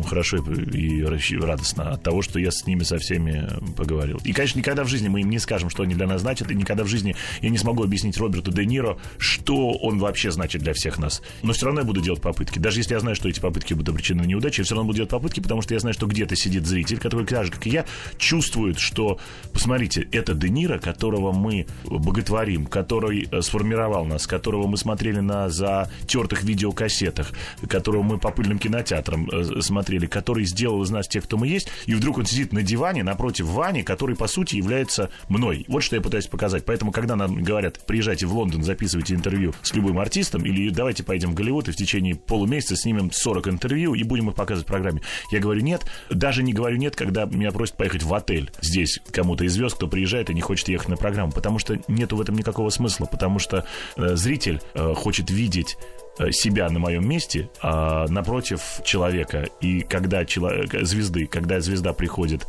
хорошо 0.08 0.38
и 0.38 1.04
радостно 1.40 1.92
от 1.92 2.04
того, 2.04 2.22
что 2.22 2.40
я 2.40 2.52
с 2.52 2.66
ним 2.66 2.72
ними 2.72 2.84
со 2.84 2.98
всеми 2.98 3.48
поговорил. 3.76 4.20
И, 4.24 4.34
конечно, 4.34 4.60
никогда 4.60 4.84
в 4.84 4.88
жизни 4.88 5.08
мы 5.08 5.22
им 5.22 5.30
не 5.30 5.40
скажем, 5.40 5.70
что 5.70 5.84
они 5.84 5.94
для 5.94 6.08
нас 6.08 6.22
значат, 6.22 6.52
и 6.52 6.56
никогда 6.56 6.84
в 6.84 6.88
жизни 6.88 7.16
я 7.42 7.50
не 7.50 7.58
смогу 7.58 7.84
объяснить 7.84 8.18
Роберту 8.18 8.52
Де 8.52 8.66
Ниро, 8.66 8.98
что 9.18 9.72
он 9.72 10.00
вообще 10.00 10.32
значит 10.32 10.62
для 10.62 10.74
всех 10.74 10.98
нас. 10.98 11.22
Но 11.44 11.54
все 11.54 11.66
равно 11.66 11.82
я 11.82 11.86
буду 11.86 12.02
делать 12.02 12.22
попытки. 12.22 12.60
Даже 12.60 12.80
если 12.80 12.94
я 12.94 13.00
знаю, 13.00 13.16
что 13.16 13.30
эти 13.30 13.40
попытки 13.40 13.74
будут 13.74 13.90
обречены 13.90 14.24
на 14.24 14.28
неудачу, 14.28 14.62
я 14.62 14.66
все 14.66 14.76
равно 14.76 14.88
буду 14.88 14.98
делать 14.98 15.12
попытки, 15.12 15.40
потому 15.40 15.62
что 15.62 15.74
я 15.74 15.80
знаю, 15.80 15.94
что 15.94 16.08
где-то 16.08 16.36
сидит 16.36 16.66
зритель, 16.66 16.98
который 16.98 17.26
так 17.26 17.46
же, 17.46 17.52
как 17.52 17.68
и 17.68 17.70
я, 17.70 17.86
чувствует, 18.18 18.80
что, 18.80 19.20
посмотрите, 19.54 20.08
это 20.12 20.34
Де 20.34 20.50
Ниро, 20.50 20.61
которого 20.80 21.32
мы 21.32 21.66
боготворим, 21.86 22.66
который 22.66 23.28
э, 23.32 23.42
сформировал 23.42 24.06
нас, 24.06 24.28
которого 24.28 24.68
мы 24.68 24.78
смотрели 24.78 25.20
на 25.20 25.50
затертых 25.50 26.44
видеокассетах, 26.44 27.32
которого 27.68 28.04
мы 28.04 28.18
по 28.18 28.32
пыльным 28.32 28.60
кинотеатрам 28.60 29.30
э, 29.30 29.62
смотрели, 29.62 30.06
который 30.06 30.46
сделал 30.46 30.84
из 30.84 30.90
нас 30.90 31.08
тех, 31.08 31.24
кто 31.24 31.38
мы 31.38 31.48
есть, 31.48 31.70
и 31.86 31.94
вдруг 31.94 32.18
он 32.18 32.26
сидит 32.26 32.54
на 32.54 32.64
диване 32.64 33.04
напротив 33.04 33.46
Вани, 33.46 33.84
который, 33.84 34.16
по 34.16 34.28
сути, 34.28 34.56
является 34.56 35.10
мной. 35.30 35.66
Вот 35.68 35.82
что 35.84 35.96
я 35.96 36.02
пытаюсь 36.02 36.28
показать. 36.28 36.66
Поэтому, 36.66 36.92
когда 36.92 37.16
нам 37.16 37.44
говорят, 37.44 37.86
приезжайте 37.86 38.26
в 38.26 38.34
Лондон, 38.34 38.64
записывайте 38.64 39.16
интервью 39.16 39.54
с 39.62 39.74
любым 39.74 40.00
артистом, 40.00 40.44
или 40.46 40.70
давайте 40.70 41.04
поедем 41.04 41.32
в 41.32 41.34
Голливуд 41.36 41.68
и 41.68 41.72
в 41.72 41.76
течение 41.76 42.16
полумесяца 42.16 42.76
снимем 42.76 43.12
40 43.12 43.48
интервью 43.48 43.94
и 43.94 44.04
будем 44.04 44.30
их 44.30 44.36
показывать 44.36 44.68
в 44.68 44.72
программе. 44.72 45.02
Я 45.32 45.40
говорю 45.40 45.62
нет, 45.62 45.86
даже 46.10 46.44
не 46.44 46.54
говорю 46.54 46.78
нет, 46.78 46.96
когда 46.96 47.26
меня 47.26 47.52
просят 47.52 47.78
поехать 47.78 48.04
в 48.04 48.14
отель 48.14 48.52
здесь 48.62 49.00
кому-то 49.12 49.44
из 49.44 49.54
звезд, 49.54 49.76
кто 49.76 49.88
приезжает 49.88 50.30
и 50.30 50.34
не 50.34 50.42
хочет 50.42 50.51
ехать 50.54 50.90
на 50.90 50.98
программу, 50.98 51.32
потому 51.32 51.60
что 51.60 51.78
нету 51.88 52.16
в 52.16 52.22
этом 52.22 52.36
никакого 52.36 52.70
смысла, 52.70 53.06
потому 53.06 53.40
что 53.40 53.66
э, 53.98 54.16
зритель 54.16 54.62
э, 54.74 54.94
хочет 54.94 55.30
видеть 55.30 55.78
Э, 56.20 56.32
себя 56.32 56.70
на 56.70 56.78
моем 56.78 57.08
месте 57.08 57.50
а 57.62 58.06
напротив 58.08 58.82
человека. 58.84 59.48
И 59.62 59.82
когда 59.82 60.26
человек, 60.26 60.76
звезды, 60.86 61.26
когда 61.26 61.62
звезда 61.62 61.94
приходит, 61.94 62.46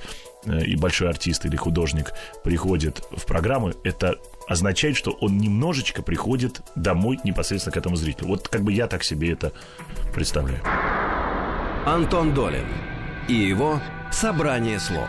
э, 0.46 0.64
и 0.64 0.76
большой 0.76 1.08
артист 1.08 1.46
или 1.46 1.56
художник 1.56 2.12
приходит 2.42 3.02
в 3.10 3.24
программу, 3.24 3.72
это 3.84 4.16
означает, 4.48 4.96
что 4.96 5.12
он 5.12 5.38
немножечко 5.38 6.02
приходит 6.02 6.60
домой 6.74 7.20
непосредственно 7.22 7.72
к 7.72 7.76
этому 7.76 7.94
зрителю. 7.94 8.28
Вот 8.28 8.48
как 8.48 8.62
бы 8.62 8.72
я 8.72 8.88
так 8.88 9.04
себе 9.04 9.32
это 9.32 9.52
представляю. 10.12 10.60
Антон 11.86 12.34
Долин 12.34 12.66
и 13.28 13.34
его 13.34 13.80
Собрание 14.12 14.78
слов. 14.78 15.08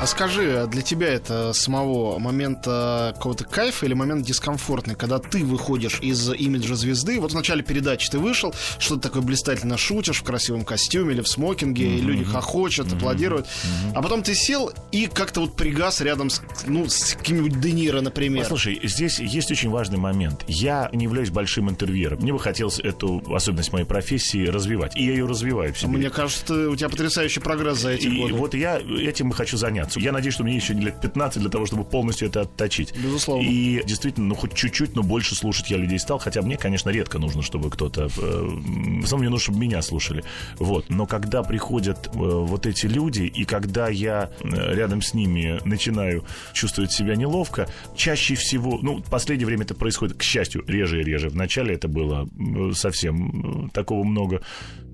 А 0.00 0.06
скажи, 0.06 0.56
а 0.56 0.66
для 0.68 0.82
тебя 0.82 1.08
это 1.08 1.52
самого 1.52 2.20
момента 2.20 3.12
какого-то 3.16 3.44
кайфа 3.44 3.84
или 3.84 3.94
момент 3.94 4.24
дискомфортный, 4.24 4.94
когда 4.94 5.18
ты 5.18 5.44
выходишь 5.44 5.98
из 6.00 6.32
имиджа 6.32 6.76
звезды? 6.76 7.18
Вот 7.20 7.32
в 7.32 7.34
начале 7.34 7.64
передачи 7.64 8.08
ты 8.08 8.18
вышел, 8.18 8.54
что-то 8.78 9.02
такое 9.02 9.22
блистательно 9.22 9.76
шутишь 9.76 10.18
в 10.18 10.22
красивом 10.22 10.64
костюме 10.64 11.14
или 11.14 11.20
в 11.20 11.26
смокинге, 11.26 11.84
mm-hmm. 11.84 11.98
и 11.98 12.00
люди 12.00 12.24
хохочут, 12.24 12.86
mm-hmm. 12.86 12.96
аплодируют. 12.96 13.46
Mm-hmm. 13.46 13.92
А 13.96 14.02
потом 14.02 14.22
ты 14.22 14.34
сел 14.36 14.72
и 14.92 15.06
как-то 15.06 15.40
вот 15.40 15.56
пригас 15.56 16.00
рядом 16.00 16.30
с, 16.30 16.42
ну, 16.66 16.88
с 16.88 17.14
каким-нибудь 17.14 17.60
Де 17.60 17.72
Ниро, 17.72 18.00
например. 18.00 18.44
Послушай, 18.44 18.80
здесь 18.84 19.18
есть 19.18 19.50
очень 19.50 19.70
важный 19.70 19.98
момент. 19.98 20.44
Я 20.46 20.90
не 20.92 21.04
являюсь 21.04 21.30
большим 21.30 21.70
интервьюером. 21.70 22.20
Мне 22.20 22.32
бы 22.32 22.38
хотелось 22.38 22.78
эту 22.78 23.20
особенность 23.34 23.72
моей 23.72 23.84
профессии 23.84 24.46
развивать. 24.46 24.96
И 24.96 25.04
я 25.04 25.12
ее 25.12 25.26
развиваю 25.26 25.74
в 25.74 25.78
себе. 25.78 25.90
Мне 25.90 26.10
кажется, 26.10 26.70
у 26.70 26.76
тебя 26.76 26.88
потрясающий 26.88 27.40
прогресс 27.40 27.78
за 27.78 27.90
эти 27.90 28.06
и, 28.06 28.16
годы 28.16 28.34
вот 28.38 28.54
я 28.54 28.78
этим 28.78 29.30
и 29.30 29.32
хочу 29.32 29.56
заняться. 29.56 30.00
Я 30.00 30.12
надеюсь, 30.12 30.34
что 30.34 30.44
мне 30.44 30.56
еще 30.56 30.74
лет 30.74 31.00
15 31.00 31.40
для 31.40 31.50
того, 31.50 31.66
чтобы 31.66 31.84
полностью 31.84 32.28
это 32.28 32.42
отточить. 32.42 32.94
Безусловно. 32.96 33.46
И 33.46 33.82
действительно, 33.84 34.28
ну 34.28 34.34
хоть 34.34 34.54
чуть-чуть, 34.54 34.94
но 34.94 35.02
больше 35.02 35.34
слушать 35.34 35.70
я 35.70 35.76
людей 35.76 35.98
стал, 35.98 36.18
хотя 36.18 36.42
мне, 36.42 36.56
конечно, 36.56 36.90
редко 36.90 37.18
нужно, 37.18 37.42
чтобы 37.42 37.70
кто-то... 37.70 38.04
Э, 38.04 38.08
в 38.08 39.04
основном 39.04 39.20
мне 39.20 39.30
нужно, 39.30 39.44
чтобы 39.44 39.58
меня 39.58 39.82
слушали. 39.82 40.24
Вот. 40.58 40.86
Но 40.88 41.06
когда 41.06 41.42
приходят 41.42 42.06
э, 42.06 42.10
вот 42.14 42.66
эти 42.66 42.86
люди, 42.86 43.22
и 43.22 43.44
когда 43.44 43.88
я 43.88 44.30
э, 44.40 44.74
рядом 44.74 45.02
с 45.02 45.14
ними 45.14 45.60
начинаю 45.64 46.24
чувствовать 46.52 46.92
себя 46.92 47.16
неловко, 47.16 47.68
чаще 47.96 48.34
всего, 48.34 48.78
ну, 48.82 48.98
в 48.98 49.10
последнее 49.10 49.46
время 49.46 49.64
это 49.64 49.74
происходит, 49.74 50.16
к 50.16 50.22
счастью, 50.22 50.64
реже 50.66 51.00
и 51.00 51.04
реже. 51.04 51.28
Вначале 51.28 51.74
это 51.74 51.88
было 51.88 52.28
совсем 52.74 53.70
такого 53.72 54.04
много. 54.04 54.42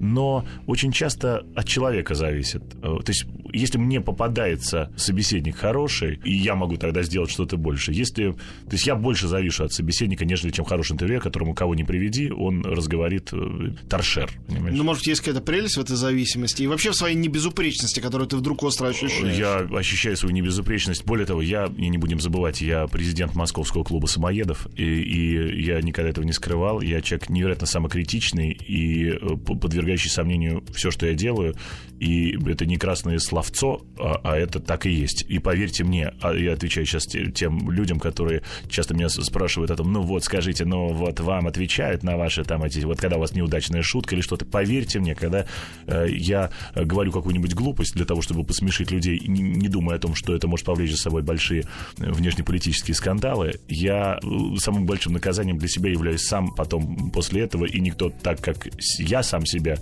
Но 0.00 0.44
очень 0.66 0.92
часто 0.92 1.46
от 1.54 1.66
человека 1.66 2.14
зависит. 2.14 2.62
То 2.80 3.04
есть 3.06 3.26
если 3.52 3.78
мне 3.78 4.00
попадается 4.00 4.92
собеседник 4.96 5.56
хороший, 5.56 6.20
и 6.24 6.34
я 6.34 6.54
могу 6.54 6.76
тогда 6.76 7.02
сделать 7.02 7.30
что-то 7.30 7.56
больше. 7.56 7.92
Если, 7.92 8.32
то 8.32 8.72
есть 8.72 8.86
я 8.86 8.94
больше 8.94 9.28
завишу 9.28 9.64
от 9.64 9.72
собеседника, 9.72 10.24
нежели 10.24 10.50
чем 10.50 10.64
хороший 10.64 10.92
интервью, 10.92 11.20
которому 11.20 11.54
кого 11.54 11.74
не 11.74 11.84
приведи, 11.84 12.30
он 12.30 12.62
разговорит 12.64 13.30
э, 13.32 13.72
торшер. 13.88 14.30
Понимаешь? 14.48 14.76
Ну, 14.76 14.84
может, 14.84 15.06
есть 15.06 15.20
какая-то 15.20 15.40
прелесть 15.40 15.76
в 15.76 15.80
этой 15.80 15.96
зависимости 15.96 16.62
и 16.62 16.66
вообще 16.66 16.90
в 16.90 16.94
своей 16.94 17.16
небезупречности, 17.16 18.00
которую 18.00 18.28
ты 18.28 18.36
вдруг 18.36 18.62
остро 18.62 18.88
ощущаешь. 18.88 19.36
Я 19.36 19.58
ощущаю 19.76 20.16
свою 20.16 20.34
небезупречность. 20.34 21.04
Более 21.04 21.26
того, 21.26 21.42
я, 21.42 21.66
и 21.76 21.88
не 21.88 21.98
будем 21.98 22.20
забывать, 22.20 22.60
я 22.60 22.86
президент 22.86 23.34
Московского 23.34 23.84
клуба 23.84 24.06
самоедов, 24.06 24.66
и, 24.76 24.84
и 24.84 25.62
я 25.62 25.80
никогда 25.80 26.10
этого 26.10 26.24
не 26.24 26.32
скрывал. 26.32 26.80
Я 26.80 27.00
человек 27.00 27.28
невероятно 27.28 27.66
самокритичный 27.66 28.50
и 28.50 29.10
э, 29.10 29.36
подвергающий 29.36 30.10
сомнению 30.10 30.64
все, 30.74 30.90
что 30.90 31.06
я 31.06 31.14
делаю. 31.14 31.54
И 32.00 32.36
это 32.46 32.66
не 32.66 32.76
красные 32.76 33.20
словцо, 33.24 33.82
а, 33.98 34.20
а 34.22 34.36
это 34.36 34.60
так 34.60 34.86
и 34.86 34.90
есть. 34.90 35.24
И 35.28 35.38
поверьте 35.38 35.84
мне, 35.84 36.12
а 36.20 36.32
я 36.34 36.52
отвечаю 36.52 36.86
сейчас 36.86 37.06
тем 37.06 37.70
людям, 37.70 37.98
которые 37.98 38.42
часто 38.68 38.94
меня 38.94 39.08
спрашивают 39.08 39.70
о 39.70 39.76
том, 39.76 39.92
ну 39.92 40.02
вот, 40.02 40.24
скажите, 40.24 40.64
ну 40.64 40.92
вот 40.92 41.20
вам 41.20 41.46
отвечают 41.46 42.02
на 42.02 42.16
ваши 42.16 42.44
там 42.44 42.62
эти, 42.62 42.80
вот 42.80 43.00
когда 43.00 43.16
у 43.16 43.20
вас 43.20 43.32
неудачная 43.32 43.82
шутка 43.82 44.14
или 44.14 44.22
что-то, 44.22 44.44
поверьте 44.44 44.98
мне, 45.00 45.14
когда 45.14 45.46
э, 45.86 46.06
я 46.10 46.50
говорю 46.74 47.12
какую-нибудь 47.12 47.54
глупость 47.54 47.94
для 47.94 48.04
того, 48.04 48.22
чтобы 48.22 48.44
посмешить 48.44 48.90
людей, 48.90 49.20
не, 49.26 49.42
не 49.42 49.68
думая 49.68 49.96
о 49.96 50.00
том, 50.00 50.14
что 50.14 50.34
это 50.34 50.48
может 50.48 50.66
повлечь 50.66 50.92
за 50.92 50.98
собой 50.98 51.22
большие 51.22 51.62
э, 51.98 52.10
внешнеполитические 52.10 52.94
скандалы, 52.94 53.60
я 53.68 54.18
э, 54.22 54.56
самым 54.58 54.86
большим 54.86 55.12
наказанием 55.12 55.58
для 55.58 55.68
себя 55.68 55.90
являюсь 55.90 56.22
сам 56.22 56.54
потом 56.54 57.10
после 57.10 57.42
этого, 57.42 57.64
и 57.64 57.80
никто 57.80 58.10
так, 58.10 58.40
как 58.40 58.68
я 58.98 59.22
сам 59.22 59.46
себя 59.46 59.78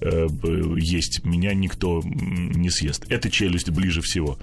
есть, 0.00 1.24
меня 1.24 1.54
никто 1.54 2.02
не 2.04 2.70
съест. 2.70 3.06
Эта 3.08 3.30
челюсть 3.30 3.70
ближе 3.70 4.00
всего. 4.00 4.38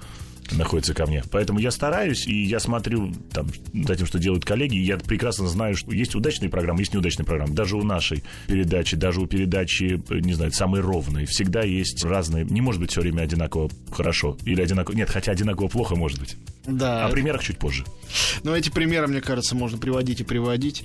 находится 0.52 0.94
ко 0.94 1.06
мне. 1.06 1.22
Поэтому 1.30 1.58
я 1.58 1.70
стараюсь, 1.70 2.26
и 2.26 2.44
я 2.44 2.60
смотрю 2.60 3.12
там, 3.32 3.48
за 3.72 3.96
тем, 3.96 4.06
что 4.06 4.18
делают 4.18 4.44
коллеги, 4.44 4.76
и 4.76 4.82
я 4.82 4.98
прекрасно 4.98 5.46
знаю, 5.46 5.76
что 5.76 5.92
есть 5.92 6.14
удачные 6.14 6.48
программы, 6.48 6.80
есть 6.80 6.94
неудачные 6.94 7.26
программы. 7.26 7.54
Даже 7.54 7.76
у 7.76 7.82
нашей 7.82 8.22
передачи, 8.46 8.96
даже 8.96 9.20
у 9.20 9.26
передачи, 9.26 10.00
не 10.10 10.32
знаю, 10.34 10.52
самой 10.52 10.80
ровной, 10.80 11.26
всегда 11.26 11.62
есть 11.62 12.04
разные... 12.04 12.44
Не 12.44 12.60
может 12.60 12.80
быть 12.80 12.90
все 12.90 13.00
время 13.00 13.22
одинаково 13.22 13.70
хорошо 13.90 14.36
или 14.44 14.62
одинаково... 14.62 14.96
Нет, 14.96 15.10
хотя 15.10 15.32
одинаково 15.32 15.68
плохо 15.68 15.96
может 15.96 16.18
быть. 16.18 16.36
Да. 16.68 17.06
О 17.06 17.08
примерах 17.10 17.42
чуть 17.42 17.58
позже. 17.58 17.84
Но 18.42 18.56
эти 18.56 18.70
примеры, 18.70 19.06
мне 19.06 19.20
кажется, 19.20 19.54
можно 19.54 19.78
приводить 19.78 20.20
и 20.20 20.24
приводить 20.24 20.82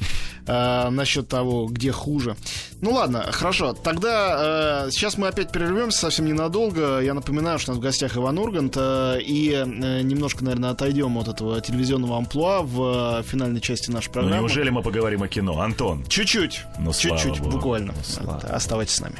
э, 0.47 0.89
насчет 0.89 1.27
того, 1.27 1.67
где 1.67 1.91
хуже. 1.91 2.35
Ну 2.81 2.91
ладно, 2.91 3.29
хорошо. 3.31 3.73
Тогда 3.73 4.85
э, 4.87 4.91
сейчас 4.91 5.17
мы 5.17 5.27
опять 5.27 5.51
прервемся 5.51 5.99
совсем 5.99 6.25
ненадолго. 6.25 6.99
Я 6.99 7.13
напоминаю, 7.13 7.59
что 7.59 7.71
у 7.71 7.75
нас 7.75 7.79
в 7.79 7.83
гостях 7.83 8.17
Иван 8.17 8.37
Ургант. 8.39 8.73
Э, 8.77 9.19
и 9.21 9.51
э, 9.51 10.01
немножко, 10.01 10.43
наверное, 10.43 10.71
отойдем 10.71 11.17
от 11.17 11.27
этого 11.27 11.61
телевизионного 11.61 12.17
амплуа 12.17 12.61
в 12.61 13.19
э, 13.19 13.23
финальной 13.23 13.61
части 13.61 13.89
нашей 13.91 14.07
Ну, 14.07 14.13
программы. 14.13 14.37
неужели 14.39 14.69
мы 14.69 14.81
поговорим 14.81 15.23
о 15.23 15.27
кино? 15.27 15.59
Антон, 15.61 16.05
Чуть-чуть. 16.07 16.61
Ну, 16.79 16.91
Чуть-чуть, 16.93 17.39
буквально. 17.39 17.93
Ну, 18.21 18.39
Оставайтесь 18.49 18.95
с 18.95 18.99
нами. 19.01 19.15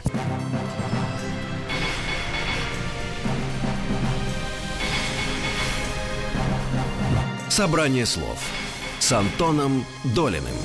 Собрание 7.55 8.07
слов 8.07 8.39
с 8.97 9.11
Антоном 9.11 9.85
Долиным. 10.15 10.57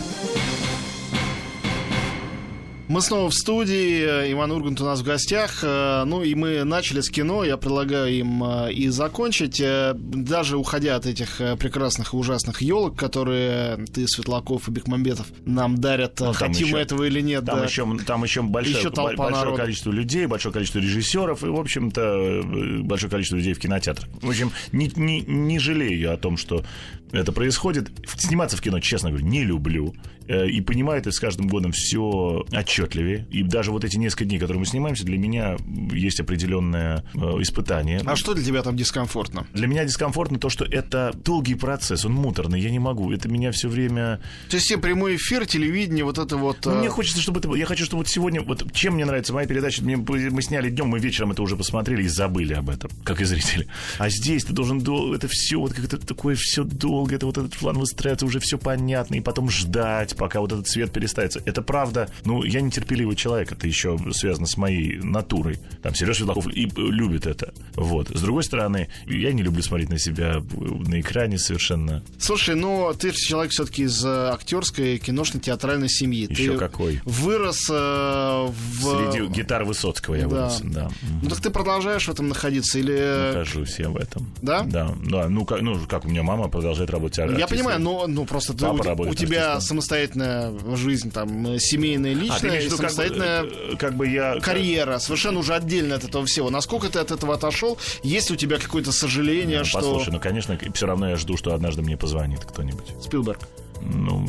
Мы 2.88 3.02
снова 3.02 3.28
в 3.28 3.34
студии, 3.34 4.32
Иван 4.32 4.50
Ургант 4.50 4.80
у 4.80 4.84
нас 4.84 5.00
в 5.00 5.04
гостях. 5.04 5.58
Э, 5.62 6.04
Ну 6.06 6.22
и 6.22 6.34
мы 6.34 6.64
начали 6.64 7.02
с 7.02 7.10
кино, 7.10 7.44
я 7.44 7.58
предлагаю 7.58 8.10
им 8.14 8.42
э, 8.42 8.72
и 8.72 8.88
закончить. 8.88 9.60
Э, 9.60 9.92
Даже 9.94 10.56
уходя 10.56 10.96
от 10.96 11.04
этих 11.04 11.36
прекрасных 11.58 12.14
и 12.14 12.16
ужасных 12.16 12.62
елок, 12.62 12.96
которые 12.96 13.84
ты, 13.92 14.08
Светлаков 14.08 14.68
и 14.68 14.70
Бекмамбетов 14.70 15.26
нам 15.44 15.76
дарят, 15.76 16.18
Ну, 16.20 16.32
хотим 16.32 16.64
еще- 16.64 16.72
мы 16.76 16.78
этого 16.78 17.04
или 17.04 17.20
нет. 17.20 17.44
Там 17.44 17.58
да. 17.58 17.64
еще, 17.66 17.86
там 18.06 18.24
еще 18.24 18.40
большое, 18.40 18.78
Еще 18.78 18.90
толпа 18.90 19.12
большое 19.30 19.54
количество 19.54 19.90
людей, 19.90 20.24
большое 20.24 20.54
количество 20.54 20.78
режиссеров 20.78 21.44
и, 21.44 21.48
в 21.48 21.60
общем-то, 21.60 22.40
большое 22.84 23.10
количество 23.10 23.36
людей 23.36 23.52
в 23.52 23.58
кинотеатрах. 23.58 24.08
В 24.22 24.30
общем, 24.30 24.50
не, 24.72 24.90
не, 24.96 25.20
не 25.20 25.58
жалею 25.58 26.14
о 26.14 26.16
том, 26.16 26.38
что 26.38 26.64
это 27.12 27.32
происходит. 27.32 27.90
Сниматься 28.16 28.56
в 28.56 28.60
кино, 28.60 28.80
честно 28.80 29.10
говорю, 29.10 29.26
не 29.26 29.44
люблю. 29.44 29.94
Э, 30.26 30.46
И 30.48 30.60
понимаю 30.60 31.00
это 31.00 31.10
с 31.10 31.18
каждым 31.18 31.48
годом 31.48 31.72
все 31.72 32.44
отчетливее. 32.52 33.26
И 33.30 33.42
даже 33.42 33.70
вот 33.70 33.84
эти 33.84 33.96
несколько 33.96 34.24
дней, 34.26 34.38
которые 34.38 34.60
мы 34.60 34.66
снимаемся, 34.66 35.04
для 35.04 35.18
меня 35.18 35.56
есть 35.92 36.20
определенное 36.20 37.04
э, 37.14 37.18
испытание. 37.42 38.00
А 38.04 38.16
что 38.16 38.34
для 38.34 38.44
тебя 38.44 38.62
там 38.62 38.76
дискомфортно? 38.76 39.46
Для 39.52 39.66
меня 39.66 39.84
дискомфортно 39.84 40.38
то, 40.38 40.48
что 40.50 40.64
это 40.64 41.12
долгий 41.24 41.54
процесс, 41.54 42.04
он 42.04 42.12
муторный, 42.12 42.60
я 42.60 42.70
не 42.70 42.78
могу. 42.78 43.12
Это 43.12 43.28
меня 43.28 43.52
все 43.52 43.68
время 43.68 44.20
То 44.50 44.56
есть 44.56 44.68
тебе 44.68 44.78
прямой 44.78 45.16
эфир, 45.16 45.46
телевидение, 45.46 46.04
вот 46.04 46.18
это 46.18 46.36
вот... 46.36 46.66
ну, 46.66 46.72
э, 46.72 46.78
мне 46.80 46.88
хочется, 46.88 47.20
чтобы 47.22 47.40
это 47.40 47.48
было. 47.48 47.56
Я 47.56 47.66
хочу, 47.66 47.84
чтобы 47.84 48.00
вот 48.00 48.08
сегодня, 48.08 48.42
вот 48.42 48.72
чем 48.72 48.94
мне 48.94 49.04
нравится 49.06 49.32
моя 49.32 49.46
передача, 49.46 49.82
мне, 49.82 49.96
мы 49.96 50.42
сняли 50.42 50.70
днем, 50.70 50.88
мы 50.88 50.98
вечером 50.98 51.32
это 51.32 51.42
уже 51.42 51.56
посмотрели 51.56 52.02
и 52.02 52.08
забыли 52.08 52.52
об 52.54 52.68
этом, 52.70 52.90
как 53.04 53.20
и 53.20 53.24
зрители. 53.24 53.66
А 53.98 54.08
здесь 54.10 54.44
ты 54.44 54.52
должен 54.52 54.80
дол- 54.80 55.14
это 55.14 55.28
все, 55.28 55.56
вот 55.58 55.72
как-то 55.72 55.98
такое 55.98 56.34
все 56.36 56.64
долго, 56.98 57.14
это 57.14 57.26
вот 57.26 57.38
этот 57.38 57.56
план 57.56 57.78
выстраивается, 57.78 58.26
уже 58.26 58.40
все 58.40 58.58
понятно, 58.58 59.14
и 59.14 59.20
потом 59.20 59.50
ждать, 59.50 60.16
пока 60.16 60.40
вот 60.40 60.52
этот 60.52 60.66
свет 60.66 60.90
перестается. 60.90 61.40
Это 61.44 61.62
правда, 61.62 62.08
ну, 62.24 62.42
я 62.42 62.60
нетерпеливый 62.60 63.14
человек, 63.14 63.52
это 63.52 63.68
еще 63.68 63.96
связано 64.12 64.46
с 64.48 64.56
моей 64.56 64.96
натурой. 64.96 65.60
Там 65.80 65.94
Сережа 65.94 66.18
Светлаков 66.18 66.48
и, 66.48 66.66
э, 66.66 66.70
любит 66.76 67.26
это. 67.26 67.54
Вот. 67.76 68.08
С 68.08 68.20
другой 68.20 68.42
стороны, 68.42 68.88
я 69.06 69.32
не 69.32 69.42
люблю 69.44 69.62
смотреть 69.62 69.90
на 69.90 69.98
себя 69.98 70.42
на 70.50 71.00
экране 71.00 71.38
совершенно. 71.38 72.02
Слушай, 72.18 72.56
ну 72.56 72.92
ты 72.98 73.12
же 73.12 73.18
человек 73.18 73.52
все-таки 73.52 73.82
из 73.84 74.04
э, 74.04 74.30
актерской, 74.32 74.98
киношной, 74.98 75.40
театральной 75.40 75.88
семьи. 75.88 76.26
Еще 76.28 76.52
ты 76.52 76.58
какой. 76.58 77.00
Вырос 77.04 77.68
э, 77.70 78.46
в... 78.48 79.12
Среди 79.12 79.26
гитар 79.28 79.62
Высоцкого 79.64 80.16
я 80.16 80.22
Да. 80.22 80.28
вырос, 80.28 80.60
да. 80.64 80.90
Ну 81.22 81.28
так 81.28 81.40
ты 81.40 81.50
продолжаешь 81.50 82.06
в 82.06 82.10
этом 82.10 82.26
находиться 82.28 82.80
или... 82.80 83.28
Нахожусь 83.28 83.78
я 83.78 83.88
в 83.88 83.96
этом. 83.96 84.32
Да? 84.42 84.64
Да, 84.64 84.94
да. 85.04 85.28
Ну, 85.28 85.44
как, 85.44 85.60
ну, 85.60 85.78
как 85.86 86.04
у 86.04 86.08
меня 86.08 86.22
мама 86.24 86.48
продолжает 86.48 86.87
работать 86.90 87.18
Я 87.18 87.24
артистом. 87.24 87.48
понимаю, 87.48 87.80
но 87.80 88.06
ну 88.06 88.24
просто 88.24 88.54
ты- 88.54 88.66
у, 88.66 88.72
у 88.74 89.14
тебя 89.14 89.52
артистом. 89.54 89.60
самостоятельная 89.60 90.76
жизнь, 90.76 91.10
там, 91.10 91.58
семейная, 91.58 92.12
А, 92.12 92.14
личная, 92.14 92.50
в 92.60 92.62
и 92.62 92.64
виду, 92.64 92.76
как 92.76 92.86
бы, 92.86 92.90
самостоятельная 92.90 93.42
э, 93.44 93.76
как 93.78 93.94
бы 93.96 94.06
я... 94.08 94.40
карьера, 94.40 94.98
совершенно 94.98 95.38
уже 95.40 95.54
отдельно 95.54 95.94
от 95.96 96.04
этого 96.04 96.24
всего. 96.26 96.50
Насколько 96.50 96.88
ты 96.88 96.98
от 96.98 97.10
этого 97.10 97.34
отошел? 97.34 97.78
Есть 98.02 98.30
ли 98.30 98.34
у 98.34 98.38
тебя 98.38 98.58
какое-то 98.58 98.92
сожаление, 98.92 99.58
Ну, 99.60 99.64
что... 99.64 99.78
Послушай, 99.78 100.10
ну, 100.12 100.20
конечно, 100.20 100.58
все 100.74 100.86
равно 100.86 101.10
я 101.10 101.16
жду, 101.16 101.36
что 101.36 101.54
однажды 101.54 101.82
мне 101.82 101.96
позвонит 101.96 102.44
кто-нибудь. 102.44 102.86
Спилберг. 103.02 103.40
Ну, 103.82 104.26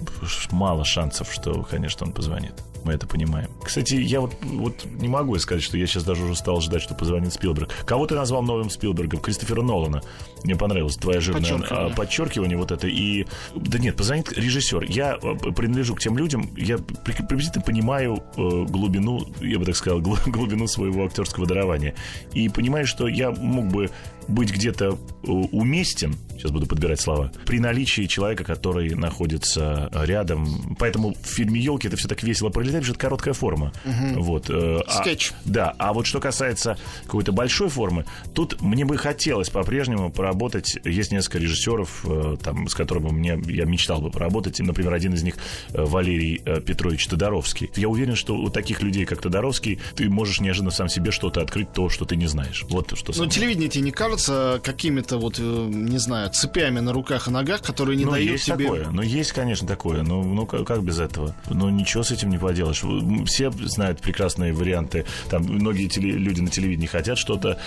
мало 0.51 0.85
шансов, 0.85 1.31
что, 1.33 1.63
конечно, 1.63 2.05
он 2.07 2.13
позвонит. 2.13 2.53
Мы 2.85 2.93
это 2.93 3.07
понимаем. 3.07 3.49
Кстати, 3.61 3.95
я 3.95 4.21
вот, 4.21 4.33
вот 4.41 4.85
не 4.85 5.09
могу 5.09 5.37
сказать, 5.39 5.61
что 5.61 5.77
я 5.77 5.85
сейчас 5.85 6.05
даже 6.05 6.23
уже 6.23 6.35
стал 6.35 6.61
ждать, 6.61 6.81
что 6.81 6.95
позвонит 6.95 7.33
Спилберг. 7.33 7.69
Кого 7.85 8.07
ты 8.07 8.15
назвал 8.15 8.41
новым 8.41 8.69
Спилбергом? 8.69 9.19
Кристофера 9.19 9.61
Нолана. 9.61 10.01
Мне 10.45 10.55
понравилось 10.55 10.95
твое 10.95 11.19
жирное 11.19 11.41
Подчеркивание. 11.41 11.91
а, 11.91 11.93
подчеркивание 11.93 12.57
вот 12.57 12.71
это. 12.71 12.87
И 12.87 13.25
да 13.53 13.79
нет, 13.79 13.97
позвонит 13.97 14.31
режиссер. 14.31 14.83
Я 14.85 15.17
э, 15.21 15.51
принадлежу 15.51 15.93
к 15.95 15.99
тем 15.99 16.17
людям, 16.17 16.49
я 16.55 16.77
при- 16.77 17.11
приблизительно 17.11 17.65
понимаю 17.65 18.23
э, 18.37 18.41
глубину, 18.69 19.27
я 19.41 19.59
бы 19.59 19.65
так 19.65 19.75
сказал, 19.75 19.99
гл- 19.99 20.17
глубину 20.27 20.65
своего 20.67 21.03
актерского 21.05 21.45
дарования. 21.45 21.95
И 22.33 22.47
понимаю, 22.47 22.87
что 22.87 23.09
я 23.09 23.31
мог 23.31 23.67
бы 23.67 23.89
быть 24.29 24.53
где-то 24.53 24.97
э, 25.23 25.27
уместен, 25.29 26.15
сейчас 26.39 26.51
буду 26.51 26.65
подбирать 26.67 26.99
слова, 26.99 27.31
при 27.45 27.59
наличии 27.59 28.05
человека, 28.05 28.43
который 28.43 28.95
находится 28.95 29.89
рядом. 29.93 30.75
Поэтому 30.79 31.13
в 31.13 31.25
фильме 31.27 31.59
«Елки» 31.59 31.87
это 31.87 31.97
все 31.97 32.07
так 32.07 32.23
весело 32.23 32.49
пролетает, 32.49 32.83
потому 32.83 32.85
что 32.85 32.93
это 32.93 32.99
короткая 33.01 33.33
форма. 33.33 33.73
Вот. 34.15 34.49
э, 34.49 34.79
а- 34.87 35.01
Скетч. 35.01 35.31
да, 35.45 35.75
а 35.77 35.93
вот 35.93 36.05
что 36.05 36.19
касается 36.19 36.77
какой-то 37.05 37.31
большой 37.31 37.69
формы, 37.69 38.05
тут 38.33 38.61
мне 38.61 38.85
бы 38.85 38.97
хотелось 38.97 39.49
по-прежнему 39.49 40.11
поработать. 40.11 40.77
Есть 40.85 41.11
несколько 41.11 41.39
режиссеров, 41.39 42.05
э, 42.05 42.37
там, 42.41 42.67
с 42.67 42.75
которыми 42.75 43.09
мне, 43.09 43.39
я 43.47 43.65
мечтал 43.65 44.01
бы 44.01 44.09
поработать. 44.09 44.59
Например, 44.59 44.93
один 44.93 45.13
из 45.13 45.23
них 45.23 45.35
э, 45.73 45.83
Валерий 45.83 46.41
э, 46.45 46.61
Петрович 46.61 47.05
Тодоровский. 47.07 47.69
Я 47.75 47.89
уверен, 47.89 48.15
что 48.15 48.35
у 48.35 48.49
таких 48.49 48.81
людей, 48.81 49.05
как 49.05 49.21
Тодоровский, 49.21 49.79
ты 49.95 50.09
можешь 50.09 50.39
неожиданно 50.39 50.71
сам 50.71 50.87
себе 50.89 51.11
что-то 51.11 51.41
открыть, 51.41 51.73
то, 51.73 51.89
что 51.89 52.05
ты 52.05 52.15
не 52.15 52.27
знаешь. 52.27 52.65
Вот 52.69 52.93
что 52.97 53.07
Но 53.09 53.13
самое. 53.13 53.31
телевидение 53.31 53.69
тебе 53.69 53.83
не 53.83 53.91
кажется 53.91 54.61
какими-то 54.63 55.17
вот, 55.17 55.37
э, 55.39 55.41
не 55.71 55.97
знаю, 55.97 56.28
цепями 56.29 56.79
на 56.79 56.93
руках 56.93 57.27
и 57.27 57.31
ногах, 57.31 57.61
которые 57.61 57.97
не 57.97 58.05
ну, 58.05 58.11
дают 58.11 58.31
есть 58.31 58.45
тебе... 58.45 58.65
такое. 58.65 58.87
Ну, 58.91 59.01
есть, 59.01 59.31
конечно, 59.31 59.67
такое. 59.67 60.03
Ну, 60.03 60.23
ну 60.23 60.45
как, 60.45 60.65
как 60.65 60.83
без 60.83 60.99
этого? 60.99 61.35
Ну, 61.49 61.69
ничего 61.69 62.03
с 62.03 62.11
этим 62.11 62.29
не 62.29 62.37
поделаешь. 62.37 62.83
Все 63.27 63.51
знают 63.51 64.01
прекрасные 64.01 64.53
варианты. 64.53 65.05
Там 65.29 65.43
многие 65.43 65.87
теле- 65.87 66.17
люди 66.17 66.41
на 66.41 66.49
телевидении 66.49 66.87
хотят 66.87 67.17
что-то 67.17 67.59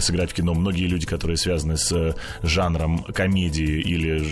сыграть 0.00 0.30
в 0.30 0.34
кино. 0.34 0.54
Многие 0.54 0.86
люди, 0.86 1.06
которые 1.06 1.36
связаны 1.36 1.76
с 1.76 1.92
э, 1.92 2.14
жанром 2.42 3.02
комедии 3.04 3.80
или 3.80 4.22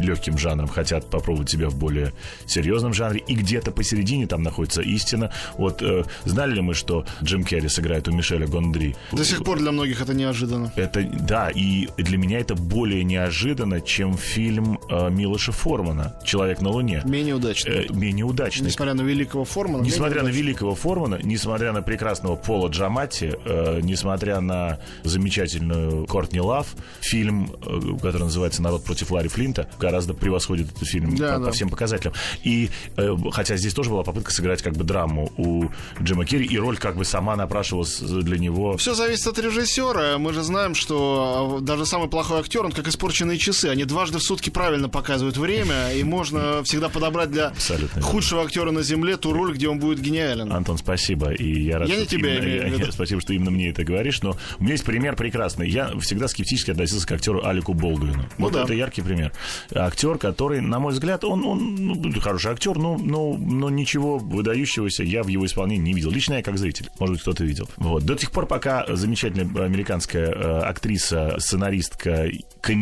легким 0.00 0.38
жанром, 0.38 0.68
хотят 0.68 1.08
попробовать 1.10 1.50
себя 1.50 1.68
в 1.68 1.76
более 1.76 2.12
серьезном 2.46 2.92
жанре. 2.94 3.22
И 3.26 3.34
где-то 3.34 3.70
посередине 3.70 4.26
там 4.26 4.42
находится 4.42 4.82
истина. 4.82 5.32
Вот 5.56 5.82
э, 5.82 6.04
знали 6.24 6.54
ли 6.54 6.60
мы, 6.60 6.74
что 6.74 7.04
Джим 7.22 7.44
Керри 7.44 7.68
сыграет 7.68 8.08
у 8.08 8.12
Мишеля 8.12 8.46
Гондри? 8.46 8.96
До 9.12 9.24
сих 9.24 9.44
пор 9.44 9.58
для 9.58 9.72
многих 9.72 10.00
это 10.00 10.14
неожиданно. 10.14 10.72
Это, 10.76 11.02
да, 11.02 11.50
и 11.50 11.88
для 11.96 12.18
меня 12.18 12.38
это 12.38 12.54
более 12.54 13.04
неожиданно, 13.12 13.80
чем 13.80 14.16
фильм 14.16 14.78
э, 14.88 15.10
Милоша 15.10 15.52
Формана 15.52 16.16
«Человек 16.24 16.60
на 16.60 16.70
Луне». 16.70 17.02
Менее 17.04 17.34
удачно. 17.34 17.70
Э, 17.70 17.86
менее 17.90 18.24
удачный. 18.24 18.66
Несмотря 18.66 18.94
на 18.94 19.02
великого 19.02 19.44
Формана. 19.44 19.82
Несмотря 19.82 20.22
на 20.22 20.28
менее 20.28 20.42
великого 20.42 20.74
Формана, 20.74 21.18
несмотря 21.22 21.72
на 21.72 21.82
прекрасного 21.82 22.36
Пола 22.36 22.68
Джамати, 22.68 23.36
э, 23.44 23.80
несмотря 23.82 24.40
на 24.40 24.78
замечательную 25.04 26.06
Кортни 26.06 26.40
Лав, 26.40 26.74
фильм, 27.00 27.54
э, 27.66 27.80
который 27.96 28.24
называется 28.24 28.62
«Народ 28.62 28.84
против 28.84 29.10
Ларри 29.10 29.28
Флинта», 29.28 29.68
гораздо 29.78 30.14
превосходит 30.14 30.72
этот 30.72 30.88
фильм 30.88 31.14
Да, 31.16 31.34
по, 31.34 31.38
да. 31.40 31.46
по 31.46 31.52
всем 31.52 31.68
показателям. 31.68 32.14
И 32.42 32.70
э, 32.96 33.14
хотя 33.30 33.56
здесь 33.56 33.74
тоже 33.74 33.90
была 33.90 34.02
попытка 34.04 34.32
сыграть 34.32 34.62
как 34.62 34.74
бы 34.74 34.84
драму 34.84 35.30
у 35.36 35.66
Джима 36.00 36.24
Керри, 36.24 36.46
и 36.46 36.58
роль 36.58 36.78
как 36.78 36.96
бы 36.96 37.04
сама 37.04 37.36
напрашивалась 37.36 38.00
для 38.00 38.38
него. 38.38 38.76
Все 38.78 38.94
зависит 38.94 39.26
от 39.26 39.38
режиссера. 39.38 40.18
Мы 40.18 40.32
же 40.32 40.42
знаем, 40.42 40.74
что 40.74 41.58
э, 41.60 41.64
даже 41.64 41.84
самый 41.86 42.08
плохой 42.08 42.40
актер, 42.40 42.64
он 42.64 42.72
как 42.72 42.88
испорченные 43.02 43.36
часы. 43.36 43.66
Они 43.66 43.84
дважды 43.84 44.18
в 44.18 44.22
сутки 44.22 44.48
правильно 44.50 44.88
показывают 44.88 45.36
время, 45.36 45.92
и 45.92 46.04
можно 46.04 46.62
всегда 46.62 46.88
подобрать 46.88 47.30
для 47.32 47.48
Абсолютно 47.48 47.96
верно. 47.96 48.02
худшего 48.02 48.42
актера 48.44 48.70
на 48.70 48.82
земле 48.82 49.16
ту 49.16 49.32
роль, 49.32 49.54
где 49.54 49.68
он 49.68 49.80
будет 49.80 50.00
гениален. 50.00 50.52
Антон, 50.52 50.78
спасибо. 50.78 51.32
И 51.32 51.62
я 51.64 51.78
рад, 51.80 51.88
Я 51.88 51.96
не 51.96 52.02
что 52.04 52.10
тебя 52.16 52.36
именно- 52.36 52.44
имею 52.44 52.62
я- 52.78 52.84
я- 52.86 52.92
спасибо, 52.92 53.20
что 53.20 53.32
именно 53.32 53.50
мне 53.50 53.70
это 53.70 53.82
говоришь. 53.82 54.22
Но 54.22 54.36
у 54.58 54.62
меня 54.62 54.72
есть 54.74 54.84
пример 54.84 55.16
прекрасный. 55.16 55.68
Я 55.68 55.90
всегда 55.98 56.28
скептически 56.28 56.70
относился 56.70 57.06
к 57.06 57.12
актеру 57.12 57.44
Алику 57.44 57.74
Болдуину. 57.74 58.22
Ну 58.38 58.44
вот 58.44 58.52
да. 58.52 58.62
это 58.62 58.72
яркий 58.74 59.02
пример. 59.02 59.32
Актер, 59.74 60.18
который, 60.18 60.60
на 60.60 60.78
мой 60.78 60.92
взгляд, 60.92 61.24
он, 61.24 61.44
он 61.44 61.74
ну, 61.74 62.20
хороший 62.20 62.52
актер, 62.52 62.76
но, 62.78 62.96
но, 62.98 63.34
но 63.36 63.68
ничего 63.68 64.18
выдающегося 64.18 65.02
я 65.02 65.24
в 65.24 65.28
его 65.28 65.44
исполнении 65.44 65.82
не 65.86 65.92
видел. 65.94 66.10
Лично 66.12 66.34
я 66.34 66.42
как 66.42 66.56
зритель. 66.56 66.88
Может 67.00 67.14
быть, 67.14 67.22
кто-то 67.22 67.42
видел. 67.42 67.68
Вот. 67.78 68.04
До 68.04 68.14
тех 68.14 68.30
пор, 68.30 68.46
пока 68.46 68.86
замечательная 68.88 69.64
американская 69.64 70.30
э, 70.30 70.58
актриса, 70.60 71.34
сценаристка, 71.38 72.28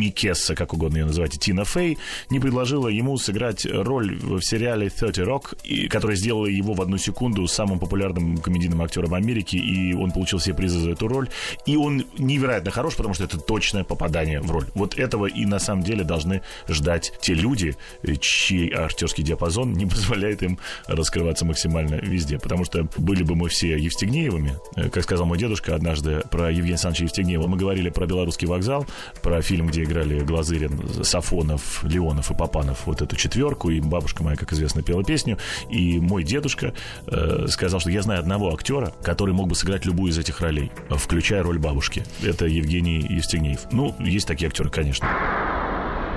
комикесса, 0.01 0.55
как 0.55 0.73
угодно 0.73 0.97
ее 0.97 1.05
называйте, 1.05 1.37
Тина 1.37 1.63
Фей, 1.63 1.97
не 2.31 2.39
предложила 2.39 2.87
ему 2.87 3.17
сыграть 3.17 3.65
роль 3.65 4.17
в 4.17 4.41
сериале 4.41 4.89
30 4.89 5.19
Rock, 5.19 5.57
и, 5.63 5.87
которая 5.87 6.17
сделала 6.17 6.47
его 6.47 6.73
в 6.73 6.81
одну 6.81 6.97
секунду 6.97 7.45
самым 7.47 7.77
популярным 7.77 8.37
комедийным 8.37 8.81
актером 8.81 9.13
Америки, 9.13 9.57
и 9.57 9.93
он 9.93 10.11
получил 10.11 10.39
все 10.39 10.53
призы 10.53 10.79
за 10.79 10.91
эту 10.91 11.07
роль. 11.07 11.29
И 11.67 11.75
он 11.75 12.05
невероятно 12.17 12.71
хорош, 12.71 12.95
потому 12.95 13.13
что 13.13 13.25
это 13.25 13.37
точное 13.37 13.83
попадание 13.83 14.41
в 14.41 14.49
роль. 14.49 14.65
Вот 14.73 14.97
этого 14.97 15.27
и 15.27 15.45
на 15.45 15.59
самом 15.59 15.83
деле 15.83 16.03
должны 16.03 16.41
ждать 16.67 17.13
те 17.21 17.35
люди, 17.35 17.75
э, 18.01 18.15
чей 18.19 18.73
актерский 18.73 19.23
диапазон 19.23 19.73
не 19.73 19.85
позволяет 19.85 20.41
им 20.41 20.57
раскрываться 20.87 21.45
максимально 21.45 21.95
везде. 21.95 22.39
Потому 22.39 22.65
что 22.65 22.87
были 22.97 23.23
бы 23.23 23.35
мы 23.35 23.49
все 23.49 23.77
Евстигнеевыми, 23.77 24.57
э, 24.77 24.89
как 24.89 25.03
сказал 25.03 25.27
мой 25.27 25.37
дедушка 25.37 25.75
однажды 25.75 26.21
про 26.31 26.49
Евгения 26.49 26.71
Александровича 26.71 27.03
Евстигнеева, 27.03 27.47
мы 27.47 27.57
говорили 27.57 27.89
про 27.89 28.07
белорусский 28.07 28.47
вокзал, 28.47 28.87
про 29.21 29.41
фильм, 29.41 29.67
где 29.67 29.90
играли 29.91 30.19
Глазырин, 30.19 31.03
Сафонов, 31.03 31.83
Леонов 31.83 32.31
и 32.31 32.33
Попанов, 32.33 32.85
вот 32.85 33.01
эту 33.01 33.15
четверку, 33.15 33.69
и 33.69 33.79
бабушка 33.79 34.23
моя, 34.23 34.35
как 34.35 34.53
известно, 34.53 34.81
пела 34.81 35.03
песню, 35.03 35.37
и 35.69 35.99
мой 35.99 36.23
дедушка 36.23 36.73
э, 37.07 37.47
сказал, 37.47 37.79
что 37.79 37.91
я 37.91 38.01
знаю 38.01 38.19
одного 38.19 38.53
актера, 38.53 38.93
который 39.03 39.33
мог 39.33 39.47
бы 39.47 39.55
сыграть 39.55 39.85
любую 39.85 40.11
из 40.11 40.17
этих 40.17 40.41
ролей, 40.41 40.71
включая 40.89 41.43
роль 41.43 41.59
бабушки. 41.59 42.03
Это 42.23 42.45
Евгений 42.45 43.05
Евстигнеев. 43.09 43.59
Ну, 43.71 43.95
есть 43.99 44.27
такие 44.27 44.47
актеры, 44.47 44.69
конечно. 44.69 45.07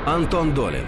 Антон 0.06 0.54
Долин 0.54 0.86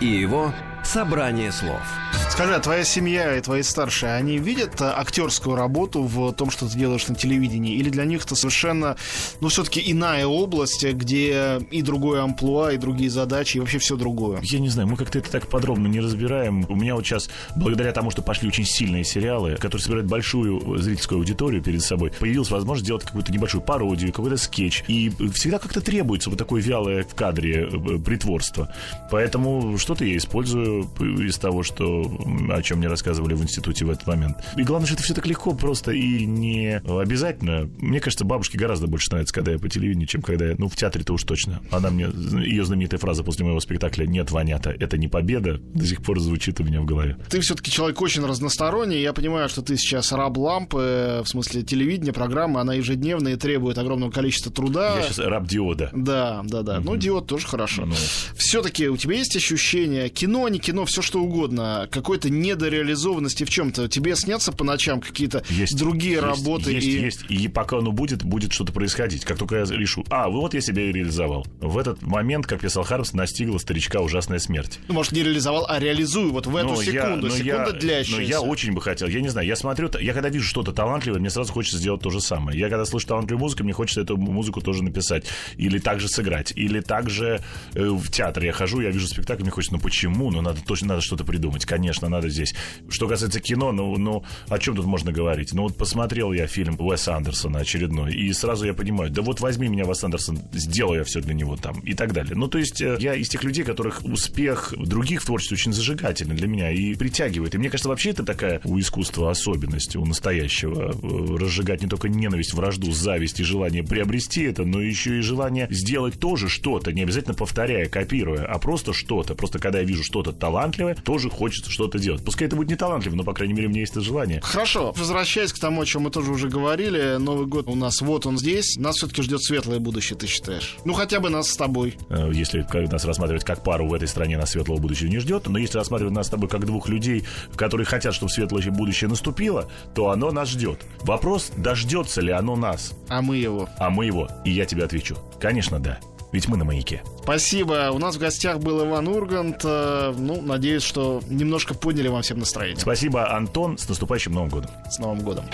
и 0.00 0.06
его 0.06 0.52
«Собрание 0.86 1.50
слов». 1.50 1.82
Скажи, 2.30 2.54
а 2.54 2.60
твоя 2.60 2.84
семья 2.84 3.34
и 3.36 3.40
твои 3.40 3.62
старшие, 3.62 4.12
они 4.12 4.36
видят 4.36 4.82
а, 4.82 4.98
актерскую 5.00 5.56
работу 5.56 6.02
в 6.02 6.32
том, 6.32 6.50
что 6.50 6.68
ты 6.68 6.76
делаешь 6.76 7.06
на 7.08 7.14
телевидении? 7.14 7.76
Или 7.76 7.88
для 7.88 8.04
них 8.04 8.24
это 8.24 8.34
совершенно, 8.34 8.96
ну, 9.40 9.48
все-таки 9.48 9.82
иная 9.90 10.26
область, 10.26 10.84
где 10.84 11.58
и 11.70 11.80
другое 11.80 12.22
амплуа, 12.22 12.72
и 12.72 12.76
другие 12.76 13.08
задачи, 13.08 13.56
и 13.56 13.60
вообще 13.60 13.78
все 13.78 13.96
другое? 13.96 14.40
Я 14.42 14.58
не 14.58 14.68
знаю, 14.68 14.86
мы 14.86 14.96
как-то 14.96 15.18
это 15.18 15.30
так 15.30 15.48
подробно 15.48 15.86
не 15.86 16.00
разбираем. 16.00 16.66
У 16.68 16.76
меня 16.76 16.94
вот 16.94 17.06
сейчас, 17.06 17.30
благодаря 17.54 17.92
тому, 17.92 18.10
что 18.10 18.20
пошли 18.20 18.48
очень 18.48 18.66
сильные 18.66 19.04
сериалы, 19.04 19.56
которые 19.56 19.82
собирают 19.82 20.06
большую 20.06 20.78
зрительскую 20.78 21.18
аудиторию 21.18 21.62
перед 21.62 21.82
собой, 21.82 22.12
появилась 22.18 22.50
возможность 22.50 22.84
сделать 22.84 23.04
какую-то 23.04 23.32
небольшую 23.32 23.62
пародию, 23.62 24.12
какой-то 24.12 24.36
скетч. 24.36 24.84
И 24.88 25.10
всегда 25.32 25.58
как-то 25.58 25.80
требуется 25.80 26.28
вот 26.28 26.38
такое 26.38 26.60
вялое 26.60 27.02
в 27.04 27.14
кадре 27.14 27.66
э, 27.66 27.98
притворство. 27.98 28.74
Поэтому 29.10 29.78
что-то 29.78 30.04
я 30.04 30.18
использую 30.18 30.75
из 30.82 31.38
того, 31.38 31.62
что, 31.62 32.02
о 32.50 32.62
чем 32.62 32.78
мне 32.78 32.88
рассказывали 32.88 33.34
в 33.34 33.42
институте 33.42 33.84
в 33.84 33.90
этот 33.90 34.06
момент. 34.06 34.36
И 34.56 34.62
главное, 34.62 34.86
что 34.86 34.94
это 34.94 35.02
все 35.02 35.14
так 35.14 35.26
легко 35.26 35.54
просто 35.54 35.92
и 35.92 36.24
не 36.24 36.80
обязательно. 36.86 37.68
Мне 37.78 38.00
кажется, 38.00 38.24
бабушке 38.24 38.58
гораздо 38.58 38.86
больше 38.86 39.10
нравится, 39.10 39.34
когда 39.34 39.52
я 39.52 39.58
по 39.58 39.68
телевидению, 39.68 40.08
чем 40.08 40.22
когда 40.22 40.46
я, 40.46 40.54
ну, 40.58 40.68
в 40.68 40.76
театре-то 40.76 41.14
уж 41.14 41.24
точно. 41.24 41.60
Она 41.70 41.90
мне, 41.90 42.08
ее 42.44 42.64
знаменитая 42.64 42.98
фраза 42.98 43.22
после 43.22 43.44
моего 43.44 43.60
спектакля 43.60 44.06
«Нет, 44.06 44.30
Ванята, 44.30 44.70
это 44.70 44.98
не 44.98 45.08
победа», 45.08 45.58
до 45.58 45.86
сих 45.86 46.02
пор 46.02 46.20
звучит 46.20 46.60
у 46.60 46.64
меня 46.64 46.80
в 46.80 46.84
голове. 46.84 47.16
Ты 47.28 47.40
все-таки 47.40 47.70
человек 47.70 48.00
очень 48.00 48.24
разносторонний. 48.24 49.00
Я 49.00 49.12
понимаю, 49.12 49.48
что 49.48 49.62
ты 49.62 49.76
сейчас 49.76 50.12
раб 50.12 50.36
лампы, 50.36 51.22
в 51.24 51.28
смысле 51.28 51.62
телевидения, 51.62 52.12
программа, 52.12 52.60
она 52.60 52.74
ежедневная 52.74 53.34
и 53.34 53.36
требует 53.36 53.78
огромного 53.78 54.10
количества 54.10 54.52
труда. 54.52 54.96
Я 54.96 55.02
сейчас 55.02 55.18
раб 55.18 55.46
диода. 55.46 55.90
Да, 55.92 56.42
да, 56.44 56.62
да. 56.62 56.80
Ну, 56.80 56.96
диод 56.96 57.26
тоже 57.26 57.46
хорошо. 57.46 57.86
Ну. 57.86 57.94
Все-таки 58.36 58.88
у 58.88 58.96
тебя 58.96 59.16
есть 59.16 59.36
ощущение, 59.36 60.08
кино, 60.08 60.48
не 60.48 60.58
кино, 60.66 60.84
все 60.84 61.00
что 61.00 61.20
угодно, 61.20 61.88
какой-то 61.92 62.28
недореализованности 62.28 63.44
в 63.44 63.50
чем-то. 63.50 63.88
Тебе 63.88 64.16
снятся 64.16 64.52
по 64.52 64.64
ночам 64.64 65.00
какие-то 65.00 65.44
Есть, 65.48 65.76
другие 65.78 66.14
есть, 66.14 66.22
работы? 66.24 66.72
Есть, 66.72 66.86
и... 66.86 67.00
есть. 67.00 67.24
И 67.28 67.48
пока 67.48 67.78
оно 67.78 67.92
будет, 67.92 68.24
будет 68.24 68.52
что-то 68.52 68.72
происходить. 68.72 69.24
Как 69.24 69.38
только 69.38 69.56
я 69.56 69.64
решу, 69.64 70.04
а, 70.10 70.28
вот 70.28 70.54
я 70.54 70.60
себя 70.60 70.82
и 70.82 70.92
реализовал. 70.92 71.46
В 71.60 71.78
этот 71.78 72.02
момент, 72.02 72.46
как 72.46 72.60
писал 72.60 72.82
Хармс, 72.82 73.12
настигла 73.12 73.58
старичка 73.58 74.00
ужасная 74.00 74.38
смерть. 74.40 74.80
Ну, 74.88 74.94
может, 74.94 75.12
не 75.12 75.22
реализовал, 75.22 75.66
а 75.68 75.78
реализую 75.78 76.32
вот 76.32 76.46
в 76.46 76.56
эту 76.56 76.68
Но 76.68 76.82
я- 76.82 76.92
секунду. 76.92 77.26
но 77.28 77.32
Секунда 77.32 77.70
я, 77.72 77.72
длящаяся. 77.72 78.12
Но 78.16 78.20
я 78.20 78.40
очень 78.40 78.72
бы 78.72 78.80
хотел. 78.80 79.08
Я 79.08 79.20
не 79.20 79.28
знаю, 79.28 79.46
я 79.46 79.54
смотрю, 79.56 79.88
я 80.00 80.12
когда 80.12 80.28
вижу 80.28 80.46
что-то 80.46 80.72
талантливое, 80.72 81.20
мне 81.20 81.30
сразу 81.30 81.52
хочется 81.52 81.78
сделать 81.78 82.02
то 82.02 82.10
же 82.10 82.20
самое. 82.20 82.58
Я 82.58 82.68
когда 82.68 82.84
слышу 82.84 83.06
талантливую 83.06 83.42
музыку, 83.42 83.62
мне 83.62 83.72
хочется 83.72 84.00
эту 84.00 84.16
музыку 84.16 84.60
тоже 84.60 84.82
написать. 84.82 85.26
Или 85.56 85.78
также 85.78 86.08
сыграть. 86.08 86.52
Или 86.56 86.80
также 86.80 87.40
э, 87.74 87.88
в 87.88 88.10
театр 88.10 88.42
я 88.44 88.52
хожу, 88.52 88.80
я 88.80 88.90
вижу 88.90 89.06
спектакль, 89.06 89.42
мне 89.42 89.50
хочется, 89.50 89.74
ну 89.76 89.80
почему? 89.80 90.30
Ну 90.30 90.40
надо 90.40 90.55
точно 90.66 90.88
надо 90.88 91.00
что-то 91.00 91.24
придумать. 91.24 91.64
Конечно, 91.64 92.08
надо 92.08 92.28
здесь. 92.28 92.54
Что 92.88 93.08
касается 93.08 93.40
кино, 93.40 93.72
ну, 93.72 93.96
ну 93.96 94.24
о 94.48 94.58
чем 94.58 94.76
тут 94.76 94.86
можно 94.86 95.12
говорить? 95.12 95.52
Ну 95.52 95.62
вот 95.62 95.76
посмотрел 95.76 96.32
я 96.32 96.46
фильм 96.46 96.76
Уэса 96.78 97.16
Андерсона 97.16 97.60
очередной, 97.60 98.14
и 98.14 98.32
сразу 98.32 98.66
я 98.66 98.74
понимаю, 98.74 99.10
да 99.10 99.22
вот 99.22 99.40
возьми 99.40 99.68
меня, 99.68 99.84
Уэс 99.84 100.04
Андерсон, 100.04 100.38
сделаю 100.52 100.98
я 100.98 101.04
все 101.04 101.20
для 101.20 101.34
него 101.34 101.56
там 101.56 101.80
и 101.80 101.94
так 101.94 102.12
далее. 102.12 102.34
Ну 102.34 102.48
то 102.48 102.58
есть 102.58 102.80
э, 102.80 102.96
я 103.00 103.14
из 103.14 103.28
тех 103.28 103.44
людей, 103.44 103.64
которых 103.64 104.04
успех 104.04 104.74
других 104.76 105.22
в 105.22 105.26
творчестве 105.26 105.56
очень 105.56 105.72
зажигательный 105.72 106.36
для 106.36 106.46
меня 106.46 106.70
и 106.70 106.94
притягивает. 106.94 107.54
И 107.54 107.58
мне 107.58 107.70
кажется, 107.70 107.88
вообще 107.88 108.10
это 108.10 108.24
такая 108.24 108.60
у 108.64 108.78
искусства 108.78 109.30
особенность, 109.30 109.96
у 109.96 110.04
настоящего. 110.04 110.92
э, 110.92 111.36
Разжигать 111.36 111.82
не 111.82 111.88
только 111.88 112.08
ненависть, 112.08 112.54
вражду, 112.54 112.92
зависть 112.92 113.40
и 113.40 113.44
желание 113.44 113.82
приобрести 113.82 114.42
это, 114.42 114.64
но 114.64 114.80
еще 114.80 115.18
и 115.18 115.20
желание 115.20 115.66
сделать 115.70 116.18
тоже 116.18 116.48
что-то, 116.48 116.92
не 116.92 117.02
обязательно 117.02 117.34
повторяя, 117.34 117.86
копируя, 117.86 118.44
а 118.46 118.58
просто 118.58 118.92
что-то. 118.92 119.34
Просто 119.34 119.58
когда 119.58 119.80
я 119.80 119.84
вижу 119.84 120.02
что-то 120.02 120.32
талантливое, 120.38 120.94
тоже 120.94 121.30
хочется 121.30 121.70
что-то 121.70 121.98
делать. 121.98 122.24
Пускай 122.24 122.46
это 122.46 122.56
будет 122.56 122.68
не 122.68 122.76
талантливо, 122.76 123.14
но, 123.14 123.24
по 123.24 123.32
крайней 123.34 123.54
мере, 123.54 123.66
у 123.66 123.70
меня 123.70 123.80
есть 123.80 123.92
это 123.92 124.00
желание. 124.02 124.40
Хорошо, 124.42 124.92
возвращаясь 124.96 125.52
к 125.52 125.58
тому, 125.58 125.82
о 125.82 125.86
чем 125.86 126.02
мы 126.02 126.10
тоже 126.10 126.30
уже 126.30 126.48
говорили, 126.48 127.16
Новый 127.18 127.46
год 127.46 127.66
у 127.68 127.74
нас 127.74 128.00
вот 128.00 128.26
он 128.26 128.38
здесь. 128.38 128.76
Нас 128.76 128.96
все-таки 128.96 129.22
ждет 129.22 129.42
светлое 129.42 129.78
будущее, 129.78 130.18
ты 130.18 130.26
считаешь? 130.26 130.76
Ну, 130.84 130.92
хотя 130.92 131.20
бы 131.20 131.30
нас 131.30 131.50
с 131.50 131.56
тобой. 131.56 131.96
Э, 132.10 132.30
Если 132.32 132.66
нас 132.90 133.04
рассматривать 133.04 133.44
как 133.44 133.62
пару 133.62 133.86
в 133.86 133.94
этой 133.94 134.08
стране, 134.08 134.36
нас 134.38 134.50
светлого 134.50 134.78
будущего 134.78 135.08
не 135.08 135.18
ждет. 135.18 135.46
Но 135.48 135.58
если 135.58 135.78
рассматривать 135.78 136.14
нас 136.14 136.26
с 136.26 136.30
тобой 136.30 136.48
как 136.48 136.64
двух 136.66 136.88
людей, 136.88 137.24
которые 137.54 137.86
хотят, 137.86 138.14
чтобы 138.14 138.30
светлое 138.30 138.62
будущее 138.70 139.08
наступило, 139.08 139.68
то 139.94 140.10
оно 140.10 140.30
нас 140.32 140.48
ждет. 140.50 140.80
Вопрос, 141.02 141.52
дождется 141.56 142.20
ли 142.20 142.32
оно 142.32 142.56
нас, 142.56 142.92
А 143.08 143.22
мы 143.22 143.36
его. 143.36 143.68
а 143.78 143.90
мы 143.90 144.06
его. 144.06 144.28
И 144.44 144.50
я 144.50 144.64
тебе 144.66 144.84
отвечу. 144.84 145.16
Конечно, 145.40 145.78
да. 145.78 145.98
Ведь 146.32 146.48
мы 146.48 146.56
на 146.56 146.64
маяке. 146.64 147.02
Спасибо. 147.22 147.90
У 147.92 147.98
нас 147.98 148.16
в 148.16 148.18
гостях 148.18 148.58
был 148.58 148.84
Иван 148.84 149.08
Ургант. 149.08 149.60
Э, 149.64 150.12
Ну, 150.16 150.42
надеюсь, 150.42 150.82
что 150.82 151.22
немножко 151.28 151.74
подняли 151.74 152.08
вам 152.08 152.22
всем 152.22 152.38
настроение. 152.38 152.78
Спасибо, 152.78 153.34
Антон. 153.34 153.78
С 153.78 153.88
наступающим 153.88 154.32
Новым 154.32 154.50
годом. 154.50 154.70
С 154.90 154.98
Новым 154.98 155.20
годом. 155.20 155.44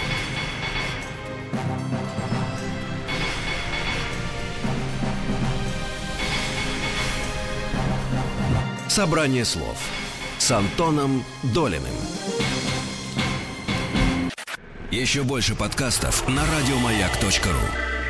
«Собрание 8.88 9.44
слов» 9.46 9.78
с 10.42 10.50
Антоном 10.50 11.24
Долиным. 11.54 11.94
Еще 14.90 15.22
больше 15.22 15.54
подкастов 15.54 16.28
на 16.28 16.42
радиомаяк.ру 16.44 18.01